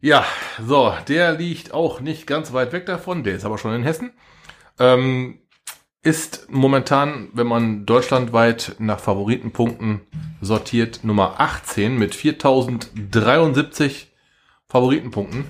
Ja, 0.00 0.24
so, 0.64 0.92
der 1.08 1.32
liegt 1.32 1.74
auch 1.74 2.00
nicht 2.00 2.28
ganz 2.28 2.52
weit 2.52 2.72
weg 2.72 2.86
davon, 2.86 3.24
der 3.24 3.34
ist 3.34 3.44
aber 3.44 3.58
schon 3.58 3.74
in 3.74 3.82
Hessen. 3.82 4.12
Ähm, 4.78 5.40
ist 6.02 6.46
momentan, 6.50 7.30
wenn 7.32 7.48
man 7.48 7.84
deutschlandweit 7.84 8.76
nach 8.78 9.00
Favoritenpunkten 9.00 10.02
sortiert, 10.40 11.00
Nummer 11.02 11.40
18 11.40 11.98
mit 11.98 12.14
4073 12.14 14.12
Favoritenpunkten. 14.68 15.46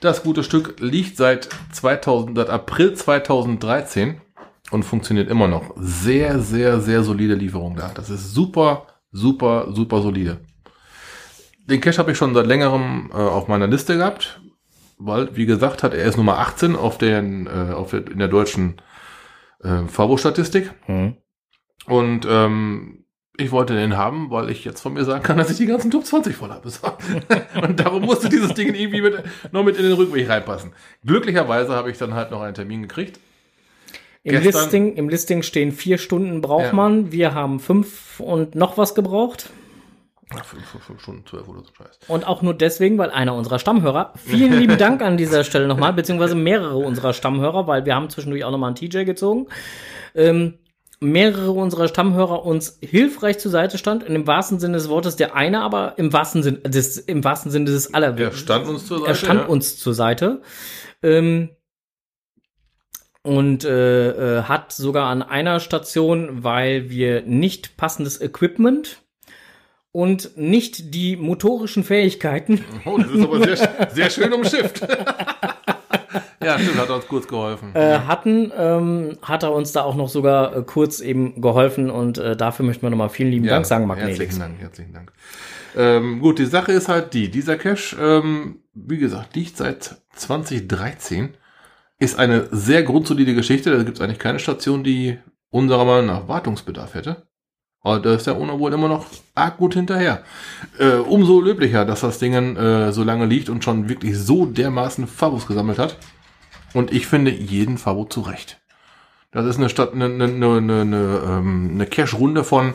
Das 0.00 0.22
gute 0.22 0.44
Stück 0.44 0.78
liegt 0.80 1.16
seit 1.16 1.48
2000, 1.72 2.36
seit 2.36 2.50
April 2.50 2.92
2013 2.92 4.20
und 4.72 4.82
funktioniert 4.82 5.30
immer 5.30 5.48
noch. 5.48 5.72
Sehr, 5.76 6.40
sehr, 6.40 6.80
sehr 6.80 7.02
solide 7.02 7.34
Lieferung 7.34 7.76
da. 7.76 7.90
Das 7.94 8.10
ist 8.10 8.34
super, 8.34 8.88
super, 9.10 9.68
super 9.72 10.02
solide. 10.02 10.40
Den 11.66 11.80
Cache 11.80 11.98
habe 11.98 12.12
ich 12.12 12.18
schon 12.18 12.34
seit 12.34 12.46
längerem 12.46 13.10
äh, 13.12 13.16
auf 13.16 13.48
meiner 13.48 13.66
Liste 13.66 13.96
gehabt, 13.96 14.40
weil, 14.98 15.34
wie 15.36 15.46
gesagt, 15.46 15.82
hat 15.82 15.94
er 15.94 16.04
ist 16.04 16.16
Nummer 16.16 16.38
18 16.38 16.76
auf 16.76 16.98
den, 16.98 17.46
äh, 17.46 17.72
auf 17.72 17.90
der, 17.90 18.06
in 18.06 18.18
der 18.18 18.28
deutschen 18.28 18.80
äh, 19.62 19.86
Fabo-Statistik. 19.86 20.72
Mhm. 20.86 21.16
Und 21.86 22.26
ähm, 22.28 23.04
ich 23.36 23.50
wollte 23.50 23.74
den 23.74 23.96
haben, 23.96 24.30
weil 24.30 24.48
ich 24.50 24.64
jetzt 24.64 24.80
von 24.80 24.92
mir 24.92 25.04
sagen 25.04 25.22
kann, 25.22 25.38
dass 25.38 25.50
ich 25.50 25.56
die 25.56 25.66
ganzen 25.66 25.90
Top 25.90 26.04
20 26.04 26.36
voll 26.36 26.50
habe. 26.50 26.70
und 27.62 27.80
darum 27.80 28.02
musste 28.02 28.28
dieses 28.28 28.54
Ding 28.54 28.74
irgendwie 28.74 29.00
mit, 29.00 29.22
noch 29.52 29.64
mit 29.64 29.76
in 29.76 29.82
den 29.82 29.92
Rückweg 29.92 30.28
reinpassen. 30.28 30.72
Glücklicherweise 31.04 31.74
habe 31.74 31.90
ich 31.90 31.98
dann 31.98 32.14
halt 32.14 32.30
noch 32.30 32.42
einen 32.42 32.54
Termin 32.54 32.82
gekriegt. 32.82 33.18
Im 34.22 34.40
Listing, 34.40 34.94
Im 34.94 35.08
Listing 35.08 35.42
stehen 35.42 35.72
vier 35.72 35.98
Stunden 35.98 36.40
braucht 36.40 36.66
ja. 36.66 36.72
man. 36.72 37.12
Wir 37.12 37.34
haben 37.34 37.60
fünf 37.60 38.20
und 38.20 38.54
noch 38.54 38.78
was 38.78 38.94
gebraucht. 38.94 39.50
Fünf, 40.42 40.64
fünf 40.86 41.02
Stunden, 41.02 41.26
zwölf 41.26 41.46
oder 41.48 41.60
so 41.60 41.72
Scheiß. 41.76 41.98
Und 42.08 42.26
auch 42.26 42.40
nur 42.40 42.54
deswegen, 42.54 42.96
weil 42.98 43.10
einer 43.10 43.34
unserer 43.34 43.58
Stammhörer, 43.58 44.14
vielen 44.16 44.52
lieben 44.58 44.78
Dank 44.78 45.02
an 45.02 45.16
dieser 45.16 45.44
Stelle 45.44 45.68
nochmal, 45.68 45.92
beziehungsweise 45.92 46.34
mehrere 46.34 46.76
unserer 46.78 47.12
Stammhörer, 47.12 47.66
weil 47.66 47.84
wir 47.84 47.94
haben 47.94 48.08
zwischendurch 48.08 48.44
auch 48.44 48.50
nochmal 48.50 48.68
einen 48.68 48.76
TJ 48.76 49.04
gezogen, 49.04 49.48
ähm, 50.14 50.54
mehrere 51.00 51.50
unserer 51.50 51.88
Stammhörer 51.88 52.46
uns 52.46 52.78
hilfreich 52.80 53.38
zur 53.38 53.50
Seite 53.50 53.76
stand, 53.76 54.02
in 54.02 54.14
dem 54.14 54.26
wahrsten 54.26 54.58
Sinne 54.58 54.78
des 54.78 54.88
Wortes, 54.88 55.16
der 55.16 55.36
eine 55.36 55.60
aber 55.60 55.98
im 55.98 56.12
wahrsten 56.12 56.42
Sinne 56.42 56.58
des, 56.58 56.98
im 56.98 57.22
wahrsten 57.22 57.50
Sinne 57.50 57.66
des 57.66 57.92
aller. 57.92 58.18
Er 58.18 58.32
stand 58.32 58.66
uns 58.66 58.86
zur 58.86 58.98
Seite. 58.98 59.10
Er 59.10 59.14
stand 59.14 59.40
ja. 59.40 59.46
uns 59.46 59.78
zur 59.78 59.94
Seite. 59.94 60.42
Ähm, 61.02 61.50
und 63.22 63.64
äh, 63.64 64.38
äh, 64.38 64.42
hat 64.42 64.72
sogar 64.72 65.08
an 65.08 65.22
einer 65.22 65.58
Station, 65.60 66.44
weil 66.44 66.90
wir 66.90 67.22
nicht 67.22 67.76
passendes 67.76 68.20
Equipment 68.20 69.03
und 69.94 70.36
nicht 70.36 70.92
die 70.92 71.14
motorischen 71.14 71.84
Fähigkeiten. 71.84 72.64
Oh, 72.84 72.98
das 72.98 73.10
ist 73.12 73.22
aber 73.22 73.44
sehr, 73.44 73.88
sehr 73.94 74.10
schön 74.10 74.32
umschifft. 74.32 74.80
ja, 76.42 76.58
stimmt, 76.58 76.78
hat 76.78 76.90
uns 76.90 77.06
kurz 77.06 77.28
geholfen. 77.28 77.70
Äh, 77.74 78.00
hatten, 78.00 78.50
ähm, 78.58 79.16
hat 79.22 79.44
er 79.44 79.52
uns 79.52 79.70
da 79.70 79.82
auch 79.82 79.94
noch 79.94 80.08
sogar 80.08 80.56
äh, 80.56 80.62
kurz 80.62 80.98
eben 80.98 81.40
geholfen 81.40 81.90
und 81.90 82.18
äh, 82.18 82.36
dafür 82.36 82.66
möchten 82.66 82.82
wir 82.82 82.90
nochmal 82.90 83.08
vielen 83.08 83.30
lieben 83.30 83.44
ja, 83.44 83.52
Dank 83.52 83.66
sagen, 83.66 83.86
Magnetix. 83.86 84.18
Herzlichen 84.18 84.40
Dank, 84.40 84.60
herzlichen 84.60 84.92
Dank. 84.92 85.12
Ähm, 85.76 86.18
gut, 86.18 86.40
die 86.40 86.46
Sache 86.46 86.72
ist 86.72 86.88
halt 86.88 87.14
die, 87.14 87.30
dieser 87.30 87.56
Cache, 87.56 87.96
ähm, 87.96 88.62
wie 88.74 88.98
gesagt, 88.98 89.36
liegt 89.36 89.56
seit 89.56 90.02
2013, 90.16 91.36
ist 92.00 92.18
eine 92.18 92.48
sehr 92.50 92.82
grundsolide 92.82 93.36
Geschichte, 93.36 93.70
da 93.70 93.84
gibt 93.84 93.98
es 93.98 94.02
eigentlich 94.02 94.18
keine 94.18 94.40
Station, 94.40 94.82
die 94.82 95.18
unserer 95.50 95.84
Meinung 95.84 96.06
nach 96.06 96.26
Wartungsbedarf 96.26 96.94
hätte. 96.94 97.28
Aber 97.84 98.00
da 98.00 98.14
ist 98.14 98.26
der 98.26 98.40
UNO 98.40 98.58
wohl 98.58 98.72
immer 98.72 98.88
noch 98.88 99.06
arg 99.34 99.58
gut 99.58 99.74
hinterher. 99.74 100.24
Äh, 100.78 100.94
umso 100.94 101.40
löblicher, 101.40 101.84
dass 101.84 102.00
das 102.00 102.18
Ding 102.18 102.32
äh, 102.32 102.92
so 102.92 103.04
lange 103.04 103.26
liegt 103.26 103.50
und 103.50 103.62
schon 103.62 103.90
wirklich 103.90 104.18
so 104.18 104.46
dermaßen 104.46 105.06
Fabos 105.06 105.46
gesammelt 105.46 105.78
hat. 105.78 105.98
Und 106.72 106.92
ich 106.92 107.06
finde 107.06 107.30
jeden 107.30 107.76
Fabo 107.76 108.06
zurecht. 108.06 108.58
Das 109.32 109.44
ist 109.44 109.58
eine 109.58 109.68
Stadt, 109.68 109.92
eine, 109.92 110.06
eine, 110.06 110.24
eine, 110.24 110.80
eine, 110.80 111.22
ähm, 111.26 111.70
eine 111.74 111.86
Cash-Runde 111.86 112.42
von, 112.42 112.74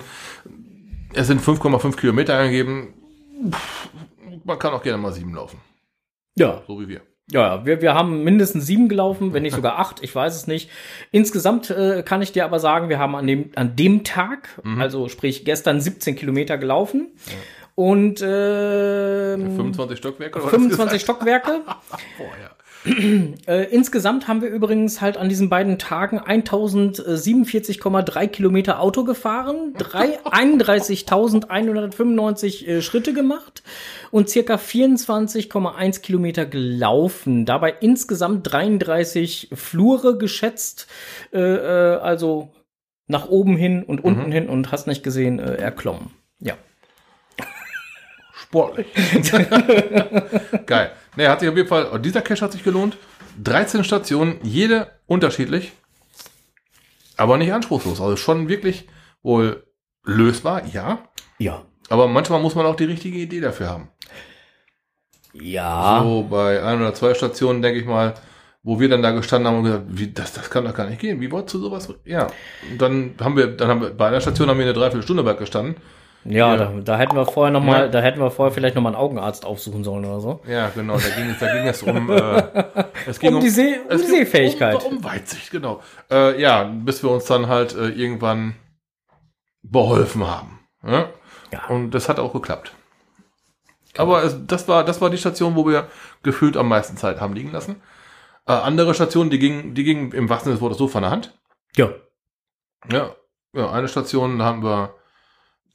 es 1.14 1.26
sind 1.28 1.42
5,5 1.42 1.96
Kilometer 1.96 2.38
eingegeben. 2.38 2.94
Man 4.44 4.60
kann 4.60 4.74
auch 4.74 4.84
gerne 4.84 5.02
mal 5.02 5.12
sieben 5.12 5.34
laufen. 5.34 5.60
Ja. 6.36 6.62
So 6.68 6.80
wie 6.80 6.88
wir. 6.88 7.02
Ja, 7.32 7.66
wir, 7.66 7.82
wir 7.82 7.94
haben 7.94 8.24
mindestens 8.24 8.66
sieben 8.66 8.90
gelaufen, 8.90 9.34
wenn 9.34 9.44
nicht 9.44 9.56
sogar 9.56 9.80
acht, 9.80 10.04
ich 10.04 10.14
weiß 10.14 10.36
es 10.36 10.48
nicht. 10.48 10.70
Insgesamt 11.12 11.70
äh, 11.70 12.04
kann 12.04 12.22
ich 12.22 12.32
dir 12.32 12.46
aber 12.46 12.60
sagen, 12.60 12.90
wir 12.90 13.00
haben 13.00 13.16
an 13.16 13.28
dem, 13.28 13.52
an 13.56 13.76
dem 13.76 14.04
Tag, 14.04 14.50
mhm. 14.64 14.82
also 14.82 15.10
sprich 15.10 15.46
gestern 15.46 15.80
17 15.80 16.16
Kilometer 16.16 16.58
gelaufen. 16.58 17.08
Ja. 17.28 17.34
Und 17.76 18.22
äh, 18.22 19.38
25 19.38 19.98
Stockwerke? 19.98 20.42
25 20.42 21.02
Stockwerke. 21.02 21.62
Boah, 22.18 22.36
ja. 22.42 22.50
Äh, 22.86 23.66
insgesamt 23.72 24.30
haben 24.30 24.42
wir 24.42 24.50
übrigens 24.50 25.02
halt 25.02 25.18
an 25.18 25.28
diesen 25.28 25.50
beiden 25.50 25.78
Tagen 25.80 26.18
1047,3 26.20 28.28
Kilometer 28.28 28.80
Auto 28.80 29.04
gefahren, 29.04 29.74
31.195 29.76 32.68
äh, 32.68 32.82
Schritte 32.82 33.12
gemacht 33.14 33.64
und 34.12 34.30
circa 34.30 34.56
24,1 34.56 36.00
Kilometer 36.02 36.46
gelaufen. 36.46 37.46
Dabei 37.46 37.74
insgesamt 37.82 38.50
33 38.50 39.50
Flure 39.54 40.18
geschätzt, 40.18 40.88
äh, 41.34 41.40
äh, 41.40 41.98
also 41.98 42.54
nach 43.08 43.28
oben 43.28 43.58
hin 43.58 43.84
und 43.84 44.02
unten 44.04 44.28
mhm. 44.28 44.32
hin 44.32 44.48
und 44.48 44.72
hast 44.72 44.88
nicht 44.88 45.04
gesehen, 45.04 45.40
äh, 45.40 45.56
erklommen. 45.56 46.12
Ja. 46.40 46.54
Sportlich. 48.34 48.88
Geil. 50.66 50.92
Nee, 51.20 51.28
hat 51.28 51.42
sich 51.42 51.50
auf 51.50 51.58
jeden 51.58 51.68
Fall, 51.68 52.00
dieser 52.00 52.22
Cache 52.22 52.40
hat 52.40 52.54
sich 52.54 52.64
gelohnt. 52.64 52.96
13 53.44 53.84
Stationen, 53.84 54.40
jede 54.42 54.90
unterschiedlich, 55.06 55.74
aber 57.18 57.38
nicht 57.38 57.52
anspruchslos. 57.52 58.00
Also 58.00 58.16
schon 58.16 58.48
wirklich 58.48 58.88
wohl 59.22 59.66
lösbar, 60.06 60.66
ja. 60.68 61.00
Ja. 61.38 61.66
Aber 61.90 62.08
manchmal 62.08 62.40
muss 62.40 62.56
man 62.56 62.66
auch 62.66 62.78
die 62.78 62.86
richtige 62.86 63.18
Idee 63.18 63.42
dafür 63.42 63.68
haben. 63.68 63.90
Ja. 65.34 66.00
So 66.04 66.24
bei 66.24 66.64
ein 66.64 66.80
oder 66.80 66.94
zwei 66.94 67.14
Stationen, 67.14 67.62
denke 67.62 67.82
ich 67.82 67.86
mal, 67.86 68.14
wo 68.64 68.80
wir 68.80 68.88
dann 68.88 69.02
da 69.02 69.12
gestanden 69.12 69.52
haben 69.52 69.58
und 69.58 69.66
gesagt, 69.66 69.86
wie, 69.90 70.14
das, 70.14 70.32
das 70.32 70.50
kann 70.50 70.64
doch 70.64 70.74
gar 70.74 70.88
nicht 70.88 71.02
gehen. 71.02 71.20
Wie 71.20 71.32
wolltest 71.34 71.56
du 71.56 71.60
sowas? 71.60 71.94
Ja. 72.06 72.28
Und 72.72 72.82
dann 72.82 73.16
haben 73.20 73.36
wir, 73.36 73.48
dann 73.48 73.68
haben 73.68 73.82
wir, 73.82 73.90
bei 73.90 74.08
einer 74.08 74.22
Station 74.22 74.48
haben 74.48 74.58
wir 74.58 74.64
eine 74.64 74.74
Dreiviertelstunde 74.74 75.26
weit 75.26 75.40
gestanden. 75.40 75.76
Ja, 76.30 76.56
ja. 76.56 76.58
Da, 76.58 76.72
da, 76.82 76.98
hätten 76.98 77.16
wir 77.16 77.26
vorher 77.26 77.52
noch 77.52 77.64
mal, 77.64 77.82
ja. 77.82 77.88
da 77.88 78.02
hätten 78.02 78.20
wir 78.20 78.30
vorher 78.30 78.54
vielleicht 78.54 78.76
noch 78.76 78.84
mal 78.84 78.90
einen 78.90 78.98
Augenarzt 78.98 79.46
aufsuchen 79.46 79.84
sollen 79.84 80.06
oder 80.06 80.20
so. 80.20 80.42
Ja, 80.48 80.70
genau. 80.70 80.98
Da 80.98 81.10
ging 81.10 81.30
es, 81.32 81.40
da 81.40 81.52
ging 81.52 81.68
es 81.68 81.82
um, 81.82 82.10
äh, 82.12 82.44
es 83.08 83.20
ging 83.20 83.34
um, 83.34 83.42
die, 83.42 83.50
See, 83.50 83.80
um 83.90 83.98
die 83.98 84.04
Sehfähigkeit. 84.04 84.76
Um, 84.86 84.98
um 84.98 85.04
Weitsicht, 85.04 85.50
genau. 85.50 85.82
Äh, 86.12 86.40
ja, 86.40 86.64
bis 86.66 87.02
wir 87.02 87.10
uns 87.10 87.26
dann 87.26 87.48
halt 87.48 87.76
äh, 87.76 87.88
irgendwann 87.90 88.56
beholfen 89.64 90.28
haben. 90.28 90.60
Ja? 90.86 91.10
ja. 91.52 91.66
Und 91.68 91.92
das 91.92 92.08
hat 92.08 92.20
auch 92.20 92.32
geklappt. 92.32 92.74
Genau. 93.94 94.04
Aber 94.04 94.24
es, 94.24 94.38
das 94.46 94.68
war, 94.68 94.86
das 94.86 95.02
war 95.02 95.10
die 95.10 95.18
Station, 95.18 95.56
wo 95.56 95.68
wir 95.68 95.88
gefühlt 96.22 96.58
am 96.58 96.68
meisten 96.68 96.96
Zeit 96.96 97.20
haben 97.20 97.34
liegen 97.34 97.52
lassen. 97.52 97.82
Äh, 98.46 98.52
andere 98.52 98.94
Stationen, 98.94 99.32
die 99.32 99.40
gingen, 99.40 99.74
die 99.74 99.84
gingen 99.84 100.12
im 100.12 100.30
wahrsten 100.30 100.46
Sinne 100.46 100.58
des 100.58 100.62
Wortes 100.62 100.78
so 100.78 100.88
von 100.88 101.02
der 101.02 101.12
Hand. 101.12 101.40
Ja. 101.76 101.90
Ja. 102.92 103.16
Ja, 103.54 103.72
eine 103.72 103.88
Station 103.88 104.44
haben 104.44 104.62
wir 104.62 104.94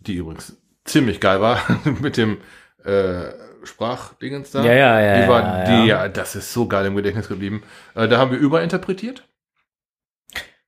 die 0.07 0.15
übrigens 0.15 0.57
ziemlich 0.85 1.21
geil 1.21 1.41
war, 1.41 1.61
mit 2.01 2.17
dem 2.17 2.39
äh, 2.85 3.33
Sprachdingens 3.65 4.51
da. 4.51 4.65
Ja, 4.65 4.73
ja, 4.73 5.01
ja. 5.01 5.23
Die 5.23 5.29
war, 5.29 5.43
ja, 5.43 5.65
die, 5.65 5.89
ja. 5.89 6.09
das 6.09 6.37
ist 6.37 6.53
so 6.53 6.67
geil 6.67 6.87
im 6.87 6.97
Gedächtnis 6.97 7.29
geblieben. 7.29 7.63
Äh, 7.95 8.09
da 8.09 8.19
haben 8.19 8.31
wir 8.31 8.39
überinterpretiert. 8.39 9.27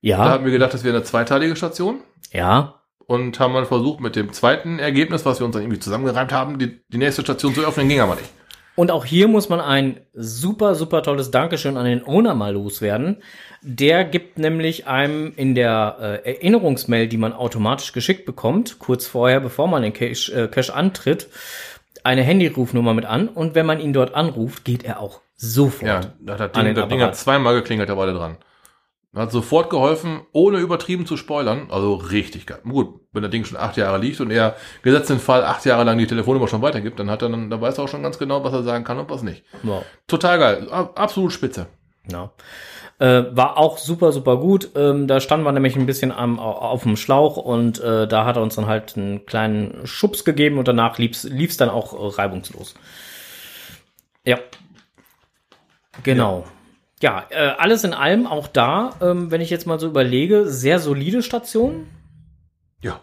Ja. 0.01 0.17
Da 0.17 0.29
haben 0.31 0.45
wir 0.45 0.51
gedacht, 0.51 0.73
das 0.73 0.83
wäre 0.83 0.95
eine 0.95 1.03
zweiteilige 1.03 1.55
Station. 1.55 2.01
Ja. 2.31 2.81
Und 2.99 3.39
haben 3.39 3.53
dann 3.53 3.65
versucht, 3.65 4.01
mit 4.01 4.15
dem 4.15 4.33
zweiten 4.33 4.79
Ergebnis, 4.79 5.25
was 5.25 5.39
wir 5.39 5.45
uns 5.45 5.53
dann 5.53 5.63
irgendwie 5.63 5.79
zusammengereimt 5.79 6.33
haben, 6.33 6.59
die, 6.59 6.81
die 6.89 6.97
nächste 6.97 7.21
Station 7.21 7.53
zu 7.53 7.65
öffnen, 7.65 7.87
ging 7.87 8.01
aber 8.01 8.15
nicht. 8.15 8.29
Und 8.77 8.91
auch 8.91 9.05
hier 9.05 9.27
muss 9.27 9.49
man 9.49 9.59
ein 9.59 10.01
super, 10.13 10.75
super 10.75 11.01
tolles 11.01 11.31
Dankeschön 11.31 11.77
an 11.77 11.85
den 11.85 12.05
Owner 12.05 12.35
mal 12.35 12.53
loswerden. 12.53 13.23
Der 13.63 14.03
gibt 14.03 14.37
nämlich 14.37 14.85
einem 14.85 15.33
in 15.35 15.55
der 15.55 16.21
äh, 16.23 16.35
Erinnerungsmail, 16.35 17.07
die 17.07 17.17
man 17.17 17.33
automatisch 17.33 17.91
geschickt 17.91 18.27
bekommt, 18.27 18.77
kurz 18.77 19.07
vorher, 19.07 19.39
bevor 19.39 19.67
man 19.67 19.81
den 19.81 19.93
Cache, 19.93 20.31
äh, 20.31 20.47
Cache 20.47 20.75
antritt, 20.75 21.27
eine 22.03 22.21
Handyrufnummer 22.21 22.93
mit 22.93 23.05
an. 23.05 23.29
Und 23.29 23.55
wenn 23.55 23.65
man 23.65 23.79
ihn 23.79 23.93
dort 23.93 24.13
anruft, 24.13 24.63
geht 24.63 24.85
er 24.85 24.99
auch 24.99 25.21
sofort. 25.35 25.89
Ja, 25.89 26.01
da 26.19 26.33
hat 26.37 26.55
das 26.55 26.63
Ding, 26.63 26.75
das 26.75 26.87
Ding 26.87 27.01
hat 27.01 27.15
zweimal 27.15 27.55
geklingelt, 27.55 27.89
da 27.89 27.97
war 27.97 28.05
der 28.05 28.13
dran. 28.13 28.37
Hat 29.17 29.31
sofort 29.31 29.69
geholfen, 29.69 30.21
ohne 30.31 30.59
übertrieben 30.59 31.05
zu 31.05 31.17
spoilern. 31.17 31.67
Also 31.69 31.95
richtig 31.95 32.45
geil. 32.45 32.59
Gut, 32.63 33.01
wenn 33.11 33.23
das 33.23 33.31
Ding 33.31 33.45
schon 33.45 33.57
acht 33.57 33.75
Jahre 33.77 33.97
liegt 33.97 34.21
und 34.21 34.31
er 34.31 34.55
gesetzt 34.83 35.09
den 35.09 35.19
Fall 35.19 35.43
acht 35.43 35.65
Jahre 35.65 35.83
lang 35.83 35.97
die 35.97 36.07
Telefonnummer 36.07 36.47
schon 36.47 36.61
weitergibt, 36.61 36.99
dann 36.99 37.09
hat 37.09 37.21
er 37.21 37.29
dann, 37.29 37.49
da 37.49 37.59
weiß 37.59 37.77
er 37.77 37.85
auch 37.85 37.89
schon 37.89 38.03
ganz 38.03 38.19
genau, 38.19 38.43
was 38.43 38.53
er 38.53 38.63
sagen 38.63 38.83
kann 38.83 38.99
und 38.99 39.09
was 39.09 39.23
nicht. 39.23 39.43
Wow. 39.63 39.83
Total 40.07 40.37
geil. 40.37 40.69
Absolut 40.69 41.33
spitze. 41.33 41.67
Ja. 42.11 42.31
Äh, 42.99 43.25
war 43.35 43.57
auch 43.57 43.77
super, 43.77 44.11
super 44.11 44.37
gut. 44.37 44.69
Ähm, 44.75 45.07
da 45.07 45.19
standen 45.19 45.45
wir 45.45 45.51
nämlich 45.51 45.75
ein 45.75 45.85
bisschen 45.85 46.11
am, 46.11 46.39
auf 46.39 46.83
dem 46.83 46.95
Schlauch 46.95 47.37
und 47.37 47.79
äh, 47.79 48.07
da 48.07 48.25
hat 48.25 48.37
er 48.37 48.41
uns 48.41 48.55
dann 48.55 48.65
halt 48.65 48.97
einen 48.97 49.25
kleinen 49.25 49.85
Schubs 49.85 50.25
gegeben 50.25 50.57
und 50.57 50.67
danach 50.67 50.97
lief's, 50.97 51.23
lief's 51.23 51.57
dann 51.57 51.69
auch 51.69 51.93
äh, 51.93 52.15
reibungslos. 52.19 52.73
Ja. 54.25 54.39
Genau. 56.03 56.45
Ja. 56.45 56.51
Ja, 57.01 57.27
äh, 57.29 57.49
alles 57.57 57.83
in 57.83 57.93
allem 57.93 58.25
auch 58.25 58.47
da, 58.47 58.95
ähm, 59.01 59.29
wenn 59.29 59.41
ich 59.41 59.51
jetzt 59.51 59.67
mal 59.67 59.79
so 59.79 59.87
überlege, 59.87 60.47
sehr 60.47 60.79
solide 60.79 61.21
Station. 61.21 61.87
Ja. 62.81 63.01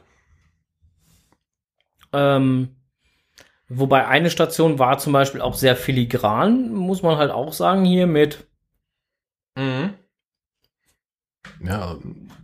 Ähm, 2.12 2.74
wobei 3.68 4.06
eine 4.08 4.30
Station 4.30 4.80
war 4.80 4.98
zum 4.98 5.12
Beispiel 5.12 5.40
auch 5.40 5.54
sehr 5.54 5.76
filigran, 5.76 6.72
muss 6.72 7.02
man 7.02 7.18
halt 7.18 7.30
auch 7.30 7.52
sagen, 7.52 7.84
hier 7.84 8.08
mit. 8.08 8.48
Mhm. 9.56 9.94
Ja, 11.60 11.96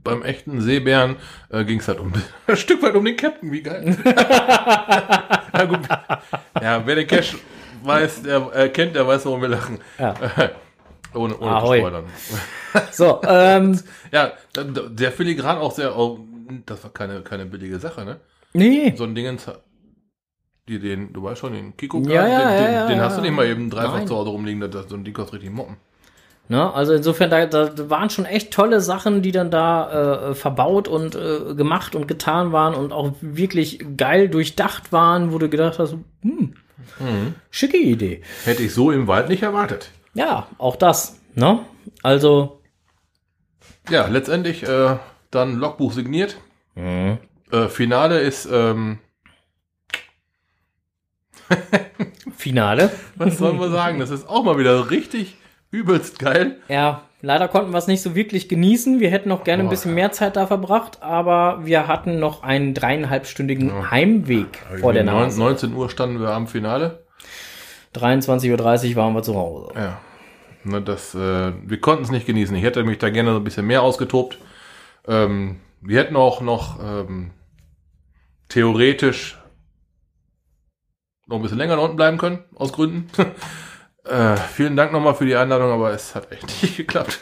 beim 0.05 0.23
echten 0.23 0.61
Seebären 0.61 1.17
äh, 1.49 1.65
ging 1.65 1.81
es 1.81 1.89
halt 1.89 1.99
um 1.99 2.13
ein 2.47 2.57
Stück 2.57 2.81
weit 2.83 2.95
um 2.95 3.05
den 3.05 3.17
Captain, 3.17 3.51
wie 3.51 3.63
geil. 3.63 3.99
ja, 4.05 5.65
gut. 5.65 5.81
ja, 6.63 6.87
wer 6.87 6.95
den 6.95 7.09
Cash 7.09 7.37
weiß, 7.83 8.23
der 8.23 8.55
äh, 8.55 8.69
kennt, 8.69 8.95
der 8.95 9.07
weiß, 9.07 9.25
warum 9.27 9.43
wir 9.43 9.49
lachen. 9.49 9.81
Ja. 9.99 10.15
Ohne, 11.15 11.39
ohne 11.39 11.51
Ahoi. 11.51 11.79
zu 11.79 11.87
spoilern. 11.87 12.05
So, 12.93 13.21
ähm. 13.27 13.81
ja, 14.13 14.33
der 14.55 15.11
filigran 15.11 15.59
auch 15.59 15.73
sehr, 15.73 15.99
oh, 15.99 16.21
das 16.67 16.85
war 16.85 16.93
keine, 16.93 17.23
keine 17.23 17.47
billige 17.47 17.81
Sache, 17.81 18.05
ne? 18.05 18.21
Nee. 18.53 18.95
So 18.97 19.05
ein 19.05 19.15
Ding, 19.15 19.39
die 20.69 20.79
den, 20.79 21.13
du 21.13 21.23
weißt 21.23 21.41
schon, 21.41 21.53
den 21.53 21.77
Kiko 21.77 22.01
ja, 22.03 22.27
ja, 22.29 22.39
den, 22.39 22.65
den, 22.65 22.75
ja, 22.75 22.87
den 22.87 23.01
hast 23.01 23.19
du 23.19 23.23
nicht 23.23 23.35
mal 23.35 23.47
eben 23.47 23.71
dreifach 23.71 23.99
Nein. 23.99 24.07
zu 24.07 24.15
Hause 24.15 24.31
rumliegen, 24.31 24.61
das, 24.71 24.89
so 24.89 24.95
ein 24.95 25.05
Ding 25.05 25.15
kostet 25.15 25.35
richtig 25.35 25.53
Moppen. 25.53 25.77
Ne? 26.51 26.73
Also 26.75 26.95
insofern, 26.95 27.31
da, 27.31 27.47
da 27.47 27.91
waren 27.91 28.11
schon 28.11 28.25
echt 28.25 28.53
tolle 28.53 28.81
Sachen, 28.81 29.23
die 29.23 29.31
dann 29.31 29.53
da 29.53 30.31
äh, 30.31 30.35
verbaut 30.35 30.89
und 30.89 31.15
äh, 31.15 31.55
gemacht 31.55 31.95
und 31.95 32.09
getan 32.09 32.51
waren 32.51 32.75
und 32.75 32.93
auch 32.93 33.13
wirklich 33.21 33.85
geil 33.97 34.29
durchdacht 34.29 34.93
waren, 34.93 35.33
wo 35.33 35.39
du 35.39 35.49
gedacht 35.49 35.79
hast, 35.79 35.93
hm, 36.23 36.55
mhm. 36.99 37.35
schicke 37.51 37.77
Idee. 37.77 38.23
Hätte 38.45 38.65
ich 38.65 38.75
so 38.75 38.91
im 38.91 39.07
Wald 39.07 39.29
nicht 39.29 39.45
erwartet. 39.45 39.91
Ja, 40.15 40.49
auch 40.59 40.77
das. 40.77 41.19
Ne? 41.35 41.61
Also. 42.03 42.61
Ja, 43.89 44.07
letztendlich 44.07 44.63
äh, 44.63 44.97
dann 45.31 45.57
Logbuch 45.57 45.93
signiert. 45.93 46.37
Mhm. 46.75 47.19
Äh, 47.51 47.69
Finale 47.69 48.21
ist. 48.21 48.49
Ähm 48.51 48.99
Finale. 52.37 52.91
Was 53.17 53.39
sollen 53.39 53.59
wir 53.59 53.71
sagen? 53.71 53.99
Das 53.99 54.11
ist 54.11 54.29
auch 54.29 54.45
mal 54.45 54.59
wieder 54.59 54.91
richtig 54.91 55.37
übelst 55.71 56.19
geil. 56.19 56.59
Ja, 56.69 57.03
leider 57.23 57.49
konnten 57.49 57.73
wir 57.73 57.79
es 57.79 57.87
nicht 57.87 58.03
so 58.03 58.15
wirklich 58.15 58.49
genießen. 58.49 59.01
Wir 59.01 59.11
hätten 59.11 59.29
noch 59.29 59.45
gerne 59.45 59.63
Boah. 59.63 59.69
ein 59.69 59.71
bisschen 59.71 59.95
mehr 59.95 60.13
Zeit 60.13 60.37
da 60.37 60.47
verbracht, 60.47 61.03
aber 61.03 61.61
wir 61.65 61.87
hatten 61.87 62.19
noch 62.19 62.43
einen 62.43 62.75
dreieinhalbstündigen 62.75 63.69
ja. 63.69 63.91
Heimweg 63.91 64.59
vor 64.81 64.93
der 64.93 65.05
Nase. 65.05 65.39
19 65.39 65.75
Uhr 65.75 65.91
standen 65.91 66.21
wir 66.21 66.31
am 66.31 66.47
Finale. 66.47 67.05
23.30 67.95 68.91
Uhr 68.91 68.97
waren 68.97 69.15
wir 69.15 69.23
zu 69.23 69.35
Hause. 69.35 69.73
Ja. 69.75 70.01
Ne, 70.63 70.83
das, 70.83 71.15
äh, 71.15 71.53
wir 71.63 71.81
konnten 71.81 72.05
es 72.05 72.11
nicht 72.11 72.27
genießen. 72.27 72.55
Ich 72.55 72.63
hätte 72.63 72.85
mich 72.85 72.99
da 72.99 73.11
gerne 73.11 73.35
ein 73.35 73.45
bisschen 73.45 73.67
mehr 73.67 73.83
ausgetobt. 73.83 74.39
Ähm, 75.07 75.61
wir 75.81 75.99
hätten 75.99 76.17
auch 76.17 76.41
noch 76.43 76.79
ähm, 76.83 77.31
theoretisch 78.49 79.39
noch 81.27 81.37
ein 81.37 81.43
bisschen 81.43 81.59
länger 81.59 81.77
da 81.77 81.83
unten 81.83 81.97
bleiben 81.97 82.19
können, 82.19 82.45
aus 82.57 82.73
Gründen. 82.73 83.09
äh, 84.05 84.37
vielen 84.37 84.77
Dank 84.77 84.93
nochmal 84.93 85.15
für 85.15 85.25
die 85.25 85.37
Einladung, 85.37 85.71
aber 85.71 85.93
es 85.93 86.15
hat 86.15 86.31
echt 86.31 86.45
nicht 86.63 86.77
geklappt. 86.77 87.21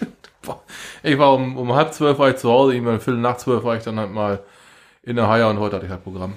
ich 1.02 1.18
war 1.18 1.34
um, 1.34 1.56
um 1.56 1.74
halb 1.74 1.92
zwölf 1.92 2.18
war 2.18 2.30
ich 2.30 2.36
zu 2.36 2.50
Hause, 2.50 2.74
irgendwann 2.74 3.00
Viertel 3.00 3.20
nach 3.20 3.36
zwölf 3.36 3.62
war 3.62 3.76
ich 3.76 3.84
dann 3.84 4.00
halt 4.00 4.10
mal 4.10 4.42
in 5.02 5.16
der 5.16 5.28
Haia 5.28 5.48
und 5.48 5.60
heute 5.60 5.76
hatte 5.76 5.86
ich 5.86 5.92
halt 5.92 6.02
Programm. 6.02 6.34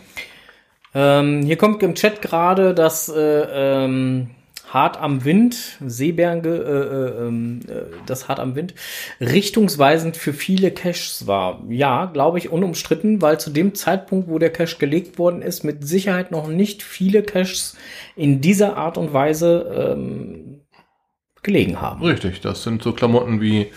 Ähm, 0.94 1.44
hier 1.44 1.58
kommt 1.58 1.82
im 1.84 1.96
Chat 1.96 2.22
gerade, 2.22 2.74
dass 2.74 3.10
äh, 3.10 3.16
ähm, 3.22 4.30
Hart 4.74 5.02
am 5.02 5.26
Wind, 5.26 5.78
Seebären, 5.86 6.44
äh, 6.46 6.50
äh, 6.50 7.28
ähm, 7.28 7.60
äh, 7.68 7.96
das 8.06 8.28
Hart 8.28 8.40
am 8.40 8.56
Wind, 8.56 8.74
richtungsweisend 9.20 10.16
für 10.16 10.34
viele 10.34 10.72
Caches 10.72 11.28
war. 11.28 11.62
Ja, 11.70 12.06
glaube 12.06 12.38
ich, 12.38 12.50
unumstritten, 12.50 13.22
weil 13.22 13.40
zu 13.40 13.50
dem 13.50 13.76
Zeitpunkt, 13.76 14.30
wo 14.30 14.40
der 14.40 14.52
Cache 14.52 14.78
gelegt 14.78 15.20
worden 15.20 15.42
ist, 15.42 15.64
mit 15.64 15.86
Sicherheit 15.86 16.32
noch 16.32 16.48
nicht 16.48 16.84
viele 16.84 17.24
Caches 17.24 17.76
in 18.16 18.42
dieser 18.42 18.78
Art 18.78 18.98
und 18.98 19.14
Weise 19.14 19.94
ähm, 19.94 20.62
gelegen 21.44 21.82
haben. 21.82 22.04
Richtig, 22.04 22.40
das 22.42 22.64
sind 22.64 22.82
so 22.82 22.94
Klamotten 22.94 23.42
wie 23.42 23.72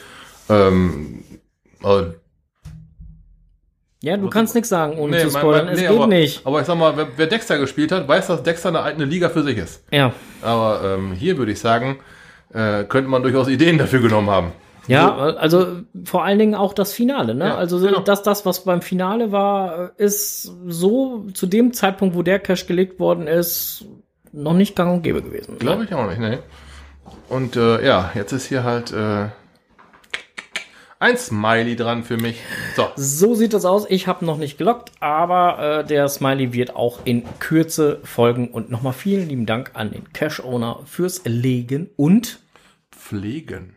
ähm, 0.48 1.24
äh, 1.82 2.04
ja, 4.04 4.18
du 4.18 4.28
kannst 4.28 4.54
nichts 4.54 4.68
sagen, 4.68 4.98
ohne 4.98 5.16
nee, 5.16 5.22
zu 5.22 5.30
spoilern. 5.30 5.64
Mein, 5.64 5.64
mein, 5.64 5.74
nee, 5.76 5.80
es 5.80 5.88
geht 5.88 5.98
aber, 5.98 6.06
nicht. 6.06 6.46
Aber 6.46 6.60
ich 6.60 6.66
sag 6.66 6.76
mal, 6.76 6.94
wer, 6.94 7.08
wer, 7.16 7.26
Dexter 7.26 7.58
gespielt 7.58 7.90
hat, 7.90 8.06
weiß, 8.06 8.26
dass 8.26 8.42
Dexter 8.42 8.68
eine, 8.68 8.82
eine 8.82 9.06
Liga 9.06 9.30
für 9.30 9.42
sich 9.42 9.56
ist. 9.56 9.82
Ja. 9.90 10.12
Aber 10.42 10.82
ähm, 10.84 11.12
hier 11.12 11.38
würde 11.38 11.52
ich 11.52 11.58
sagen, 11.58 11.96
äh, 12.52 12.84
könnte 12.84 13.08
man 13.08 13.22
durchaus 13.22 13.48
Ideen 13.48 13.78
dafür 13.78 14.00
genommen 14.00 14.28
haben. 14.28 14.52
Ja, 14.88 15.06
so. 15.16 15.38
also 15.38 15.66
vor 16.04 16.22
allen 16.22 16.38
Dingen 16.38 16.54
auch 16.54 16.74
das 16.74 16.92
Finale, 16.92 17.34
ne? 17.34 17.46
Ja, 17.46 17.56
also 17.56 17.80
genau. 17.80 18.00
das, 18.00 18.22
das, 18.22 18.44
was 18.44 18.64
beim 18.64 18.82
Finale 18.82 19.32
war, 19.32 19.92
ist 19.96 20.52
so 20.66 21.24
zu 21.32 21.46
dem 21.46 21.72
Zeitpunkt, 21.72 22.14
wo 22.14 22.22
der 22.22 22.38
Cash 22.40 22.66
gelegt 22.66 23.00
worden 23.00 23.26
ist, 23.26 23.86
noch 24.32 24.52
nicht 24.52 24.76
gang 24.76 24.92
und 24.92 25.02
gäbe 25.02 25.22
gewesen. 25.22 25.58
Glaube 25.58 25.78
ne? 25.78 25.84
ich 25.88 25.94
auch 25.94 26.06
nicht, 26.06 26.20
ne? 26.20 26.40
Und 27.30 27.56
äh, 27.56 27.86
ja, 27.86 28.10
jetzt 28.14 28.32
ist 28.32 28.44
hier 28.44 28.64
halt 28.64 28.92
äh, 28.92 29.28
ein 31.04 31.18
Smiley 31.18 31.76
dran 31.76 32.02
für 32.02 32.16
mich. 32.16 32.40
So, 32.76 32.88
so 32.96 33.34
sieht 33.34 33.52
das 33.52 33.66
aus. 33.66 33.84
Ich 33.90 34.06
habe 34.06 34.24
noch 34.24 34.38
nicht 34.38 34.56
gelockt, 34.56 34.90
aber 35.00 35.80
äh, 35.80 35.86
der 35.86 36.08
Smiley 36.08 36.54
wird 36.54 36.74
auch 36.74 37.00
in 37.04 37.24
Kürze 37.40 38.00
folgen. 38.04 38.48
Und 38.48 38.70
nochmal 38.70 38.94
vielen 38.94 39.28
lieben 39.28 39.44
Dank 39.44 39.72
an 39.74 39.90
den 39.90 40.12
Cash-Owner 40.14 40.80
fürs 40.86 41.20
Legen 41.26 41.90
und 41.96 42.40
Pflegen. 42.90 43.74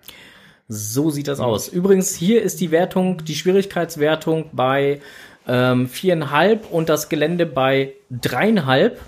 So 0.69 1.09
sieht 1.09 1.27
das 1.27 1.41
aus. 1.41 1.67
Übrigens, 1.67 2.15
hier 2.15 2.41
ist 2.41 2.61
die 2.61 2.71
Wertung, 2.71 3.23
die 3.25 3.35
Schwierigkeitswertung 3.35 4.49
bei 4.53 5.01
ähm, 5.47 5.89
viereinhalb 5.89 6.71
und 6.71 6.87
das 6.87 7.09
Gelände 7.09 7.45
bei 7.45 7.93
dreieinhalb. 8.09 9.01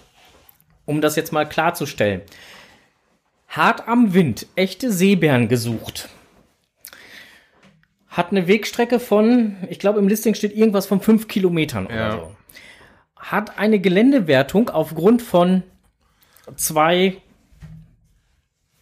Um 0.86 1.00
das 1.00 1.16
jetzt 1.16 1.32
mal 1.32 1.48
klarzustellen. 1.48 2.22
Hart 3.48 3.88
am 3.88 4.14
Wind, 4.14 4.46
echte 4.56 4.92
Seebären 4.92 5.48
gesucht 5.48 6.10
hat 8.20 8.32
eine 8.32 8.48
Wegstrecke 8.48 9.00
von, 9.00 9.56
ich 9.70 9.80
glaube 9.80 10.00
im 10.00 10.08
Listing 10.08 10.36
steht 10.36 10.56
irgendwas 10.56 10.86
von 10.86 11.02
fünf 11.02 11.28
Kilometern 11.28 11.88
Ja. 11.90 12.08
oder 12.10 12.12
so. 12.20 12.36
Hat 13.16 13.58
eine 13.58 13.80
Geländewertung 13.80 14.70
aufgrund 14.70 15.22
von 15.22 15.64
zwei, 16.56 17.18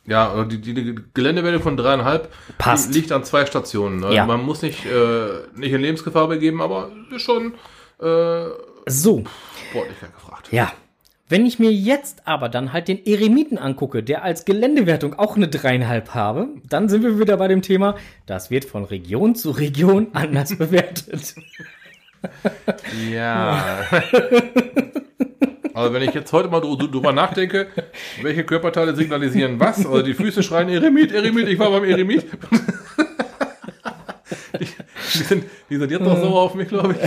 Ja, 0.06 0.30
also 0.32 0.44
die, 0.46 0.60
die, 0.62 0.74
die 0.74 0.96
Geländewelle 1.14 1.60
von 1.60 1.76
dreieinhalb 1.78 2.32
Passt. 2.58 2.94
liegt 2.94 3.12
an 3.12 3.24
zwei 3.24 3.46
Stationen. 3.46 4.04
Also 4.04 4.16
Ja. 4.16 4.26
Man 4.26 4.42
muss 4.44 4.62
nicht, 4.62 4.86
äh, 4.86 5.28
nicht 5.56 5.72
in 5.74 5.82
Lebensgefahr 5.82 6.28
begeben, 6.28 6.62
aber 6.62 6.92
ist 7.14 7.22
schon 7.24 7.54
äh, 8.00 8.46
so, 8.86 9.24
Sportlichkeit 9.70 10.14
gefragt. 10.14 10.48
ja. 10.52 10.72
Wenn 11.30 11.46
ich 11.46 11.60
mir 11.60 11.72
jetzt 11.74 12.22
aber 12.26 12.48
dann 12.48 12.72
halt 12.72 12.88
den 12.88 13.06
Eremiten 13.06 13.58
angucke, 13.58 14.02
der 14.02 14.24
als 14.24 14.46
Geländewertung 14.46 15.20
auch 15.20 15.36
eine 15.36 15.50
dreieinhalb 15.50 16.14
habe, 16.14 16.48
dann 16.70 16.88
sind 16.88 17.04
wir 17.04 17.20
wieder 17.20 17.36
bei 17.36 17.50
dem 17.50 17.62
Thema, 17.62 17.96
das 18.26 18.50
wird 18.50 18.64
von 18.64 18.86
Region 18.86 19.36
zu 19.36 19.52
Region 19.52 20.08
anders 20.14 20.56
bewertet. 20.58 21.36
Ja. 23.12 23.84
Also 25.74 25.94
wenn 25.94 26.02
ich 26.02 26.14
jetzt 26.14 26.32
heute 26.32 26.48
mal 26.50 26.62
dr- 26.62 26.78
drüber 26.90 27.12
nachdenke, 27.12 27.68
welche 28.22 28.44
Körperteile 28.46 28.96
signalisieren 28.96 29.60
was? 29.60 29.80
Also 29.86 30.02
die 30.02 30.14
Füße 30.14 30.42
schreien 30.44 30.70
Eremit, 30.70 31.12
Eremit, 31.12 31.48
ich 31.50 31.60
war 31.60 31.70
beim 31.72 31.84
Eremit. 31.84 32.26
Die, 34.60 34.66
die, 35.14 35.24
sind, 35.24 35.44
die 35.70 35.76
sind 35.76 35.92
jetzt 35.92 36.02
noch 36.04 36.18
sauer 36.18 36.42
auf 36.42 36.56
mich, 36.56 36.70
glaube 36.70 36.96
ich. 36.96 37.00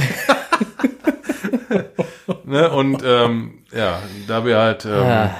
ne? 2.45 2.71
Und 2.71 3.03
ähm, 3.05 3.65
ja, 3.73 4.01
da 4.27 4.45
wir 4.45 4.59
halt, 4.59 4.85
ähm, 4.85 5.31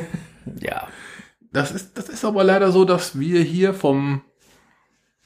ja. 0.60 0.88
das 1.52 1.70
ist, 1.70 1.98
das 1.98 2.08
ist 2.08 2.24
aber 2.24 2.44
leider 2.44 2.72
so, 2.72 2.84
dass 2.84 3.18
wir 3.18 3.42
hier 3.42 3.74
vom, 3.74 4.22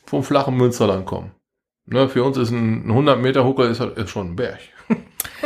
vom 0.05 0.23
flachen 0.23 0.57
Münsterland 0.57 1.07
kommen. 1.07 1.33
Ne, 1.87 2.09
für 2.09 2.23
uns 2.23 2.37
ist 2.37 2.51
ein 2.51 2.85
100 2.89 3.21
Meter 3.21 3.45
Huckel 3.45 3.71
ist, 3.71 3.81
ist 3.81 4.11
schon 4.11 4.33
ein 4.33 4.37
Berg. 4.37 4.61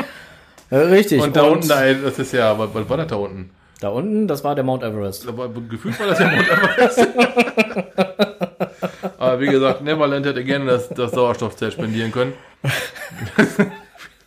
Richtig. 0.71 1.23
Und 1.23 1.37
da 1.37 1.45
unten, 1.45 1.69
da, 1.69 1.93
das 1.93 2.19
ist 2.19 2.33
ja, 2.33 2.59
was, 2.59 2.75
was 2.75 2.89
war 2.89 2.97
das 2.97 3.07
da 3.07 3.17
unten? 3.17 3.51
da 3.81 3.89
unten, 3.89 4.27
das 4.27 4.43
war 4.43 4.55
der 4.55 4.65
Mount 4.65 4.83
Everest. 4.83 5.29
Aber 5.29 5.49
gefühlt 5.49 5.99
war 6.01 6.07
das 6.07 6.19
ja 6.19 6.31
Mount 6.31 6.49
Everest. 6.49 7.09
Aber 9.19 9.41
wie 9.41 9.47
gesagt, 9.47 9.83
Neverland 9.83 10.27
hätte 10.27 10.45
gerne 10.45 10.67
das, 10.67 10.89
das 10.89 11.13
Sauerstoffzelt 11.13 11.73
spendieren 11.73 12.13
können. 12.13 12.35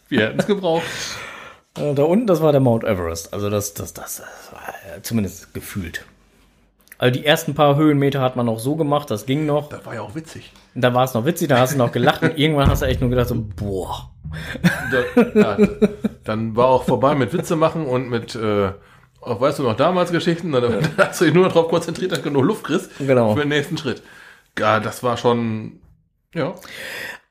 Wir 0.08 0.28
hätten 0.28 0.40
es 0.40 0.48
gebraucht. 0.48 0.86
Äh, 1.80 1.94
Da 1.96 2.04
unten, 2.04 2.28
das 2.28 2.42
war 2.42 2.52
der 2.52 2.62
Mount 2.62 2.84
Everest. 2.84 3.34
Also 3.34 3.50
das, 3.50 3.74
das, 3.74 3.94
das, 3.94 4.18
das 4.18 4.52
war 4.52 4.62
äh, 4.98 5.02
zumindest 5.02 5.54
gefühlt. 5.54 6.06
Also 6.98 7.18
die 7.18 7.26
ersten 7.26 7.56
paar 7.56 7.78
Höhenmeter 7.78 8.20
hat 8.20 8.36
man 8.36 8.46
noch 8.46 8.60
so 8.60 8.76
gemacht, 8.76 9.10
das 9.10 9.26
ging 9.26 9.46
noch. 9.46 9.70
Das 9.70 9.86
war 9.86 9.96
ja 9.96 10.02
auch 10.02 10.16
witzig. 10.16 10.52
Da 10.76 10.94
war 10.94 11.06
es 11.06 11.14
noch 11.14 11.26
witzig, 11.26 11.48
da 11.48 11.58
hast 11.60 11.74
du 11.74 11.78
noch 11.78 11.94
gelacht 11.94 12.22
und 12.24 12.38
irgendwann 12.38 12.70
hast 12.70 12.82
du 12.82 12.88
echt 12.88 13.00
nur 13.00 13.10
gedacht 13.10 13.30
so, 13.30 13.36
boah. 13.56 14.12
Da, 14.92 15.58
ja, 15.58 15.68
dann 16.26 16.56
war 16.58 16.68
auch 16.68 16.84
vorbei 16.84 17.16
mit 17.16 17.32
Witze 17.32 17.56
machen 17.56 17.86
und 17.88 18.10
mit, 18.10 18.36
äh, 18.36 18.72
auch 19.22 19.40
weißt 19.40 19.60
du 19.60 19.64
noch 19.64 19.78
damals 19.78 20.12
Geschichten, 20.12 20.52
da 20.52 20.60
da 20.60 20.70
hast 20.98 21.22
du 21.22 21.26
dich 21.26 21.34
nur 21.34 21.48
darauf 21.48 21.70
konzentriert, 21.70 22.12
dass 22.12 22.20
du 22.20 22.26
genug 22.26 22.44
Luft 22.44 22.66
kriegst 22.66 22.92
Genau. 23.00 23.34
für 23.34 23.40
den 23.40 23.50
nächsten 23.50 23.78
Schritt. 23.78 24.04
Ja, 24.60 24.82
das 24.82 25.02
war 25.02 25.16
schon, 25.16 25.80
ja. 26.36 26.54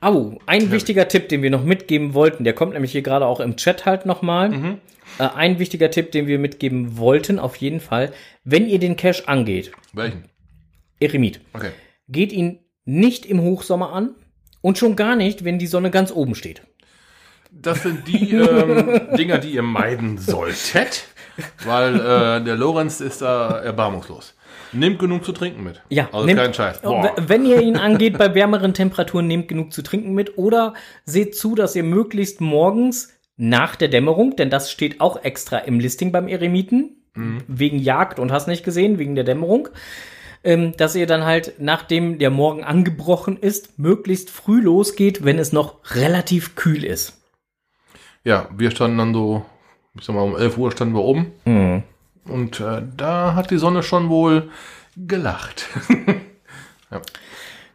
Au, 0.00 0.38
ein 0.46 0.70
wichtiger 0.70 1.08
Tipp, 1.08 1.28
den 1.28 1.42
wir 1.42 1.50
noch 1.50 1.64
mitgeben 1.64 2.14
wollten, 2.14 2.44
der 2.44 2.52
kommt 2.52 2.74
nämlich 2.74 2.92
hier 2.92 3.02
gerade 3.02 3.26
auch 3.26 3.40
im 3.40 3.56
Chat 3.56 3.84
halt 3.84 4.06
nochmal. 4.06 4.50
Mhm. 4.50 4.78
Äh, 5.18 5.24
ein 5.34 5.58
wichtiger 5.58 5.90
Tipp, 5.90 6.12
den 6.12 6.26
wir 6.28 6.38
mitgeben 6.38 6.96
wollten, 6.98 7.38
auf 7.40 7.56
jeden 7.56 7.80
Fall, 7.80 8.12
wenn 8.44 8.68
ihr 8.68 8.78
den 8.78 8.96
Cache 8.96 9.26
angeht, 9.26 9.72
Welchen? 9.92 10.24
Eremit, 11.00 11.40
Okay. 11.52 11.70
geht 12.08 12.32
ihn 12.32 12.60
nicht 12.84 13.26
im 13.26 13.40
Hochsommer 13.42 13.92
an 13.92 14.14
und 14.60 14.78
schon 14.78 14.94
gar 14.96 15.16
nicht, 15.16 15.44
wenn 15.44 15.58
die 15.58 15.66
Sonne 15.66 15.90
ganz 15.90 16.12
oben 16.12 16.34
steht. 16.34 16.62
Das 17.50 17.82
sind 17.82 18.06
die 18.06 18.34
ähm, 18.34 19.00
Dinger, 19.16 19.38
die 19.38 19.50
ihr 19.52 19.62
meiden 19.62 20.18
solltet, 20.18 21.06
weil 21.64 21.94
äh, 21.96 22.44
der 22.44 22.56
Lorenz 22.56 23.00
ist 23.00 23.22
da 23.22 23.58
erbarmungslos. 23.60 24.34
Nehmt 24.72 24.98
genug 24.98 25.24
zu 25.24 25.32
trinken 25.32 25.64
mit. 25.64 25.82
Ja, 25.88 26.08
also 26.12 26.26
nehmt- 26.26 26.38
kein 26.38 26.54
Scheiß. 26.54 26.82
Boah. 26.82 27.04
W- 27.04 27.22
Wenn 27.26 27.44
ihr 27.46 27.60
ihn 27.62 27.76
angeht 27.78 28.18
bei 28.18 28.34
wärmeren 28.34 28.74
Temperaturen, 28.74 29.26
nehmt 29.26 29.48
genug 29.48 29.72
zu 29.72 29.82
trinken 29.82 30.12
mit 30.14 30.36
oder 30.38 30.74
seht 31.04 31.34
zu, 31.36 31.54
dass 31.54 31.74
ihr 31.76 31.82
möglichst 31.84 32.40
morgens 32.40 33.14
nach 33.36 33.76
der 33.76 33.88
Dämmerung, 33.88 34.36
denn 34.36 34.50
das 34.50 34.70
steht 34.70 35.00
auch 35.00 35.22
extra 35.24 35.58
im 35.58 35.78
Listing 35.80 36.12
beim 36.12 36.28
Eremiten, 36.28 36.94
wegen 37.48 37.78
Jagd 37.80 38.20
und 38.20 38.30
hast 38.30 38.46
nicht 38.46 38.64
gesehen, 38.64 38.98
wegen 38.98 39.16
der 39.16 39.24
Dämmerung, 39.24 39.68
ähm, 40.44 40.72
dass 40.76 40.94
ihr 40.94 41.06
dann 41.08 41.24
halt, 41.24 41.54
nachdem 41.58 42.18
der 42.20 42.30
Morgen 42.30 42.62
angebrochen 42.62 43.36
ist, 43.36 43.76
möglichst 43.78 44.30
früh 44.30 44.60
losgeht, 44.60 45.24
wenn 45.24 45.38
es 45.40 45.52
noch 45.52 45.78
relativ 45.96 46.54
kühl 46.54 46.84
ist. 46.84 47.20
Ja, 48.22 48.48
wir 48.56 48.70
standen 48.70 48.98
dann 48.98 49.14
so, 49.14 49.44
ich 49.98 50.04
sag 50.04 50.14
mal, 50.14 50.22
um 50.22 50.36
11 50.36 50.58
Uhr 50.58 50.70
standen 50.70 50.94
wir 50.94 51.02
oben 51.02 51.32
und 52.28 52.60
äh, 52.60 52.82
da 52.96 53.34
hat 53.34 53.50
die 53.50 53.58
Sonne 53.58 53.82
schon 53.82 54.08
wohl 54.08 54.50
gelacht. 54.96 55.66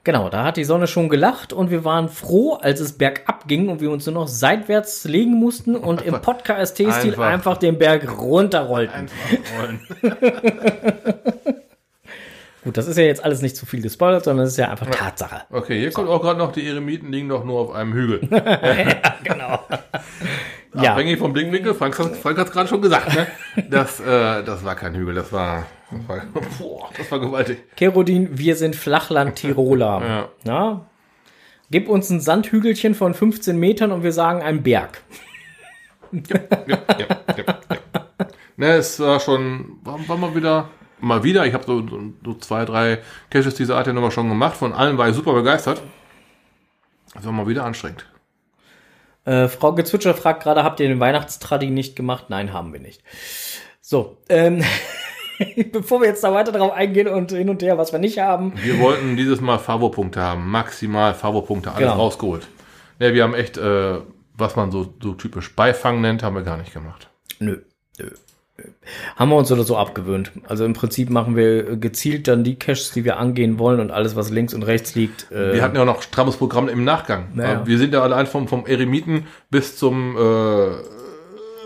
Genau, 0.05 0.27
da 0.27 0.43
hat 0.43 0.57
die 0.57 0.65
Sonne 0.65 0.87
schon 0.87 1.07
gelacht 1.07 1.53
und 1.53 1.69
wir 1.71 1.85
waren 1.85 2.09
froh, 2.09 2.55
als 2.55 2.81
es 2.81 2.97
bergab 2.97 3.47
ging 3.47 3.69
und 3.69 3.79
wir 3.79 3.89
uns 3.89 4.05
nur 4.05 4.15
noch 4.15 4.27
seitwärts 4.27 5.05
legen 5.05 5.35
mussten 5.39 5.77
und 5.77 6.01
im 6.01 6.19
Podcast-Stil 6.19 6.89
einfach- 6.91 7.23
einfach 7.25 7.57
den 7.57 7.77
Berg 7.77 8.19
runterrollten. 8.19 8.93
Einfach 9.07 9.17
rollen. 9.61 9.79
Gut, 12.65 12.75
das 12.77 12.87
ist 12.87 12.97
ja 12.97 13.03
jetzt 13.05 13.23
alles 13.23 13.41
nicht 13.41 13.55
zu 13.55 13.65
viel 13.65 13.81
gespoilert, 13.81 14.25
sondern 14.25 14.45
es 14.45 14.53
ist 14.53 14.57
ja 14.57 14.69
einfach 14.71 14.87
Tatsache. 14.89 15.43
Okay, 15.51 15.79
hier 15.79 15.91
kommt 15.91 16.09
auch 16.09 16.21
gerade 16.21 16.39
noch, 16.39 16.51
die 16.51 16.67
Eremiten 16.67 17.09
liegen 17.11 17.29
doch 17.29 17.45
nur 17.45 17.59
auf 17.61 17.71
einem 17.71 17.93
Hügel. 17.93 18.21
Genau. 19.23 19.57
Ja, 20.75 20.93
Abhängig 20.93 21.19
vom 21.19 21.33
Blickwinkel, 21.33 21.73
Frank, 21.73 21.95
Frank 21.95 22.37
hat 22.37 22.47
es 22.47 22.51
gerade 22.51 22.67
schon 22.67 22.81
gesagt, 22.81 23.13
ne? 23.13 23.27
Das, 23.69 23.99
äh, 23.99 24.43
das 24.43 24.63
war 24.63 24.75
kein 24.75 24.95
Hügel, 24.95 25.15
das 25.15 25.31
war, 25.31 25.65
das 25.91 26.07
war, 26.07 26.21
boah, 26.59 26.89
das 26.97 27.11
war 27.11 27.19
gewaltig. 27.19 27.63
Kerodin, 27.75 28.37
wir 28.37 28.55
sind 28.55 28.75
Flachland-Tiroler. 28.75 30.01
Ja. 30.03 30.29
Na? 30.43 30.85
Gib 31.69 31.89
uns 31.89 32.09
ein 32.09 32.19
Sandhügelchen 32.19 32.93
von 32.95 33.13
15 33.13 33.57
Metern 33.57 33.91
und 33.91 34.03
wir 34.03 34.11
sagen 34.11 34.41
ein 34.41 34.63
Berg. 34.63 35.01
Ja, 36.11 36.39
ja, 36.67 36.77
ja, 36.99 37.35
ja. 37.37 37.59
Ne, 38.57 38.73
es 38.73 38.99
war 38.99 39.19
schon, 39.19 39.79
war, 39.83 39.97
war 40.07 40.17
mal 40.17 40.35
wieder, 40.35 40.69
mal 40.99 41.23
wieder, 41.23 41.45
ich 41.47 41.53
habe 41.53 41.63
so, 41.65 41.87
so, 41.87 41.99
so 42.23 42.33
zwei, 42.35 42.65
drei 42.65 42.99
Caches 43.31 43.55
dieser 43.55 43.77
Art 43.77 43.87
ja 43.87 43.93
nochmal 43.93 44.11
schon 44.11 44.29
gemacht, 44.29 44.55
von 44.55 44.73
allen 44.73 44.97
war 44.97 45.09
ich 45.09 45.15
super 45.15 45.33
begeistert. 45.33 45.81
Das 47.13 47.25
war 47.25 47.31
mal 47.31 47.47
wieder 47.47 47.65
anstrengend. 47.65 48.05
Äh, 49.25 49.47
Frau 49.47 49.73
Gezwitscher 49.73 50.13
fragt 50.13 50.43
gerade, 50.43 50.63
habt 50.63 50.79
ihr 50.79 50.87
den 50.87 50.99
Weihnachtstradi 50.99 51.69
nicht 51.69 51.95
gemacht? 51.95 52.25
Nein, 52.29 52.53
haben 52.53 52.73
wir 52.73 52.79
nicht. 52.79 53.01
So, 53.81 54.17
ähm, 54.29 54.63
bevor 55.71 56.01
wir 56.01 56.07
jetzt 56.07 56.23
da 56.23 56.33
weiter 56.33 56.51
drauf 56.51 56.71
eingehen 56.71 57.07
und 57.07 57.31
hin 57.31 57.49
und 57.49 57.61
her, 57.61 57.77
was 57.77 57.91
wir 57.91 57.99
nicht 57.99 58.19
haben. 58.19 58.53
Wir 58.63 58.79
wollten 58.79 59.15
dieses 59.17 59.41
Mal 59.41 59.59
Favo-Punkte 59.59 60.21
haben, 60.21 60.49
maximal 60.49 61.13
Favo-Punkte, 61.13 61.69
alles 61.71 61.79
Genau. 61.81 61.95
rausgeholt. 61.95 62.47
Ne, 62.99 63.13
wir 63.13 63.23
haben 63.23 63.33
echt, 63.33 63.57
äh, 63.57 63.99
was 64.35 64.55
man 64.55 64.71
so, 64.71 64.93
so 65.01 65.13
typisch 65.13 65.55
Beifang 65.55 66.01
nennt, 66.01 66.23
haben 66.23 66.35
wir 66.35 66.43
gar 66.43 66.57
nicht 66.57 66.73
gemacht. 66.73 67.09
Nö, 67.39 67.61
nö. 67.99 68.09
Haben 69.15 69.29
wir 69.29 69.35
uns 69.37 69.51
oder 69.51 69.63
so 69.63 69.77
abgewöhnt. 69.77 70.31
Also 70.47 70.63
im 70.63 70.73
Prinzip 70.73 71.09
machen 71.09 71.35
wir 71.35 71.75
gezielt 71.77 72.27
dann 72.27 72.43
die 72.43 72.55
Caches, 72.55 72.91
die 72.91 73.03
wir 73.03 73.17
angehen 73.17 73.57
wollen 73.57 73.79
und 73.79 73.89
alles, 73.91 74.15
was 74.15 74.29
links 74.29 74.53
und 74.53 74.63
rechts 74.63 74.93
liegt. 74.93 75.31
Äh, 75.31 75.53
Wir 75.55 75.63
hatten 75.63 75.75
ja 75.75 75.81
auch 75.81 75.87
noch 75.87 76.03
strammes 76.03 76.37
Programm 76.37 76.69
im 76.69 76.83
Nachgang. 76.83 77.29
Ja. 77.35 77.65
Wir 77.65 77.77
sind 77.79 77.93
ja 77.93 78.03
allein 78.03 78.27
vom, 78.27 78.47
vom 78.47 78.65
Eremiten 78.67 79.25
bis 79.49 79.77
zum 79.77 80.15
äh, 80.15 80.69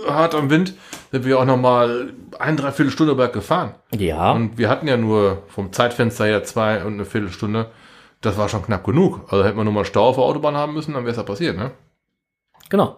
Hart 0.10 0.34
am 0.34 0.50
Wind, 0.50 0.76
sind 1.12 1.26
wir 1.26 1.38
auch 1.40 1.46
noch 1.46 1.58
mal 1.58 2.14
ein, 2.40 2.56
dreiviertel 2.56 2.92
Stunde 2.92 3.16
berg 3.16 3.34
gefahren. 3.34 3.76
ja, 3.94 4.32
Und 4.32 4.58
wir 4.58 4.70
hatten 4.70 4.88
ja 4.88 4.96
nur 4.96 5.44
vom 5.50 5.74
Zeitfenster 5.74 6.26
her 6.26 6.44
zwei 6.46 6.84
und 6.86 6.94
eine 6.94 7.06
Viertelstunde. 7.06 7.70
Das 8.22 8.38
war 8.38 8.48
schon 8.48 8.64
knapp 8.64 8.86
genug. 8.86 9.22
Also 9.30 9.44
hätten 9.44 9.58
wir 9.58 9.64
nur 9.66 9.74
mal 9.74 9.86
Stau 9.86 10.08
auf 10.08 10.16
der 10.16 10.24
Autobahn 10.24 10.56
haben 10.56 10.74
müssen, 10.74 10.94
dann 10.94 11.04
wäre 11.04 11.12
es 11.12 11.18
ja 11.18 11.24
passiert, 11.24 11.58
ne? 11.58 11.72
genau. 12.70 12.98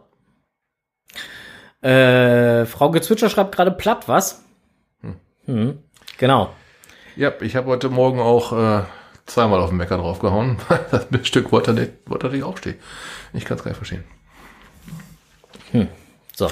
Äh, 1.82 2.66
Frau 2.66 2.92
Gezwitscher 2.92 3.30
schreibt 3.30 3.56
gerade 3.56 3.72
platt, 3.72 4.08
was? 4.08 4.44
Hm. 5.46 5.80
Genau. 6.18 6.50
Ja, 7.16 7.32
ich 7.42 7.56
habe 7.56 7.68
heute 7.68 7.90
Morgen 7.90 8.20
auch 8.20 8.52
äh, 8.54 8.84
zweimal 9.26 9.60
auf 9.60 9.70
den 9.70 9.78
Mecker 9.78 9.98
draufgehauen. 9.98 10.58
Das 11.12 11.28
Stück 11.28 11.52
wollte 11.52 11.74
nicht, 11.74 11.92
wollte 12.06 12.30
nicht 12.30 12.44
aufstehen. 12.44 12.76
Ich 13.34 13.46
kann 13.46 13.58
es 13.58 13.64
gar 13.64 13.72
nicht 13.72 13.78
verstehen. 13.78 14.04
So. 16.36 16.50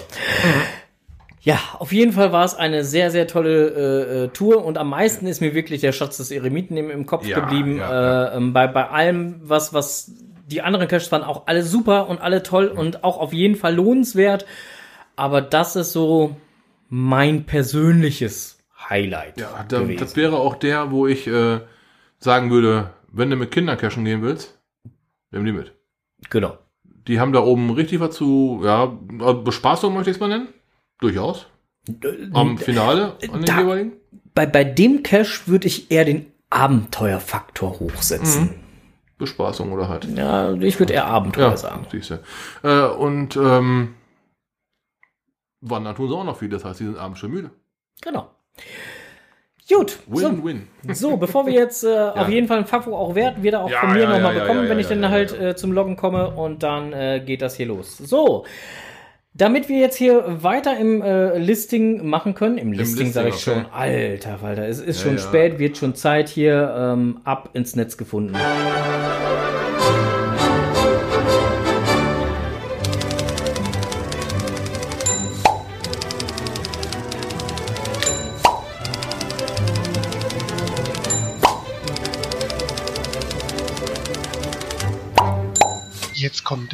Ja, 1.42 1.60
auf 1.80 1.92
jeden 1.92 2.12
Fall 2.12 2.32
war 2.32 2.44
es 2.46 2.56
eine 2.56 2.84
sehr, 2.84 3.10
sehr 3.10 3.28
tolle 3.28 3.68
äh, 3.70 4.24
äh, 4.24 4.28
Tour 4.30 4.66
und 4.66 4.78
am 4.78 4.90
meisten 4.90 5.28
ist 5.28 5.40
mir 5.42 5.54
wirklich 5.54 5.82
der 5.82 5.92
Schatz 5.94 6.18
des 6.18 6.30
Eremiten 6.32 6.76
im, 6.76 6.90
im 6.90 7.06
Kopf 7.06 7.26
Ja, 7.26 7.40
geblieben. 7.40 7.78
ja, 7.78 8.26
äh, 8.34 8.38
ähm, 8.38 8.54
bei, 8.54 8.68
bei 8.68 8.90
allem, 8.90 9.40
was, 9.44 9.74
was 9.74 10.12
die 10.46 10.62
anderen 10.62 10.88
Caches 10.88 11.12
waren, 11.12 11.24
auch 11.24 11.44
alle 11.48 11.64
super 11.64 12.10
und 12.10 12.20
alle 12.22 12.44
toll 12.44 12.68
und 12.68 13.04
auch 13.04 13.18
auf 13.18 13.34
jeden 13.34 13.56
Fall 13.56 13.74
lohnenswert. 13.76 14.46
Aber 15.18 15.42
das 15.42 15.76
ist 15.76 15.92
so 15.92 16.38
mein 16.90 17.44
persönliches 17.46 18.60
Highlight. 18.90 19.40
Ja, 19.42 19.66
da, 19.68 19.82
das 19.82 20.16
wäre 20.16 20.38
auch 20.38 20.56
der, 20.56 20.92
wo 20.92 21.06
ich 21.08 21.28
äh, 21.28 21.60
sagen 22.20 22.50
würde, 22.52 22.92
wenn 23.12 23.30
du 23.30 23.36
mit 23.36 23.52
Kindern 23.52 23.78
cashen 23.78 24.06
gehen 24.06 24.22
willst, 24.22 24.58
Im 25.32 25.44
Limit. 25.44 25.74
Genau. 26.30 26.58
Die 27.08 27.20
haben 27.20 27.34
da 27.34 27.40
oben 27.42 27.70
richtig 27.72 28.00
was 28.00 28.16
zu, 28.16 28.62
ja, 28.64 28.86
Bespaßung 28.86 29.94
möchte 29.94 30.10
ich 30.12 30.18
es 30.18 30.22
mal 30.22 30.30
nennen. 30.30 30.48
Durchaus. 31.00 31.48
Am 32.34 32.58
Finale 32.58 33.14
an 33.32 33.42
den 33.42 33.46
Da- 33.46 33.60
jeweiligen. 33.60 33.94
Bei, 34.34 34.46
bei 34.46 34.64
dem 34.64 35.04
Cache 35.04 35.48
würde 35.48 35.68
ich 35.68 35.90
eher 35.90 36.06
den 36.06 36.32
Abenteuerfaktor 36.50 37.80
hochsetzen. 37.80 38.44
Mhm. 38.44 38.50
Bespaßung 39.18 39.72
oder 39.72 39.90
halt. 39.90 40.06
Ja, 40.16 40.54
ich 40.54 40.80
würde 40.80 40.94
eher 40.94 41.06
Abenteuer 41.08 41.50
Ja, 41.52 41.58
sagen. 41.58 41.88
siehst 41.92 42.12
du. 42.12 42.20
Äh, 42.64 42.88
und 42.94 43.36
ähm, 43.36 43.96
wandern 45.62 45.96
tun 45.96 46.10
sie 46.10 46.16
auch 46.16 46.24
noch 46.24 46.38
viel, 46.38 46.50
das 46.50 46.64
heißt, 46.66 46.78
sie 46.80 46.86
sind 46.86 46.98
abends 46.98 47.20
schon 47.20 47.32
müde. 47.32 47.52
Genau. 48.02 48.30
Gut, 49.70 50.00
so, 50.10 50.30
Win-win. 50.30 50.68
so, 50.94 51.18
bevor 51.18 51.46
wir 51.46 51.54
jetzt 51.54 51.84
äh, 51.84 51.98
auf 51.98 52.30
jeden 52.30 52.48
Fall 52.48 52.60
ein 52.60 52.66
Fachbuch 52.66 52.98
auch 52.98 53.16
wert, 53.16 53.44
wird 53.44 53.56
er 53.56 53.64
auch 53.64 53.70
Ja, 53.70 53.82
von 53.82 53.94
mir 53.94 54.04
ja, 54.04 54.10
nochmal 54.10 54.34
ja, 54.34 54.40
ja, 54.40 54.44
bekommen, 54.44 54.64
ja, 54.64 54.70
wenn 54.70 54.78
ja, 54.78 54.82
ich 54.82 54.88
dann 54.88 55.04
ja, 55.04 55.10
halt 55.10 55.32
ja. 55.32 55.50
Äh, 55.50 55.56
zum 55.56 55.74
Loggen 55.74 55.98
komme 55.98 56.30
und 56.30 56.64
dann 56.64 56.94
äh, 56.94 57.22
geht 57.26 57.42
das 57.42 57.56
hier 57.56 57.66
los. 57.66 57.98
So, 57.98 58.46
damit 59.34 59.68
wir 59.68 59.78
jetzt 59.78 59.98
hier 59.98 60.42
weiter 60.42 60.78
im 60.78 61.02
äh, 61.02 61.38
Listing 61.38 62.08
machen 62.08 62.34
können, 62.34 62.58
im 62.58 62.72
Listing 62.72 63.08
Listing, 63.08 63.12
sage 63.12 63.30
ich 63.30 63.36
okay. 63.36 63.44
schon, 63.44 63.66
alter 63.72 64.38
Falter, 64.38 64.68
es 64.68 64.80
ist 64.80 65.00
Ja, 65.00 65.04
schon 65.04 65.18
ja. 65.18 65.24
spät, 65.24 65.60
wird 65.60 65.78
schon 65.78 65.96
Zeit 65.96 66.30
hier 66.30 66.74
ähm, 66.78 67.20
ab 67.26 67.50
ins 67.54 67.76
Netz 67.76 67.98
gefunden. 67.98 68.36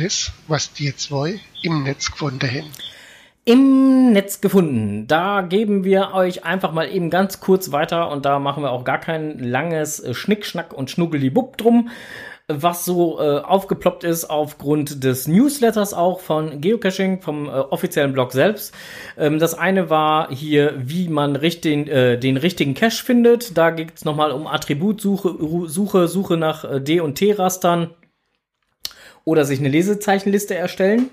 Es, 0.04 0.34
was 0.49 0.74
die 0.74 0.93
zwei 0.97 1.39
im 1.62 1.84
Netz 1.84 2.12
gefunden 2.12 2.45
haben. 2.45 2.70
im 3.45 4.12
Netz 4.12 4.41
gefunden. 4.41 5.08
Da 5.08 5.41
geben 5.41 5.86
wir 5.86 6.14
euch 6.14 6.43
einfach 6.43 6.74
mal 6.74 6.93
eben 6.93 7.10
ganz 7.10 7.39
kurz 7.39 7.72
weiter 7.72 8.12
und 8.12 8.26
da 8.26 8.39
machen 8.39 8.64
wir 8.64 8.72
auch 8.72 8.84
gar 8.84 8.99
kein 8.99 9.39
langes 9.39 10.04
Schnickschnack 10.12 10.74
und 10.74 10.89
Schnuggelibupp 10.89 11.56
drum, 11.58 11.89
was 12.49 12.84
so 12.84 13.20
äh, 13.22 13.39
aufgeploppt 13.39 14.04
ist 14.04 14.30
aufgrund 14.30 15.06
des 15.06 15.30
Newsletters 15.30 15.93
auch 15.93 16.20
von 16.20 16.60
Geocaching, 16.60 17.22
vom 17.22 17.47
äh, 17.47 17.51
offiziellen 17.51 18.12
Blog 18.12 18.34
selbst. 18.34 18.74
Ähm, 19.18 19.39
das 19.39 19.54
eine 19.54 19.89
war 19.89 20.30
hier, 20.34 20.74
wie 20.78 21.08
man 21.08 21.38
richtig, 21.38 21.88
äh, 21.88 22.18
den 22.18 22.36
richtigen 22.36 22.74
Cache 22.74 23.04
findet. 23.04 23.58
Da 23.58 23.72
geht 23.72 23.93
es 23.95 24.04
nochmal 24.04 24.32
um 24.32 24.47
Attributsuche, 24.47 25.38
Suche, 25.68 26.10
Suche 26.10 26.36
nach 26.36 26.66
äh, 26.66 26.82
D- 26.82 26.99
und 26.99 27.16
T-Rastern 27.16 27.91
oder 29.26 29.46
sich 29.46 29.60
eine 29.60 29.70
Lesezeichenliste 29.70 30.56
erstellen. 30.56 31.10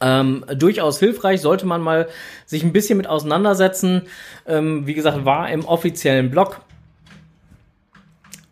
Ähm, 0.00 0.44
durchaus 0.54 0.98
hilfreich, 0.98 1.40
sollte 1.40 1.66
man 1.66 1.80
mal 1.80 2.08
sich 2.46 2.62
ein 2.62 2.72
bisschen 2.72 2.96
mit 2.96 3.06
auseinandersetzen. 3.06 4.02
Ähm, 4.46 4.86
wie 4.86 4.94
gesagt, 4.94 5.24
war 5.24 5.50
im 5.50 5.64
offiziellen 5.64 6.30
Blog. 6.30 6.60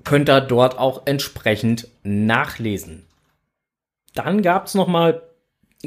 Könnt 0.05 0.29
ihr 0.29 0.41
dort 0.41 0.79
auch 0.79 1.03
entsprechend 1.07 1.89
nachlesen. 2.03 3.07
Dann 4.15 4.43
gab 4.43 4.67
es 4.67 4.75
noch 4.75 4.89
mal 4.89 5.23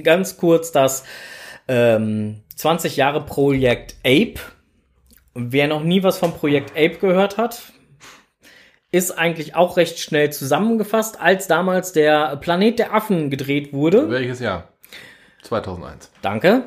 ganz 0.03 0.37
kurz 0.37 0.71
das 0.71 1.03
ähm, 1.67 2.41
20 2.55 2.95
Jahre 2.95 3.23
Projekt 3.25 3.95
Ape. 4.03 4.35
Wer 5.33 5.67
noch 5.67 5.83
nie 5.83 6.01
was 6.01 6.17
vom 6.17 6.33
Projekt 6.33 6.71
Ape 6.71 6.97
gehört 6.97 7.37
hat, 7.37 7.73
ist 8.95 9.11
eigentlich 9.11 9.55
auch 9.55 9.75
recht 9.75 9.99
schnell 9.99 10.31
zusammengefasst, 10.31 11.19
als 11.19 11.47
damals 11.47 11.91
der 11.91 12.37
Planet 12.37 12.79
der 12.79 12.93
Affen 12.93 13.29
gedreht 13.29 13.73
wurde. 13.73 14.09
Welches 14.09 14.39
Jahr? 14.39 14.69
2001. 15.41 16.11
Danke. 16.21 16.63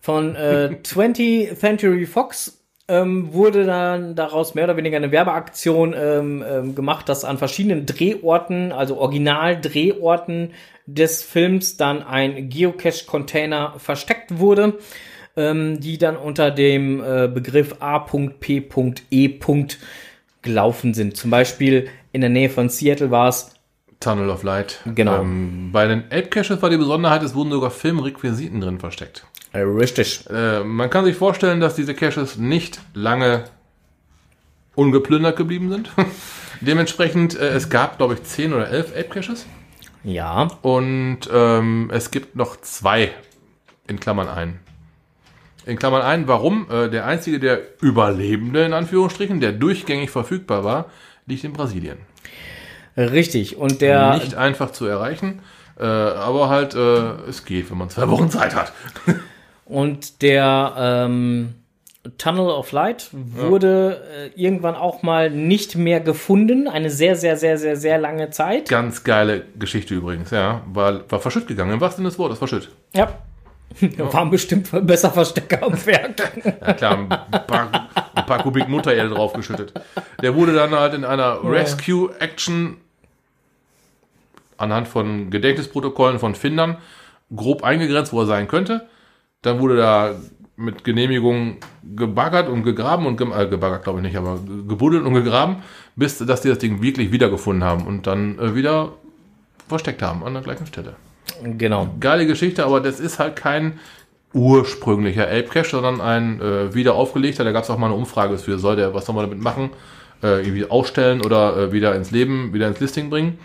Von 0.00 0.34
äh, 0.34 0.76
20th 0.82 1.54
Century 1.54 2.06
Fox 2.06 2.60
ähm, 2.88 3.32
wurde 3.32 3.64
dann 3.64 4.16
daraus 4.16 4.56
mehr 4.56 4.64
oder 4.64 4.76
weniger 4.76 4.96
eine 4.96 5.12
Werbeaktion 5.12 5.94
ähm, 5.96 6.44
ähm, 6.46 6.74
gemacht, 6.74 7.08
dass 7.08 7.24
an 7.24 7.38
verschiedenen 7.38 7.86
Drehorten, 7.86 8.72
also 8.72 8.98
Original-Drehorten 8.98 10.50
des 10.86 11.22
Films, 11.22 11.76
dann 11.76 12.02
ein 12.02 12.48
Geocache-Container 12.48 13.74
versteckt 13.78 14.40
wurde, 14.40 14.78
ähm, 15.36 15.78
die 15.78 15.98
dann 15.98 16.16
unter 16.16 16.50
dem 16.50 17.00
äh, 17.00 17.28
Begriff 17.28 17.76
A.P.E. 17.78 19.28
gelaufen 20.44 20.94
sind. 20.94 21.16
Zum 21.16 21.30
Beispiel 21.30 21.88
in 22.12 22.20
der 22.20 22.30
Nähe 22.30 22.48
von 22.48 22.68
Seattle 22.68 23.10
war 23.10 23.28
es 23.28 23.50
Tunnel 24.00 24.30
of 24.30 24.42
Light. 24.42 24.80
Genau. 24.86 25.20
Ähm, 25.22 25.70
bei 25.72 25.86
den 25.88 26.04
Ape 26.04 26.28
Caches 26.28 26.60
war 26.62 26.70
die 26.70 26.76
Besonderheit, 26.76 27.22
es 27.22 27.34
wurden 27.34 27.50
sogar 27.50 27.70
Filmrequisiten 27.70 28.60
drin 28.60 28.78
versteckt. 28.78 29.26
äh, 29.52 29.60
richtig. 29.60 30.24
Äh, 30.30 30.62
man 30.62 30.90
kann 30.90 31.04
sich 31.04 31.16
vorstellen, 31.16 31.60
dass 31.60 31.74
diese 31.74 31.94
Caches 31.94 32.36
nicht 32.36 32.80
lange 32.92 33.44
ungeplündert 34.74 35.36
geblieben 35.36 35.70
sind. 35.70 35.90
Dementsprechend, 36.60 37.38
äh, 37.38 37.48
es 37.48 37.70
gab, 37.70 37.96
glaube 37.98 38.14
ich, 38.14 38.22
10 38.22 38.52
oder 38.52 38.68
11 38.68 38.90
Ape 38.90 39.04
Caches. 39.20 39.46
Ja, 40.02 40.48
Und 40.60 41.20
ähm, 41.32 41.90
es 41.92 42.10
gibt 42.10 42.36
noch 42.36 42.60
zwei 42.60 43.12
in 43.86 43.98
Klammern 43.98 44.28
ein. 44.28 44.60
In 45.66 45.78
Klammern 45.78 46.02
ein, 46.02 46.28
warum? 46.28 46.66
Äh, 46.70 46.90
der 46.90 47.06
einzige, 47.06 47.38
der 47.38 47.60
Überlebende, 47.80 48.64
in 48.64 48.72
Anführungsstrichen, 48.72 49.40
der 49.40 49.52
durchgängig 49.52 50.10
verfügbar 50.10 50.64
war, 50.64 50.86
liegt 51.26 51.44
in 51.44 51.52
Brasilien. 51.52 51.98
richtig. 52.96 53.56
Und 53.56 53.80
der 53.80 54.14
Nicht 54.14 54.34
einfach 54.34 54.72
zu 54.72 54.86
erreichen, 54.86 55.40
äh, 55.78 55.84
aber 55.84 56.48
halt, 56.48 56.74
äh, 56.74 57.28
es 57.28 57.44
geht, 57.44 57.70
wenn 57.70 57.78
man 57.78 57.90
zwei 57.90 58.08
Wochen 58.08 58.30
Zeit 58.30 58.54
hat. 58.54 58.72
Und 59.64 60.20
der 60.20 60.74
ähm, 60.76 61.54
Tunnel 62.18 62.50
of 62.50 62.70
Light 62.72 63.08
wurde 63.12 64.02
äh, 64.36 64.40
irgendwann 64.40 64.74
auch 64.74 65.02
mal 65.02 65.30
nicht 65.30 65.74
mehr 65.74 66.00
gefunden. 66.00 66.68
Eine 66.68 66.90
sehr, 66.90 67.16
sehr, 67.16 67.38
sehr, 67.38 67.56
sehr, 67.56 67.76
sehr 67.76 67.98
lange 67.98 68.28
Zeit. 68.30 68.68
Ganz 68.68 69.04
geile 69.04 69.44
Geschichte 69.58 69.94
übrigens, 69.94 70.30
ja. 70.30 70.62
War, 70.66 71.10
war 71.10 71.20
verschütt 71.20 71.46
gegangen, 71.46 71.72
im 71.72 71.80
wahrsten 71.80 72.02
Sinne 72.02 72.10
des 72.10 72.18
Wortes, 72.18 72.38
verschütt. 72.38 72.70
Ja. 72.94 73.18
Waren 73.98 74.30
bestimmt 74.30 74.70
besser 74.86 75.10
Verstecker 75.10 75.62
am 75.62 75.86
Werk. 75.86 76.32
Ja 76.44 76.72
klar, 76.74 76.98
ein 76.98 77.08
paar, 77.08 77.88
ein 78.14 78.26
paar 78.26 78.42
Kubik 78.42 78.68
Muttererde 78.68 79.10
draufgeschüttet. 79.10 79.72
Der 80.22 80.34
wurde 80.34 80.54
dann 80.54 80.70
halt 80.70 80.94
in 80.94 81.04
einer 81.04 81.42
Rescue-Action 81.42 82.76
anhand 84.56 84.88
von 84.88 85.30
Gedächtnisprotokollen 85.30 86.18
von 86.18 86.34
Findern 86.34 86.78
grob 87.34 87.64
eingegrenzt, 87.64 88.12
wo 88.12 88.20
er 88.20 88.26
sein 88.26 88.48
könnte. 88.48 88.86
Dann 89.42 89.60
wurde 89.60 89.76
da 89.76 90.14
mit 90.56 90.84
Genehmigung 90.84 91.56
gebaggert 91.96 92.48
und 92.48 92.62
gegraben 92.62 93.06
und 93.06 93.16
ge 93.16 93.26
äh, 93.32 93.48
gebaggert 93.48 93.82
glaube 93.84 93.98
ich 93.98 94.04
nicht, 94.04 94.16
aber 94.16 94.38
gebuddelt 94.68 95.04
und 95.04 95.14
gegraben, 95.14 95.62
bis 95.96 96.18
dass 96.18 96.42
die 96.42 96.48
das 96.48 96.58
Ding 96.58 96.80
wirklich 96.80 97.10
wiedergefunden 97.10 97.64
haben 97.64 97.86
und 97.86 98.06
dann 98.06 98.38
äh, 98.38 98.54
wieder 98.54 98.92
versteckt 99.68 100.02
haben 100.02 100.22
an 100.22 100.34
der 100.34 100.42
gleichen 100.42 100.66
Stelle. 100.66 100.94
Genau. 101.58 101.88
Geile 102.00 102.26
Geschichte, 102.26 102.64
aber 102.64 102.80
das 102.80 103.00
ist 103.00 103.18
halt 103.18 103.36
kein 103.36 103.78
ursprünglicher 104.32 105.24
Ape 105.26 105.44
Cache, 105.44 105.70
sondern 105.70 106.00
ein 106.00 106.40
äh, 106.40 106.74
wieder 106.74 106.94
aufgelegter. 106.94 107.44
Da 107.44 107.52
gab 107.52 107.64
es 107.64 107.70
auch 107.70 107.78
mal 107.78 107.86
eine 107.86 107.94
Umfrage 107.94 108.36
für, 108.38 108.58
soll 108.58 108.76
der, 108.76 108.92
was 108.94 109.06
soll 109.06 109.14
man 109.14 109.24
damit 109.24 109.42
machen? 109.42 109.70
Äh, 110.22 110.40
irgendwie 110.40 110.64
ausstellen 110.64 111.24
oder 111.24 111.56
äh, 111.56 111.72
wieder 111.72 111.94
ins 111.94 112.10
Leben, 112.10 112.52
wieder 112.52 112.68
ins 112.68 112.80
Listing 112.80 113.10
bringen. 113.10 113.38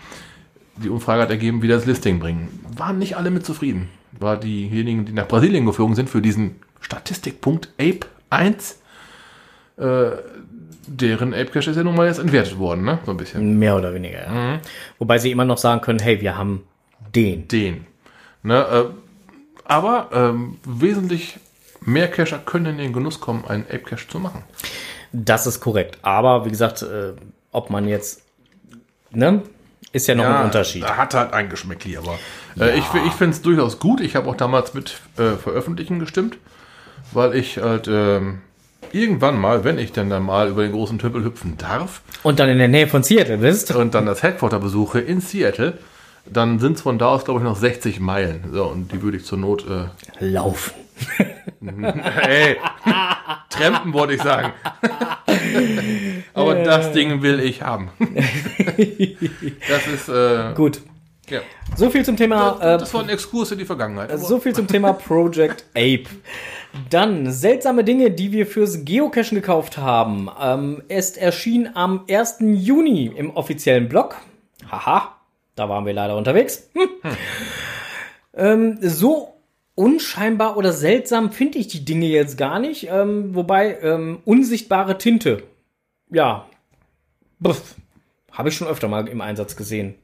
Die 0.76 0.88
Umfrage 0.88 1.22
hat 1.22 1.30
ergeben, 1.30 1.62
wieder 1.62 1.76
ins 1.76 1.86
Listing 1.86 2.18
bringen. 2.18 2.48
Waren 2.76 2.98
nicht 2.98 3.16
alle 3.16 3.30
mit 3.30 3.46
zufrieden. 3.46 3.88
War 4.18 4.36
diejenigen, 4.36 5.04
die 5.04 5.12
nach 5.12 5.28
Brasilien 5.28 5.66
geflogen 5.66 5.94
sind 5.94 6.10
für 6.10 6.22
diesen 6.22 6.56
Statistikpunkt 6.80 7.68
Ape 7.78 8.06
1, 8.30 8.80
äh, 9.76 10.10
deren 10.86 11.34
Ape 11.34 11.46
Cache 11.46 11.70
ist 11.70 11.76
ja 11.76 11.84
nun 11.84 11.94
mal 11.94 12.06
jetzt 12.06 12.18
entwertet 12.18 12.58
worden, 12.58 12.84
ne? 12.84 12.98
So 13.04 13.12
ein 13.12 13.16
bisschen. 13.16 13.58
Mehr 13.58 13.76
oder 13.76 13.94
weniger, 13.94 14.22
ja. 14.22 14.60
Wobei 14.98 15.18
sie 15.18 15.30
immer 15.30 15.44
noch 15.44 15.58
sagen 15.58 15.80
können, 15.80 16.00
hey, 16.00 16.20
wir 16.20 16.36
haben 16.36 16.64
den. 17.14 17.46
den. 17.46 17.86
Ne, 18.42 18.58
äh, 18.58 18.84
aber 19.64 20.08
ähm, 20.12 20.56
wesentlich 20.64 21.38
mehr 21.82 22.08
Cacher 22.08 22.38
können 22.38 22.66
in 22.66 22.78
den 22.78 22.92
Genuss 22.92 23.20
kommen, 23.20 23.44
einen 23.46 23.64
Ape 23.64 23.80
Cache 23.80 24.08
zu 24.08 24.18
machen. 24.18 24.42
Das 25.12 25.46
ist 25.46 25.60
korrekt. 25.60 25.98
Aber 26.02 26.44
wie 26.44 26.50
gesagt, 26.50 26.82
äh, 26.82 27.12
ob 27.52 27.70
man 27.70 27.86
jetzt, 27.86 28.22
ne, 29.10 29.42
ist 29.92 30.06
ja 30.06 30.14
noch 30.14 30.24
ein 30.24 30.44
Unterschied. 30.44 30.84
Hat 30.84 31.14
halt 31.14 31.32
ein 31.32 31.48
Geschmäckli, 31.48 31.96
aber 31.96 32.18
äh, 32.58 32.78
ich, 32.78 32.84
ich 33.06 33.12
finde 33.12 33.34
es 33.34 33.42
durchaus 33.42 33.78
gut. 33.80 34.00
Ich 34.00 34.14
habe 34.14 34.28
auch 34.30 34.36
damals 34.36 34.72
mit 34.72 35.00
äh, 35.16 35.32
Veröffentlichen 35.36 35.98
gestimmt, 35.98 36.38
weil 37.12 37.34
ich 37.34 37.58
halt 37.58 37.88
ähm, 37.88 38.40
irgendwann 38.92 39.38
mal, 39.38 39.64
wenn 39.64 39.78
ich 39.78 39.92
denn 39.92 40.08
dann 40.08 40.22
mal 40.22 40.48
über 40.48 40.62
den 40.62 40.72
großen 40.72 40.98
Tümpel 40.98 41.24
hüpfen 41.24 41.58
darf 41.58 42.02
Und 42.22 42.38
dann 42.38 42.48
in 42.48 42.58
der 42.58 42.68
Nähe 42.68 42.86
von 42.86 43.02
Seattle 43.02 43.38
bist. 43.38 43.74
und 43.74 43.94
dann 43.94 44.06
das 44.06 44.22
Headquarter 44.22 44.60
besuche 44.60 45.00
in 45.00 45.20
Seattle, 45.20 45.78
dann 46.32 46.58
sind 46.58 46.76
es 46.76 46.82
von 46.82 46.98
da 46.98 47.08
aus, 47.08 47.24
glaube 47.24 47.40
ich, 47.40 47.44
noch 47.44 47.56
60 47.56 48.00
Meilen. 48.00 48.44
So, 48.52 48.64
und 48.64 48.92
die 48.92 49.02
würde 49.02 49.16
ich 49.16 49.24
zur 49.24 49.38
Not 49.38 49.64
äh, 49.68 50.24
Laufen. 50.24 50.72
Hey, 51.62 52.56
Trampen 53.50 53.92
wollte 53.92 54.14
ich 54.14 54.22
sagen. 54.22 54.52
Aber 56.32 56.54
das 56.54 56.92
Ding 56.92 57.20
will 57.20 57.38
ich 57.40 57.60
haben. 57.60 57.90
das 57.98 59.86
ist 59.86 60.08
äh, 60.08 60.54
Gut. 60.54 60.80
Ja. 61.28 61.40
So 61.76 61.90
viel 61.90 62.04
zum 62.04 62.16
Thema. 62.16 62.58
Das, 62.60 62.82
das 62.82 62.94
war 62.94 63.02
ein 63.02 63.08
Exkurs 63.10 63.52
in 63.52 63.58
die 63.58 63.64
Vergangenheit. 63.64 64.10
Äh, 64.10 64.18
so 64.18 64.40
viel 64.40 64.54
zum 64.54 64.66
Thema 64.66 64.94
Project 64.94 65.64
Ape. 65.74 66.06
Dann 66.88 67.30
seltsame 67.30 67.84
Dinge, 67.84 68.10
die 68.10 68.32
wir 68.32 68.46
fürs 68.46 68.84
Geocachen 68.84 69.36
gekauft 69.36 69.76
haben. 69.78 70.30
Ähm, 70.40 70.82
es 70.88 71.16
erschien 71.16 71.68
am 71.74 72.04
1. 72.08 72.38
Juni 72.40 73.12
im 73.14 73.30
offiziellen 73.36 73.88
Blog. 73.88 74.16
Haha, 74.70 75.19
da 75.60 75.68
waren 75.68 75.84
wir 75.84 75.92
leider 75.92 76.16
unterwegs. 76.16 76.70
Hm. 76.74 76.88
Hm. 77.02 77.16
Ähm, 78.32 78.78
so 78.80 79.34
unscheinbar 79.74 80.56
oder 80.56 80.72
seltsam 80.72 81.32
finde 81.32 81.58
ich 81.58 81.68
die 81.68 81.84
Dinge 81.84 82.06
jetzt 82.06 82.38
gar 82.38 82.58
nicht. 82.58 82.88
Ähm, 82.90 83.34
wobei 83.34 83.78
ähm, 83.82 84.20
unsichtbare 84.24 84.96
Tinte, 84.96 85.42
ja, 86.10 86.46
habe 88.32 88.48
ich 88.48 88.56
schon 88.56 88.68
öfter 88.68 88.88
mal 88.88 89.06
im 89.06 89.20
Einsatz 89.20 89.54
gesehen. 89.54 89.96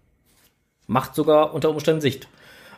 Macht 0.86 1.14
sogar 1.14 1.54
unter 1.54 1.70
Umständen 1.70 2.02
Sicht. 2.02 2.28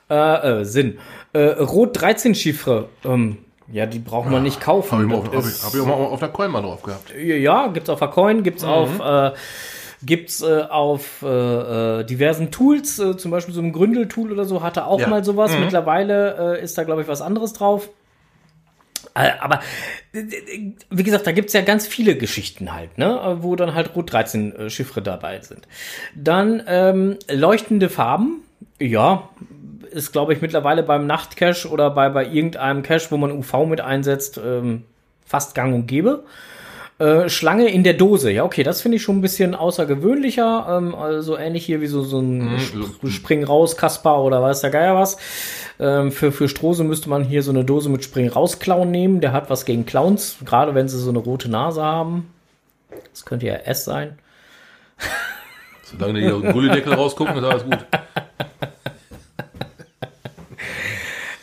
Äh, 0.09 0.61
äh, 0.61 0.65
Sinn. 0.65 0.99
Äh, 1.33 1.41
Rot 1.41 2.01
13 2.01 2.35
Chiffre. 2.35 2.89
Ähm, 3.05 3.39
ja, 3.71 3.87
die 3.87 3.99
braucht 3.99 4.31
man 4.31 4.43
nicht 4.45 4.61
kaufen. 4.61 5.13
Habe 5.13 5.27
ich, 5.27 5.35
hab 5.35 5.45
ich, 5.45 5.65
hab 5.65 5.75
ich 5.75 5.81
auch 5.81 5.87
mal 5.87 5.95
auf 5.95 6.21
der 6.21 6.31
Coin 6.31 6.51
mal 6.51 6.63
drauf 6.63 6.83
gehabt. 6.83 7.13
Ja, 7.17 7.67
gibt's 7.67 7.91
auf 7.91 7.99
der 7.99 8.09
Coin, 8.09 8.43
gibt's 8.43 8.63
mhm. 8.63 8.69
auf 8.69 9.01
äh, 9.01 9.33
gibt's 10.03 10.43
äh, 10.43 10.63
auf 10.63 11.23
äh, 11.23 11.27
äh, 12.01 12.05
diversen 12.05 12.51
Tools, 12.51 12.99
äh, 12.99 13.17
zum 13.17 13.31
Beispiel 13.31 13.55
so 13.55 13.61
ein 13.61 13.73
Gründeltool 13.73 14.33
oder 14.33 14.45
so, 14.45 14.63
hatte 14.63 14.87
auch 14.87 15.01
ja. 15.01 15.09
mal 15.09 15.25
sowas. 15.25 15.53
Mhm. 15.53 15.61
Mittlerweile 15.61 16.57
äh, 16.59 16.63
ist 16.63 16.79
da, 16.79 16.85
glaube 16.85 17.03
ich, 17.03 17.09
was 17.09 17.21
anderes 17.21 17.53
drauf. 17.53 17.89
Äh, 19.15 19.31
aber 19.41 19.61
wie 20.91 21.03
gesagt, 21.03 21.27
da 21.27 21.33
gibt's 21.33 21.53
ja 21.53 21.63
ganz 21.63 21.87
viele 21.87 22.17
Geschichten 22.17 22.73
halt, 22.73 22.99
ne, 22.99 23.39
wo 23.41 23.57
dann 23.57 23.75
halt 23.75 23.95
Rot 23.97 24.13
13 24.13 24.55
äh, 24.55 24.71
Chiffre 24.71 25.03
dabei 25.03 25.41
sind. 25.41 25.67
Dann 26.15 26.63
ähm, 26.67 27.17
leuchtende 27.29 27.89
Farben, 27.89 28.43
ja, 28.79 29.29
ist, 29.91 30.13
glaube 30.13 30.33
ich, 30.35 30.43
mittlerweile 30.43 30.83
beim 30.83 31.07
Nachtcache 31.07 31.69
oder 31.69 31.91
bei, 31.91 32.09
bei 32.11 32.27
irgendeinem 32.27 32.83
Cache, 32.83 33.11
wo 33.11 33.17
man 33.17 33.33
UV 33.33 33.67
mit 33.67 33.81
einsetzt, 33.81 34.39
ähm, 34.39 34.85
fast 35.25 35.55
gang 35.55 35.75
und 35.75 35.87
gäbe. 35.87 36.25
Äh, 36.99 37.29
Schlange 37.29 37.69
in 37.69 37.85
der 37.85 37.95
Dose, 37.95 38.33
ja, 38.33 38.43
okay, 38.43 38.65
das 38.65 38.83
finde 38.83 38.97
ich 38.97 39.03
schon 39.05 39.19
ein 39.19 39.21
bisschen 39.21 39.55
außergewöhnlicher. 39.55 40.67
Ähm, 40.69 40.97
also 40.97 41.39
ähnlich 41.39 41.65
hier 41.65 41.81
wie 41.81 41.87
so, 41.87 42.03
so 42.03 42.19
ein 42.19 42.55
mhm. 42.55 42.57
Sp 42.59 43.07
Spring 43.09 43.45
raus, 43.45 43.77
Kasper 43.77 44.21
oder 44.21 44.43
weiß 44.43 44.63
der 44.63 44.71
Geier 44.71 44.97
was. 44.97 45.17
Ähm, 45.79 46.11
für, 46.11 46.33
für 46.33 46.49
Strose 46.49 46.83
müsste 46.83 47.09
man 47.09 47.23
hier 47.23 47.45
so 47.45 47.53
eine 47.53 47.65
Dose 47.65 47.89
mit 47.89 48.03
Spring 48.03 48.29
raus 48.29 48.59
Clown 48.59 48.91
nehmen. 48.91 49.21
Der 49.21 49.33
hat 49.33 49.49
was 49.49 49.65
gegen 49.65 49.87
Clowns, 49.87 50.39
gerade 50.45 50.75
wenn 50.75 50.89
sie 50.89 50.99
so 50.99 51.11
eine 51.11 51.21
rote 51.21 51.49
Nase 51.49 51.83
haben. 51.83 52.31
Das 53.13 53.25
könnte 53.25 53.47
ja 53.47 53.55
S 53.55 53.85
sein. 53.85 54.19
Solange 55.85 56.21
die 56.21 56.33
aus 56.33 56.43
dem 56.43 56.53
Gullideckel 56.53 56.95
rausgucken, 56.95 57.37
ist 57.37 57.45
alles 57.45 57.65
gut. 57.65 57.79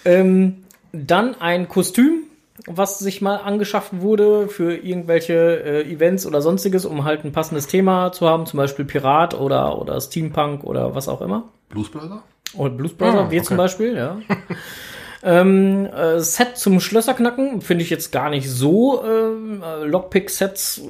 ähm, 0.05 0.65
dann 0.91 1.39
ein 1.39 1.69
Kostüm 1.69 2.25
was 2.67 2.99
sich 2.99 3.21
mal 3.21 3.37
angeschafft 3.37 4.01
wurde 4.01 4.47
für 4.47 4.75
irgendwelche 4.75 5.33
äh, 5.33 5.91
Events 5.91 6.25
oder 6.25 6.41
sonstiges, 6.41 6.85
um 6.85 7.03
halt 7.03 7.23
ein 7.23 7.31
passendes 7.31 7.67
Thema 7.67 8.11
zu 8.11 8.27
haben, 8.27 8.45
zum 8.45 8.57
Beispiel 8.57 8.85
Pirat 8.85 9.39
oder, 9.39 9.79
oder 9.79 9.99
Steampunk 10.01 10.63
oder 10.63 10.95
was 10.95 11.07
auch 11.07 11.21
immer. 11.21 11.49
Blues 11.69 11.89
Brother? 11.89 12.23
Oder 12.55 12.69
Blues 12.71 12.93
Brother, 12.93 13.25
ah, 13.25 13.31
wir 13.31 13.39
okay. 13.39 13.47
zum 13.47 13.57
Beispiel, 13.57 13.95
ja. 13.95 14.17
ähm, 15.23 15.85
äh, 15.85 16.19
Set 16.19 16.57
zum 16.57 16.79
Schlösserknacken 16.79 17.61
finde 17.61 17.83
ich 17.83 17.89
jetzt 17.89 18.11
gar 18.11 18.29
nicht 18.29 18.49
so. 18.49 19.03
Äh, 19.03 19.85
Lockpick-Sets 19.85 20.81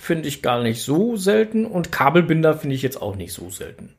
finde 0.00 0.28
ich 0.28 0.42
gar 0.42 0.62
nicht 0.62 0.82
so 0.82 1.16
selten. 1.16 1.66
Und 1.66 1.92
Kabelbinder 1.92 2.54
finde 2.54 2.74
ich 2.74 2.82
jetzt 2.82 3.00
auch 3.00 3.16
nicht 3.16 3.32
so 3.32 3.50
selten. 3.50 3.94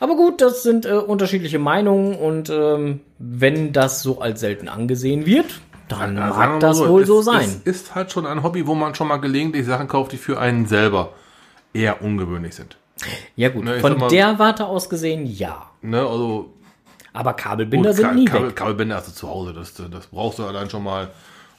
Aber 0.00 0.16
gut, 0.16 0.40
das 0.40 0.62
sind 0.62 0.86
äh, 0.86 0.92
unterschiedliche 0.92 1.58
Meinungen 1.58 2.14
und 2.14 2.50
ähm, 2.50 3.00
wenn 3.18 3.72
das 3.72 4.02
so 4.02 4.20
als 4.20 4.40
selten 4.40 4.68
angesehen 4.68 5.24
wird, 5.24 5.60
dann 5.88 6.16
ja, 6.16 6.28
mag 6.28 6.60
das 6.60 6.78
so, 6.78 6.88
wohl 6.88 7.06
so 7.06 7.22
sein. 7.22 7.62
Es 7.64 7.82
ist 7.82 7.94
halt 7.94 8.12
schon 8.12 8.26
ein 8.26 8.42
Hobby, 8.42 8.66
wo 8.66 8.74
man 8.74 8.94
schon 8.94 9.08
mal 9.08 9.18
gelegentlich 9.18 9.66
Sachen 9.66 9.88
kauft, 9.88 10.12
die 10.12 10.16
für 10.16 10.38
einen 10.38 10.66
selber 10.66 11.12
eher 11.72 12.02
ungewöhnlich 12.02 12.54
sind. 12.54 12.76
Ja 13.36 13.50
gut, 13.50 13.64
ne, 13.64 13.80
von 13.80 13.98
mal, 13.98 14.08
der 14.08 14.38
Warte 14.38 14.66
aus 14.66 14.88
gesehen, 14.88 15.26
ja. 15.26 15.70
Ne, 15.82 16.00
also 16.00 16.54
aber 17.12 17.34
Kabelbinder 17.34 17.90
gut, 17.90 17.98
sind 17.98 18.14
nie 18.14 18.24
Kabel, 18.24 18.48
weg. 18.48 18.56
Kabelbinder 18.56 18.96
hast 18.96 19.08
du 19.08 19.12
zu 19.12 19.28
Hause, 19.28 19.52
das, 19.52 19.74
das 19.74 20.06
brauchst 20.06 20.38
du 20.38 20.44
allein 20.44 20.70
schon 20.70 20.82
mal, 20.82 21.10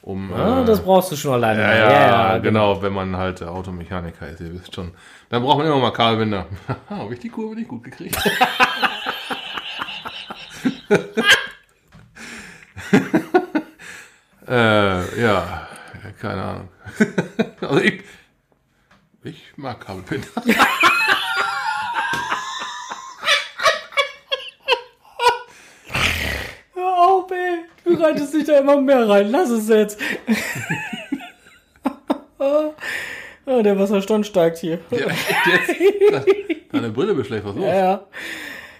um... 0.02 0.30
Ja, 0.30 0.62
äh, 0.62 0.64
das 0.64 0.80
brauchst 0.80 1.12
du 1.12 1.16
schon 1.16 1.34
alleine. 1.34 1.62
Ja, 1.62 1.74
ja, 1.74 1.90
ja 1.90 2.38
genau. 2.38 2.74
genau, 2.74 2.82
wenn 2.82 2.92
man 2.92 3.16
halt 3.16 3.42
Automechaniker 3.42 4.28
ist, 4.28 4.40
ihr 4.40 4.52
wisst 4.52 4.74
schon. 4.74 4.90
Dann 5.28 5.42
braucht 5.42 5.58
man 5.58 5.66
immer 5.66 5.78
mal 5.78 5.92
Kabelbinder. 5.92 6.46
Habe 6.90 7.14
ich 7.14 7.20
die 7.20 7.28
Kurve 7.28 7.54
nicht 7.54 7.68
gut 7.68 7.84
gekriegt? 7.84 8.16
Äh, 14.48 15.20
ja, 15.20 15.68
keine 16.20 16.42
Ahnung. 16.42 16.68
also 17.60 17.80
ich, 17.80 18.04
ich 19.24 19.52
mag 19.56 19.80
Kabelbinder. 19.80 20.28
Hör 26.74 26.98
auf, 26.98 27.30
ey. 27.32 27.64
Du 27.84 27.94
reitest 28.00 28.34
dich 28.34 28.44
da 28.44 28.58
immer 28.58 28.80
mehr 28.80 29.08
rein. 29.08 29.30
Lass 29.32 29.50
es 29.50 29.68
jetzt. 29.68 29.98
oh, 32.38 32.72
der 33.62 33.76
Wasserstand 33.78 34.26
steigt 34.26 34.58
hier. 34.58 34.78
Ja, 34.90 35.08
jetzt. 35.50 35.74
Deine 36.70 36.90
Brille 36.90 37.24
schlecht, 37.24 37.44
was 37.44 37.56
los? 37.56 37.64
Ja, 37.64 37.74
ja. 37.74 38.06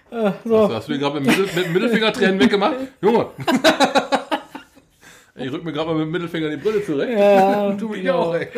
Uh, 0.08 0.30
so. 0.44 0.68
Hast, 0.68 0.74
hast, 0.74 0.88
du 0.88 0.92
dir 0.92 1.00
gerade 1.00 1.20
mit, 1.20 1.56
mit 1.56 1.72
Mittelfingertränen 1.72 2.38
weggemacht? 2.38 2.76
Junge! 3.00 3.26
Ich 5.38 5.52
rück 5.52 5.64
mir 5.64 5.72
gerade 5.72 5.88
mal 5.88 5.94
mit 5.96 6.06
dem 6.06 6.12
Mittelfinger 6.12 6.50
die 6.50 6.56
Brille 6.56 6.84
zurecht. 6.84 7.18
Ja, 7.18 7.72
tu 7.78 7.88
mich 7.88 8.02
genau. 8.02 8.20
auch, 8.20 8.34
ey. 8.34 8.48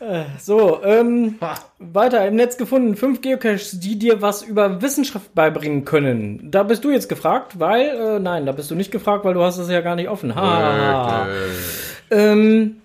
Äh, 0.00 0.24
so, 0.38 0.82
ähm, 0.84 1.38
weiter 1.78 2.26
im 2.26 2.36
Netz 2.36 2.56
gefunden. 2.56 2.96
Fünf 2.96 3.20
Geocaches, 3.20 3.80
die 3.80 3.98
dir 3.98 4.20
was 4.20 4.42
über 4.42 4.82
Wissenschaft 4.82 5.34
beibringen 5.34 5.84
können. 5.84 6.50
Da 6.50 6.62
bist 6.62 6.84
du 6.84 6.90
jetzt 6.90 7.08
gefragt, 7.08 7.58
weil, 7.58 7.88
äh, 7.88 8.18
nein, 8.18 8.44
da 8.46 8.52
bist 8.52 8.70
du 8.70 8.74
nicht 8.74 8.90
gefragt, 8.90 9.24
weil 9.24 9.34
du 9.34 9.42
hast 9.42 9.58
es 9.58 9.70
ja 9.70 9.80
gar 9.80 9.96
nicht 9.96 10.08
offen. 10.08 10.34
Ha. 10.34 11.22
Okay. 11.22 11.30
Ähm, 12.10 12.76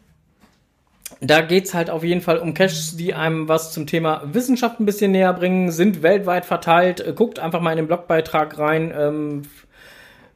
da 1.21 1.41
geht's 1.41 1.73
halt 1.73 1.89
auf 1.89 2.03
jeden 2.03 2.21
Fall 2.21 2.37
um 2.37 2.53
Caches, 2.53 2.95
die 2.95 3.13
einem 3.13 3.49
was 3.49 3.73
zum 3.73 3.87
Thema 3.87 4.21
Wissenschaft 4.31 4.79
ein 4.79 4.85
bisschen 4.85 5.11
näher 5.11 5.33
bringen, 5.33 5.71
sind 5.71 6.01
weltweit 6.01 6.45
verteilt. 6.45 7.05
Äh, 7.05 7.13
guckt 7.13 7.39
einfach 7.39 7.59
mal 7.59 7.71
in 7.71 7.77
den 7.77 7.87
Blogbeitrag 7.87 8.57
rein. 8.57 8.93
Ähm, 8.97 9.41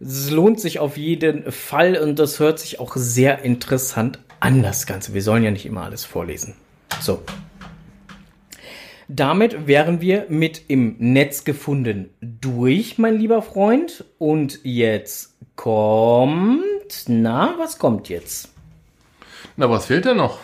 es 0.06 0.32
lohnt 0.32 0.60
sich 0.60 0.80
auf 0.80 0.98
jeden 0.98 1.52
Fall 1.52 1.98
und 1.98 2.20
das 2.20 2.40
hört 2.40 2.60
sich 2.60 2.80
auch 2.80 2.96
sehr 2.96 3.44
interessant 3.44 4.20
an, 4.40 4.62
das 4.62 4.86
Ganze. 4.86 5.14
Wir 5.14 5.22
sollen 5.22 5.44
ja 5.44 5.52
nicht 5.52 5.66
immer 5.66 5.84
alles 5.84 6.04
vorlesen. 6.04 6.56
So. 7.00 7.24
Damit 9.08 9.68
wären 9.68 10.02
wir 10.02 10.26
mit 10.30 10.64
im 10.68 10.96
Netz 11.00 11.44
gefunden 11.44 12.10
durch, 12.20 12.98
mein 12.98 13.18
lieber 13.18 13.42
Freund. 13.42 14.06
Und 14.18 14.60
jetzt 14.64 15.36
kommt. 15.56 16.64
Na, 17.08 17.56
was 17.58 17.78
kommt 17.78 18.10
jetzt? 18.10 18.50
Na, 19.56 19.70
was 19.70 19.86
fehlt 19.86 20.06
denn 20.06 20.18
noch? 20.18 20.40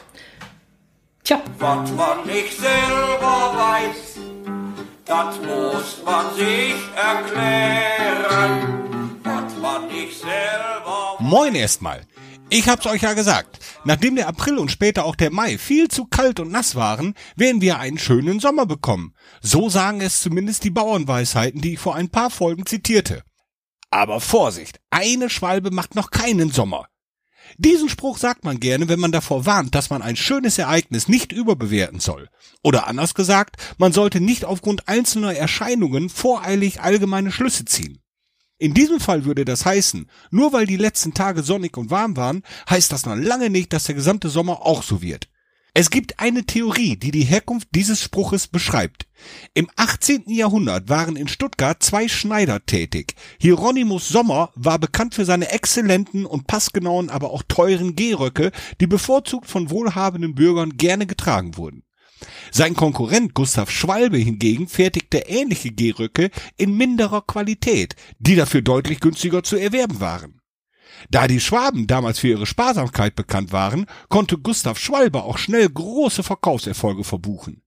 Tja. 1.23 1.41
Was 1.57 1.91
man 1.93 2.25
nicht 2.25 2.57
selber 2.57 3.53
weiß, 3.55 4.19
das 5.05 5.37
muss 5.41 6.01
man 6.05 6.33
sich 6.35 6.75
erklären. 6.95 7.88
Moin 11.29 11.53
erstmal. 11.53 12.07
Ich 12.49 12.67
hab's 12.67 12.87
euch 12.87 13.03
ja 13.03 13.13
gesagt. 13.13 13.59
Nachdem 13.85 14.15
der 14.15 14.27
April 14.27 14.57
und 14.57 14.71
später 14.71 15.05
auch 15.05 15.15
der 15.15 15.29
Mai 15.29 15.59
viel 15.59 15.87
zu 15.87 16.05
kalt 16.05 16.39
und 16.39 16.49
nass 16.49 16.73
waren, 16.73 17.13
werden 17.35 17.61
wir 17.61 17.77
einen 17.77 17.99
schönen 17.99 18.39
Sommer 18.39 18.65
bekommen. 18.65 19.13
So 19.39 19.69
sagen 19.69 20.01
es 20.01 20.21
zumindest 20.21 20.63
die 20.63 20.71
Bauernweisheiten, 20.71 21.61
die 21.61 21.73
ich 21.73 21.79
vor 21.79 21.93
ein 21.93 22.09
paar 22.09 22.31
Folgen 22.31 22.65
zitierte. 22.65 23.21
Aber 23.91 24.21
Vorsicht, 24.21 24.79
eine 24.89 25.29
Schwalbe 25.29 25.69
macht 25.69 25.93
noch 25.93 26.09
keinen 26.09 26.49
Sommer. 26.49 26.87
Diesen 27.59 27.89
Spruch 27.89 28.17
sagt 28.17 28.43
man 28.43 28.59
gerne, 28.59 28.89
wenn 28.89 28.99
man 28.99 29.11
davor 29.11 29.45
warnt, 29.45 29.75
dass 29.75 29.91
man 29.91 30.01
ein 30.01 30.15
schönes 30.15 30.57
Ereignis 30.57 31.07
nicht 31.07 31.31
überbewerten 31.31 31.99
soll. 31.99 32.29
Oder 32.63 32.87
anders 32.87 33.13
gesagt, 33.13 33.57
man 33.77 33.93
sollte 33.93 34.19
nicht 34.19 34.45
aufgrund 34.45 34.87
einzelner 34.87 35.35
Erscheinungen 35.35 36.09
voreilig 36.09 36.81
allgemeine 36.81 37.31
Schlüsse 37.31 37.65
ziehen. 37.65 38.01
In 38.59 38.73
diesem 38.73 38.99
Fall 38.99 39.23
würde 39.23 39.45
das 39.45 39.65
heißen, 39.65 40.09
nur 40.31 40.51
weil 40.51 40.67
die 40.67 40.75
letzten 40.75 41.13
Tage 41.13 41.43
sonnig 41.43 41.77
und 41.77 41.91
warm 41.91 42.17
waren, 42.17 42.43
heißt 42.69 42.91
das 42.91 43.05
noch 43.05 43.15
lange 43.15 43.49
nicht, 43.49 43.71
dass 43.71 43.85
der 43.85 43.95
gesamte 43.95 44.27
Sommer 44.27 44.65
auch 44.65 44.83
so 44.83 45.01
wird. 45.01 45.29
Es 45.73 45.89
gibt 45.89 46.19
eine 46.19 46.43
Theorie, 46.45 46.97
die 46.97 47.11
die 47.11 47.23
Herkunft 47.23 47.69
dieses 47.73 48.01
Spruches 48.01 48.49
beschreibt. 48.49 49.07
Im 49.53 49.69
18. 49.77 50.23
Jahrhundert 50.27 50.89
waren 50.89 51.15
in 51.15 51.29
Stuttgart 51.29 51.81
zwei 51.81 52.09
Schneider 52.09 52.65
tätig. 52.65 53.15
Hieronymus 53.39 54.09
Sommer 54.09 54.51
war 54.55 54.77
bekannt 54.77 55.15
für 55.15 55.23
seine 55.23 55.51
exzellenten 55.51 56.25
und 56.25 56.47
passgenauen, 56.47 57.09
aber 57.09 57.31
auch 57.31 57.43
teuren 57.47 57.95
Gehröcke, 57.95 58.51
die 58.81 58.87
bevorzugt 58.87 59.47
von 59.47 59.69
wohlhabenden 59.69 60.35
Bürgern 60.35 60.75
gerne 60.75 61.05
getragen 61.05 61.55
wurden. 61.55 61.83
Sein 62.51 62.73
Konkurrent 62.73 63.33
Gustav 63.33 63.69
Schwalbe 63.69 64.17
hingegen 64.17 64.67
fertigte 64.67 65.19
ähnliche 65.19 65.71
Gehröcke 65.71 66.31
in 66.57 66.75
minderer 66.75 67.21
Qualität, 67.21 67.95
die 68.19 68.35
dafür 68.35 68.61
deutlich 68.61 68.99
günstiger 68.99 69.43
zu 69.43 69.55
erwerben 69.55 69.99
waren. 69.99 70.41
Da 71.09 71.27
die 71.27 71.39
Schwaben 71.39 71.87
damals 71.87 72.19
für 72.19 72.27
ihre 72.27 72.45
Sparsamkeit 72.45 73.15
bekannt 73.15 73.51
waren, 73.51 73.85
konnte 74.09 74.37
Gustav 74.37 74.79
Schwalbe 74.79 75.23
auch 75.23 75.37
schnell 75.37 75.69
große 75.69 76.23
Verkaufserfolge 76.23 77.03
verbuchen. 77.03 77.63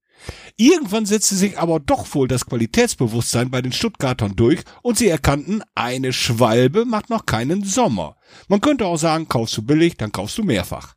Irgendwann 0.57 1.07
setzte 1.07 1.35
sich 1.35 1.59
aber 1.59 1.81
doch 1.81 2.15
wohl 2.15 2.29
das 2.29 2.47
Qualitätsbewusstsein 2.47 3.51
bei 3.51 3.63
den 3.63 3.73
Stuttgartern 3.73 4.37
durch 4.37 4.61
und 4.83 4.99
sie 4.99 5.09
erkannten, 5.09 5.63
eine 5.75 6.13
Schwalbe 6.13 6.85
macht 6.85 7.11
noch 7.11 7.27
keinen 7.27 7.65
Sommer. 7.65 8.17
Man 8.49 8.61
könnte 8.61 8.87
auch 8.87 8.99
sagen, 8.99 9.29
kaufst 9.29 9.57
du 9.57 9.63
billig, 9.63 9.97
dann 9.97 10.13
kaufst 10.13 10.39
du 10.39 10.45
mehrfach. 10.45 10.95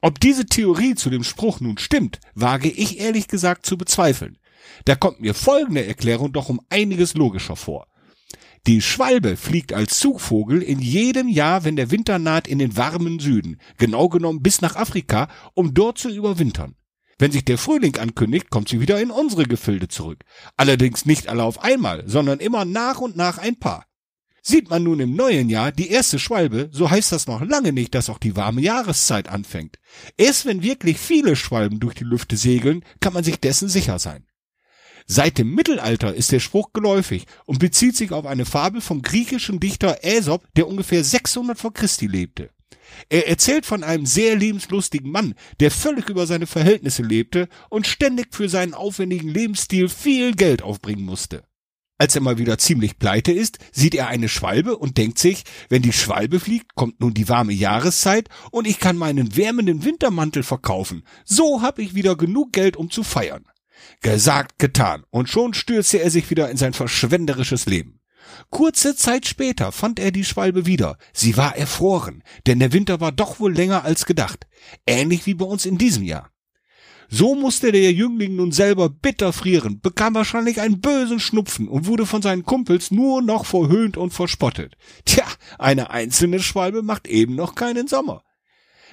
Ob 0.00 0.20
diese 0.20 0.46
Theorie 0.46 0.94
zu 0.94 1.10
dem 1.10 1.24
Spruch 1.24 1.60
nun 1.60 1.78
stimmt, 1.78 2.20
wage 2.34 2.68
ich 2.68 3.00
ehrlich 3.00 3.28
gesagt 3.28 3.66
zu 3.66 3.76
bezweifeln. 3.76 4.38
Da 4.84 4.94
kommt 4.94 5.20
mir 5.20 5.34
folgende 5.34 5.84
Erklärung 5.84 6.32
doch 6.32 6.48
um 6.48 6.60
einiges 6.70 7.14
logischer 7.14 7.56
vor. 7.56 7.86
Die 8.66 8.82
Schwalbe 8.82 9.36
fliegt 9.36 9.72
als 9.72 9.98
Zugvogel 9.98 10.62
in 10.62 10.80
jedem 10.80 11.28
Jahr, 11.28 11.64
wenn 11.64 11.76
der 11.76 11.90
Winter 11.90 12.18
naht, 12.18 12.46
in 12.46 12.58
den 12.58 12.76
warmen 12.76 13.18
Süden, 13.18 13.58
genau 13.78 14.08
genommen 14.08 14.42
bis 14.42 14.60
nach 14.60 14.76
Afrika, 14.76 15.28
um 15.54 15.74
dort 15.74 15.98
zu 15.98 16.10
überwintern. 16.10 16.74
Wenn 17.18 17.32
sich 17.32 17.44
der 17.44 17.58
Frühling 17.58 17.96
ankündigt, 17.96 18.50
kommt 18.50 18.68
sie 18.68 18.80
wieder 18.80 19.00
in 19.00 19.10
unsere 19.10 19.44
Gefilde 19.44 19.88
zurück. 19.88 20.24
Allerdings 20.56 21.04
nicht 21.06 21.28
alle 21.28 21.42
auf 21.42 21.64
einmal, 21.64 22.04
sondern 22.06 22.38
immer 22.38 22.64
nach 22.64 23.00
und 23.00 23.16
nach 23.16 23.38
ein 23.38 23.58
paar. 23.58 23.87
Sieht 24.42 24.70
man 24.70 24.82
nun 24.82 25.00
im 25.00 25.14
neuen 25.14 25.50
Jahr 25.50 25.72
die 25.72 25.90
erste 25.90 26.18
Schwalbe, 26.18 26.70
so 26.72 26.90
heißt 26.90 27.12
das 27.12 27.26
noch 27.26 27.42
lange 27.42 27.72
nicht, 27.72 27.94
dass 27.94 28.08
auch 28.08 28.18
die 28.18 28.36
warme 28.36 28.60
Jahreszeit 28.60 29.28
anfängt. 29.28 29.78
Erst 30.16 30.46
wenn 30.46 30.62
wirklich 30.62 30.98
viele 30.98 31.36
Schwalben 31.36 31.80
durch 31.80 31.94
die 31.94 32.04
Lüfte 32.04 32.36
segeln, 32.36 32.84
kann 33.00 33.12
man 33.12 33.24
sich 33.24 33.40
dessen 33.40 33.68
sicher 33.68 33.98
sein. 33.98 34.24
Seit 35.06 35.38
dem 35.38 35.54
Mittelalter 35.54 36.14
ist 36.14 36.32
der 36.32 36.40
Spruch 36.40 36.74
geläufig 36.74 37.24
und 37.46 37.58
bezieht 37.58 37.96
sich 37.96 38.12
auf 38.12 38.26
eine 38.26 38.44
Fabel 38.44 38.82
vom 38.82 39.00
griechischen 39.00 39.58
Dichter 39.58 39.98
Aesop, 40.02 40.46
der 40.54 40.68
ungefähr 40.68 41.02
600 41.02 41.58
vor 41.58 41.72
Christi 41.72 42.06
lebte. 42.06 42.50
Er 43.08 43.26
erzählt 43.26 43.64
von 43.64 43.84
einem 43.84 44.06
sehr 44.06 44.36
lebenslustigen 44.36 45.10
Mann, 45.10 45.34
der 45.60 45.70
völlig 45.70 46.10
über 46.10 46.26
seine 46.26 46.46
Verhältnisse 46.46 47.02
lebte 47.02 47.48
und 47.70 47.86
ständig 47.86 48.34
für 48.34 48.48
seinen 48.48 48.74
aufwendigen 48.74 49.28
Lebensstil 49.28 49.88
viel 49.88 50.34
Geld 50.34 50.62
aufbringen 50.62 51.04
musste. 51.04 51.47
Als 52.00 52.14
er 52.14 52.20
mal 52.20 52.38
wieder 52.38 52.58
ziemlich 52.58 53.00
pleite 53.00 53.32
ist, 53.32 53.58
sieht 53.72 53.96
er 53.96 54.06
eine 54.06 54.28
Schwalbe 54.28 54.76
und 54.76 54.98
denkt 54.98 55.18
sich, 55.18 55.42
wenn 55.68 55.82
die 55.82 55.92
Schwalbe 55.92 56.38
fliegt, 56.38 56.76
kommt 56.76 57.00
nun 57.00 57.12
die 57.12 57.28
warme 57.28 57.52
Jahreszeit 57.52 58.28
und 58.52 58.68
ich 58.68 58.78
kann 58.78 58.96
meinen 58.96 59.36
wärmenden 59.36 59.84
Wintermantel 59.84 60.44
verkaufen. 60.44 61.02
So 61.24 61.60
hab 61.60 61.80
ich 61.80 61.96
wieder 61.96 62.16
genug 62.16 62.52
Geld, 62.52 62.76
um 62.76 62.88
zu 62.88 63.02
feiern. 63.02 63.44
Gesagt, 64.00 64.60
getan, 64.60 65.02
und 65.10 65.28
schon 65.28 65.54
stürzte 65.54 65.98
er 65.98 66.10
sich 66.10 66.30
wieder 66.30 66.50
in 66.50 66.56
sein 66.56 66.72
verschwenderisches 66.72 67.66
Leben. 67.66 67.98
Kurze 68.50 68.94
Zeit 68.94 69.26
später 69.26 69.72
fand 69.72 69.98
er 69.98 70.12
die 70.12 70.24
Schwalbe 70.24 70.66
wieder. 70.66 70.98
Sie 71.12 71.36
war 71.36 71.56
erfroren, 71.56 72.22
denn 72.46 72.60
der 72.60 72.72
Winter 72.72 73.00
war 73.00 73.10
doch 73.10 73.40
wohl 73.40 73.52
länger 73.52 73.84
als 73.84 74.06
gedacht. 74.06 74.46
Ähnlich 74.86 75.26
wie 75.26 75.34
bei 75.34 75.46
uns 75.46 75.66
in 75.66 75.78
diesem 75.78 76.04
Jahr. 76.04 76.30
So 77.10 77.34
musste 77.34 77.72
der 77.72 77.92
Jüngling 77.92 78.36
nun 78.36 78.52
selber 78.52 78.90
bitter 78.90 79.32
frieren, 79.32 79.80
bekam 79.80 80.14
wahrscheinlich 80.14 80.60
einen 80.60 80.80
bösen 80.80 81.20
Schnupfen 81.20 81.66
und 81.66 81.86
wurde 81.86 82.04
von 82.04 82.20
seinen 82.20 82.44
Kumpels 82.44 82.90
nur 82.90 83.22
noch 83.22 83.46
verhöhnt 83.46 83.96
und 83.96 84.12
verspottet. 84.12 84.76
Tja, 85.06 85.24
eine 85.58 85.90
einzelne 85.90 86.40
Schwalbe 86.40 86.82
macht 86.82 87.08
eben 87.08 87.34
noch 87.34 87.54
keinen 87.54 87.88
Sommer. 87.88 88.22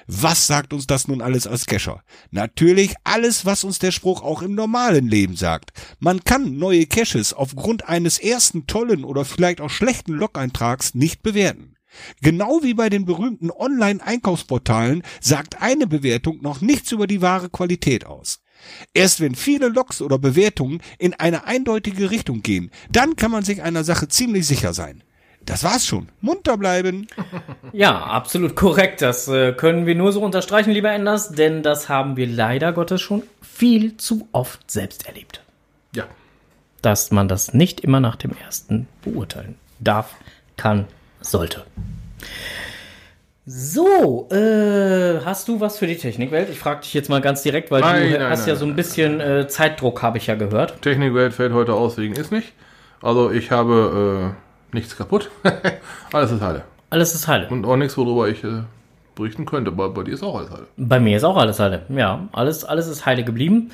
Was 0.06 0.46
sagt 0.46 0.72
uns 0.72 0.86
das 0.86 1.08
nun 1.08 1.20
alles 1.20 1.46
als 1.46 1.66
Kescher? 1.66 2.02
Natürlich 2.30 2.94
alles, 3.04 3.44
was 3.44 3.64
uns 3.64 3.80
der 3.80 3.90
Spruch 3.90 4.22
auch 4.22 4.40
im 4.40 4.54
normalen 4.54 5.08
Leben 5.08 5.36
sagt. 5.36 5.72
Man 5.98 6.22
kann 6.22 6.56
neue 6.56 6.86
Caches 6.86 7.34
aufgrund 7.34 7.88
eines 7.88 8.18
ersten 8.18 8.66
tollen 8.66 9.04
oder 9.04 9.24
vielleicht 9.24 9.60
auch 9.60 9.70
schlechten 9.70 10.12
Log-Eintrags 10.12 10.94
nicht 10.94 11.22
bewerten. 11.22 11.75
Genau 12.22 12.60
wie 12.62 12.74
bei 12.74 12.88
den 12.88 13.04
berühmten 13.04 13.50
Online-Einkaufsportalen 13.50 15.02
sagt 15.20 15.62
eine 15.62 15.86
Bewertung 15.86 16.40
noch 16.42 16.60
nichts 16.60 16.92
über 16.92 17.06
die 17.06 17.22
wahre 17.22 17.48
Qualität 17.48 18.06
aus. 18.06 18.40
Erst 18.94 19.20
wenn 19.20 19.34
viele 19.34 19.68
Logs 19.68 20.00
oder 20.02 20.18
Bewertungen 20.18 20.80
in 20.98 21.14
eine 21.14 21.44
eindeutige 21.44 22.10
Richtung 22.10 22.42
gehen, 22.42 22.70
dann 22.90 23.16
kann 23.16 23.30
man 23.30 23.44
sich 23.44 23.62
einer 23.62 23.84
Sache 23.84 24.08
ziemlich 24.08 24.46
sicher 24.46 24.72
sein. 24.72 25.02
Das 25.46 25.62
war's 25.62 25.86
schon. 25.86 26.08
Munter 26.20 26.56
bleiben. 26.56 27.06
Ja, 27.72 28.04
absolut 28.04 28.56
korrekt. 28.56 29.02
Das 29.02 29.28
äh, 29.28 29.52
können 29.52 29.84
wir 29.84 29.94
nur 29.94 30.10
so 30.10 30.22
unterstreichen, 30.22 30.70
lieber 30.70 30.90
Enders, 30.90 31.30
denn 31.30 31.62
das 31.62 31.90
haben 31.90 32.16
wir 32.16 32.26
leider 32.26 32.72
Gottes 32.72 33.02
schon 33.02 33.22
viel 33.42 33.98
zu 33.98 34.28
oft 34.32 34.70
selbst 34.70 35.06
erlebt. 35.06 35.42
Ja. 35.94 36.04
Dass 36.80 37.10
man 37.10 37.28
das 37.28 37.52
nicht 37.52 37.80
immer 37.80 38.00
nach 38.00 38.16
dem 38.16 38.32
ersten 38.32 38.88
beurteilen 39.02 39.56
darf, 39.78 40.14
kann, 40.56 40.86
sollte. 41.30 41.64
So, 43.48 44.28
äh, 44.32 45.20
hast 45.24 45.46
du 45.46 45.60
was 45.60 45.78
für 45.78 45.86
die 45.86 45.96
Technikwelt? 45.96 46.50
Ich 46.50 46.58
frage 46.58 46.80
dich 46.80 46.92
jetzt 46.94 47.08
mal 47.08 47.20
ganz 47.20 47.42
direkt, 47.42 47.70
weil 47.70 47.80
Nein, 47.80 48.12
du 48.12 48.18
nein, 48.18 48.28
hast 48.28 48.40
nein, 48.40 48.48
ja 48.48 48.56
so 48.56 48.66
ein 48.66 48.74
bisschen 48.74 49.20
äh, 49.20 49.46
Zeitdruck, 49.46 50.02
habe 50.02 50.18
ich 50.18 50.26
ja 50.26 50.34
gehört. 50.34 50.82
Technikwelt 50.82 51.32
fällt 51.32 51.52
heute 51.52 51.74
aus 51.74 51.96
wegen 51.96 52.14
ist 52.14 52.32
nicht. 52.32 52.52
Also 53.02 53.30
ich 53.30 53.52
habe 53.52 54.34
äh, 54.34 54.74
nichts 54.74 54.96
kaputt. 54.96 55.30
alles 56.12 56.32
ist 56.32 56.40
heile. 56.40 56.64
Alles 56.90 57.14
ist 57.14 57.28
heile. 57.28 57.46
Und 57.48 57.64
auch 57.66 57.76
nichts, 57.76 57.96
worüber 57.96 58.28
ich 58.28 58.42
äh, 58.42 58.62
berichten 59.14 59.46
könnte. 59.46 59.70
Bei, 59.70 59.86
bei 59.88 60.02
dir 60.02 60.14
ist 60.14 60.24
auch 60.24 60.38
alles 60.38 60.50
heile. 60.50 60.66
Bei 60.76 60.98
mir 60.98 61.16
ist 61.16 61.24
auch 61.24 61.36
alles 61.36 61.60
heile. 61.60 61.82
Ja, 61.88 62.28
alles, 62.32 62.64
alles 62.64 62.88
ist 62.88 63.06
heile 63.06 63.22
geblieben. 63.22 63.70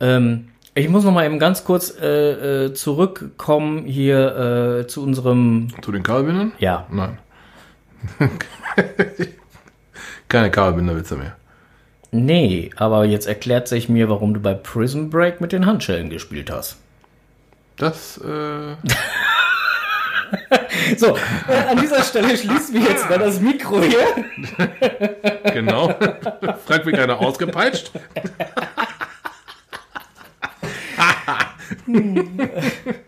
Ähm, 0.00 0.48
ich 0.74 0.88
muss 0.88 1.04
noch 1.04 1.12
mal 1.12 1.24
eben 1.24 1.38
ganz 1.38 1.64
kurz 1.64 1.94
äh, 2.00 2.66
äh, 2.66 2.74
zurückkommen 2.74 3.84
hier 3.86 4.80
äh, 4.80 4.86
zu 4.86 5.02
unserem. 5.02 5.68
Zu 5.82 5.92
den 5.92 6.02
Kabelbindern? 6.02 6.52
Ja, 6.58 6.86
Nein. 6.90 7.18
Keine 10.28 10.50
Kabelbinderwitze 10.50 11.16
mehr. 11.16 11.36
nee, 12.10 12.70
aber 12.76 13.04
jetzt 13.06 13.26
erklärt 13.26 13.66
sich 13.68 13.88
mir, 13.88 14.08
warum 14.10 14.34
du 14.34 14.40
bei 14.40 14.54
Prison 14.54 15.08
Break 15.10 15.40
mit 15.40 15.52
den 15.52 15.64
Handschellen 15.66 16.10
gespielt 16.10 16.50
hast. 16.50 16.76
Das, 17.76 18.18
äh, 18.18 18.76
So, 20.96 21.16
äh, 21.48 21.70
an 21.70 21.80
dieser 21.80 22.02
Stelle 22.02 22.36
schließen 22.36 22.74
wir 22.74 22.82
jetzt 22.82 23.08
mal 23.08 23.18
das 23.18 23.40
Mikro 23.40 23.80
hier. 23.82 24.04
genau. 25.52 25.94
Fragt 26.66 26.86
mich 26.86 26.98
einer 26.98 27.18
ausgepeitscht. 27.20 27.92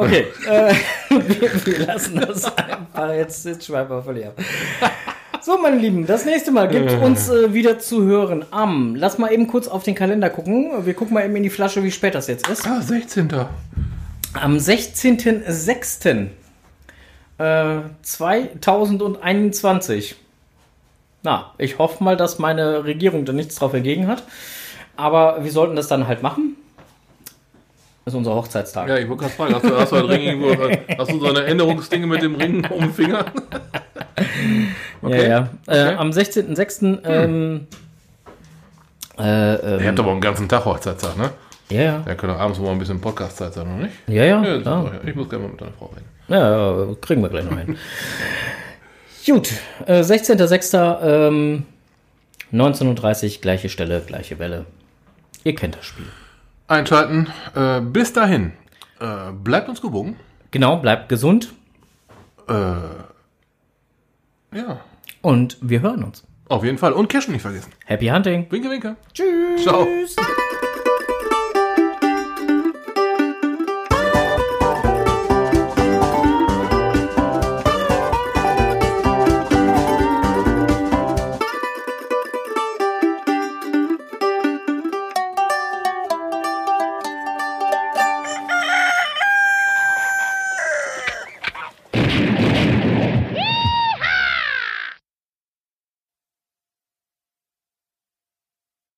Okay, 0.00 0.26
äh, 0.48 0.72
wir, 1.10 1.52
wir 1.66 1.86
lassen 1.86 2.20
das 2.20 2.44
einfach. 2.56 3.12
Jetzt, 3.12 3.44
jetzt 3.44 3.66
schweifen 3.66 3.90
wir 3.90 4.02
völlig 4.02 4.26
ab. 4.26 4.32
So, 5.42 5.58
meine 5.58 5.76
Lieben, 5.76 6.06
das 6.06 6.24
nächste 6.24 6.52
Mal 6.52 6.68
gibt 6.68 6.90
uns 6.92 7.28
äh, 7.28 7.52
wieder 7.52 7.78
zu 7.78 8.04
hören 8.04 8.46
am. 8.50 8.94
Lass 8.94 9.18
mal 9.18 9.30
eben 9.30 9.46
kurz 9.46 9.68
auf 9.68 9.82
den 9.82 9.94
Kalender 9.94 10.30
gucken. 10.30 10.86
Wir 10.86 10.94
gucken 10.94 11.12
mal 11.12 11.22
eben 11.24 11.36
in 11.36 11.42
die 11.42 11.50
Flasche, 11.50 11.84
wie 11.84 11.90
spät 11.90 12.14
das 12.14 12.28
jetzt 12.28 12.48
ist. 12.48 12.66
Ah, 12.66 12.80
16. 12.80 13.28
Am 14.32 14.56
16.06. 14.56 16.28
Äh, 17.38 17.80
2021. 18.02 20.16
Na, 21.22 21.52
ich 21.58 21.78
hoffe 21.78 22.02
mal, 22.02 22.16
dass 22.16 22.38
meine 22.38 22.84
Regierung 22.84 23.26
da 23.26 23.34
nichts 23.34 23.56
drauf 23.56 23.74
entgegen 23.74 24.06
hat. 24.06 24.22
Aber 24.96 25.44
wir 25.44 25.52
sollten 25.52 25.76
das 25.76 25.88
dann 25.88 26.06
halt 26.06 26.22
machen. 26.22 26.56
Das 28.04 28.14
ist 28.14 28.18
unser 28.18 28.34
Hochzeitstag. 28.34 28.88
Ja, 28.88 28.96
ich 28.96 29.08
wollte 29.08 29.22
gerade 29.24 29.34
fragen, 29.34 29.54
hast 29.54 29.64
du, 29.64 29.76
hast 29.76 29.92
du, 29.92 29.96
ein 29.96 30.04
Ring 30.06 30.22
irgendwo, 30.22 30.56
hast 30.98 31.10
du 31.10 31.20
so 31.20 31.26
eine 31.28 31.40
Erinnerungsdinge 31.40 32.06
mit 32.06 32.22
dem 32.22 32.34
Ring 32.34 32.66
um 32.70 32.80
den 32.80 32.92
Finger? 32.92 33.24
Ja, 35.02 35.16
ja. 35.16 35.38
Äh, 35.66 35.86
Okay. 35.88 35.94
am 35.96 36.10
16.06. 36.10 36.98
Ähm, 37.04 37.66
äh, 39.18 39.22
Ihr 39.22 39.78
ähm, 39.80 39.86
habt 39.86 39.98
aber 39.98 40.10
einen 40.12 40.20
ganzen 40.20 40.48
Tag 40.48 40.64
Hochzeitstag, 40.66 41.16
ne? 41.16 41.30
ja, 41.70 41.82
ja. 41.82 42.04
Ja, 42.06 42.14
könnte 42.14 42.36
abends 42.36 42.58
mal 42.58 42.70
ein 42.70 42.78
bisschen 42.78 43.00
Podcast-Zeit 43.00 43.54
sein, 43.54 43.66
oder 43.66 43.84
nicht? 43.84 43.94
Ja, 44.08 44.24
ja. 44.24 44.42
Ja, 44.44 44.56
ja. 44.58 44.90
Ich 45.06 45.14
muss 45.14 45.28
gerne 45.28 45.44
mal 45.44 45.50
mit 45.52 45.60
deiner 45.60 45.72
Frau 45.72 45.86
reden. 45.86 46.06
ja, 46.28 46.84
ja, 46.86 46.94
kriegen 47.00 47.22
wir 47.22 47.28
gleich 47.30 47.44
noch 47.44 47.56
hin. 47.58 47.76
Gut, 49.26 49.52
äh, 49.86 50.00
16.06. 50.02 51.02
Ähm, 51.28 51.64
19.30 52.52 53.36
Uhr, 53.36 53.40
gleiche 53.40 53.68
Stelle, 53.68 54.00
gleiche 54.06 54.38
Welle. 54.38 54.66
Ihr 55.44 55.54
kennt 55.54 55.76
das 55.76 55.86
Spiel. 55.86 56.06
Einschalten. 56.70 57.28
Äh, 57.54 57.80
bis 57.80 58.12
dahin. 58.12 58.52
Äh, 59.00 59.32
bleibt 59.32 59.68
uns 59.68 59.80
gewogen. 59.80 60.16
Genau, 60.50 60.76
bleibt 60.78 61.08
gesund 61.08 61.52
Ja. 64.52 64.80
und 65.22 65.56
wir 65.60 65.80
hören 65.82 66.02
uns. 66.02 66.24
Auf 66.48 66.64
jeden 66.64 66.78
Fall. 66.78 66.92
Und 66.92 67.08
Cashen 67.08 67.32
nicht 67.32 67.42
vergessen. 67.42 67.70
Happy 67.86 68.08
Hunting. 68.08 68.46
Winke, 68.50 68.68
winke. 68.70 68.96
Tschüss. 69.14 69.62
Ciao. 69.62 69.86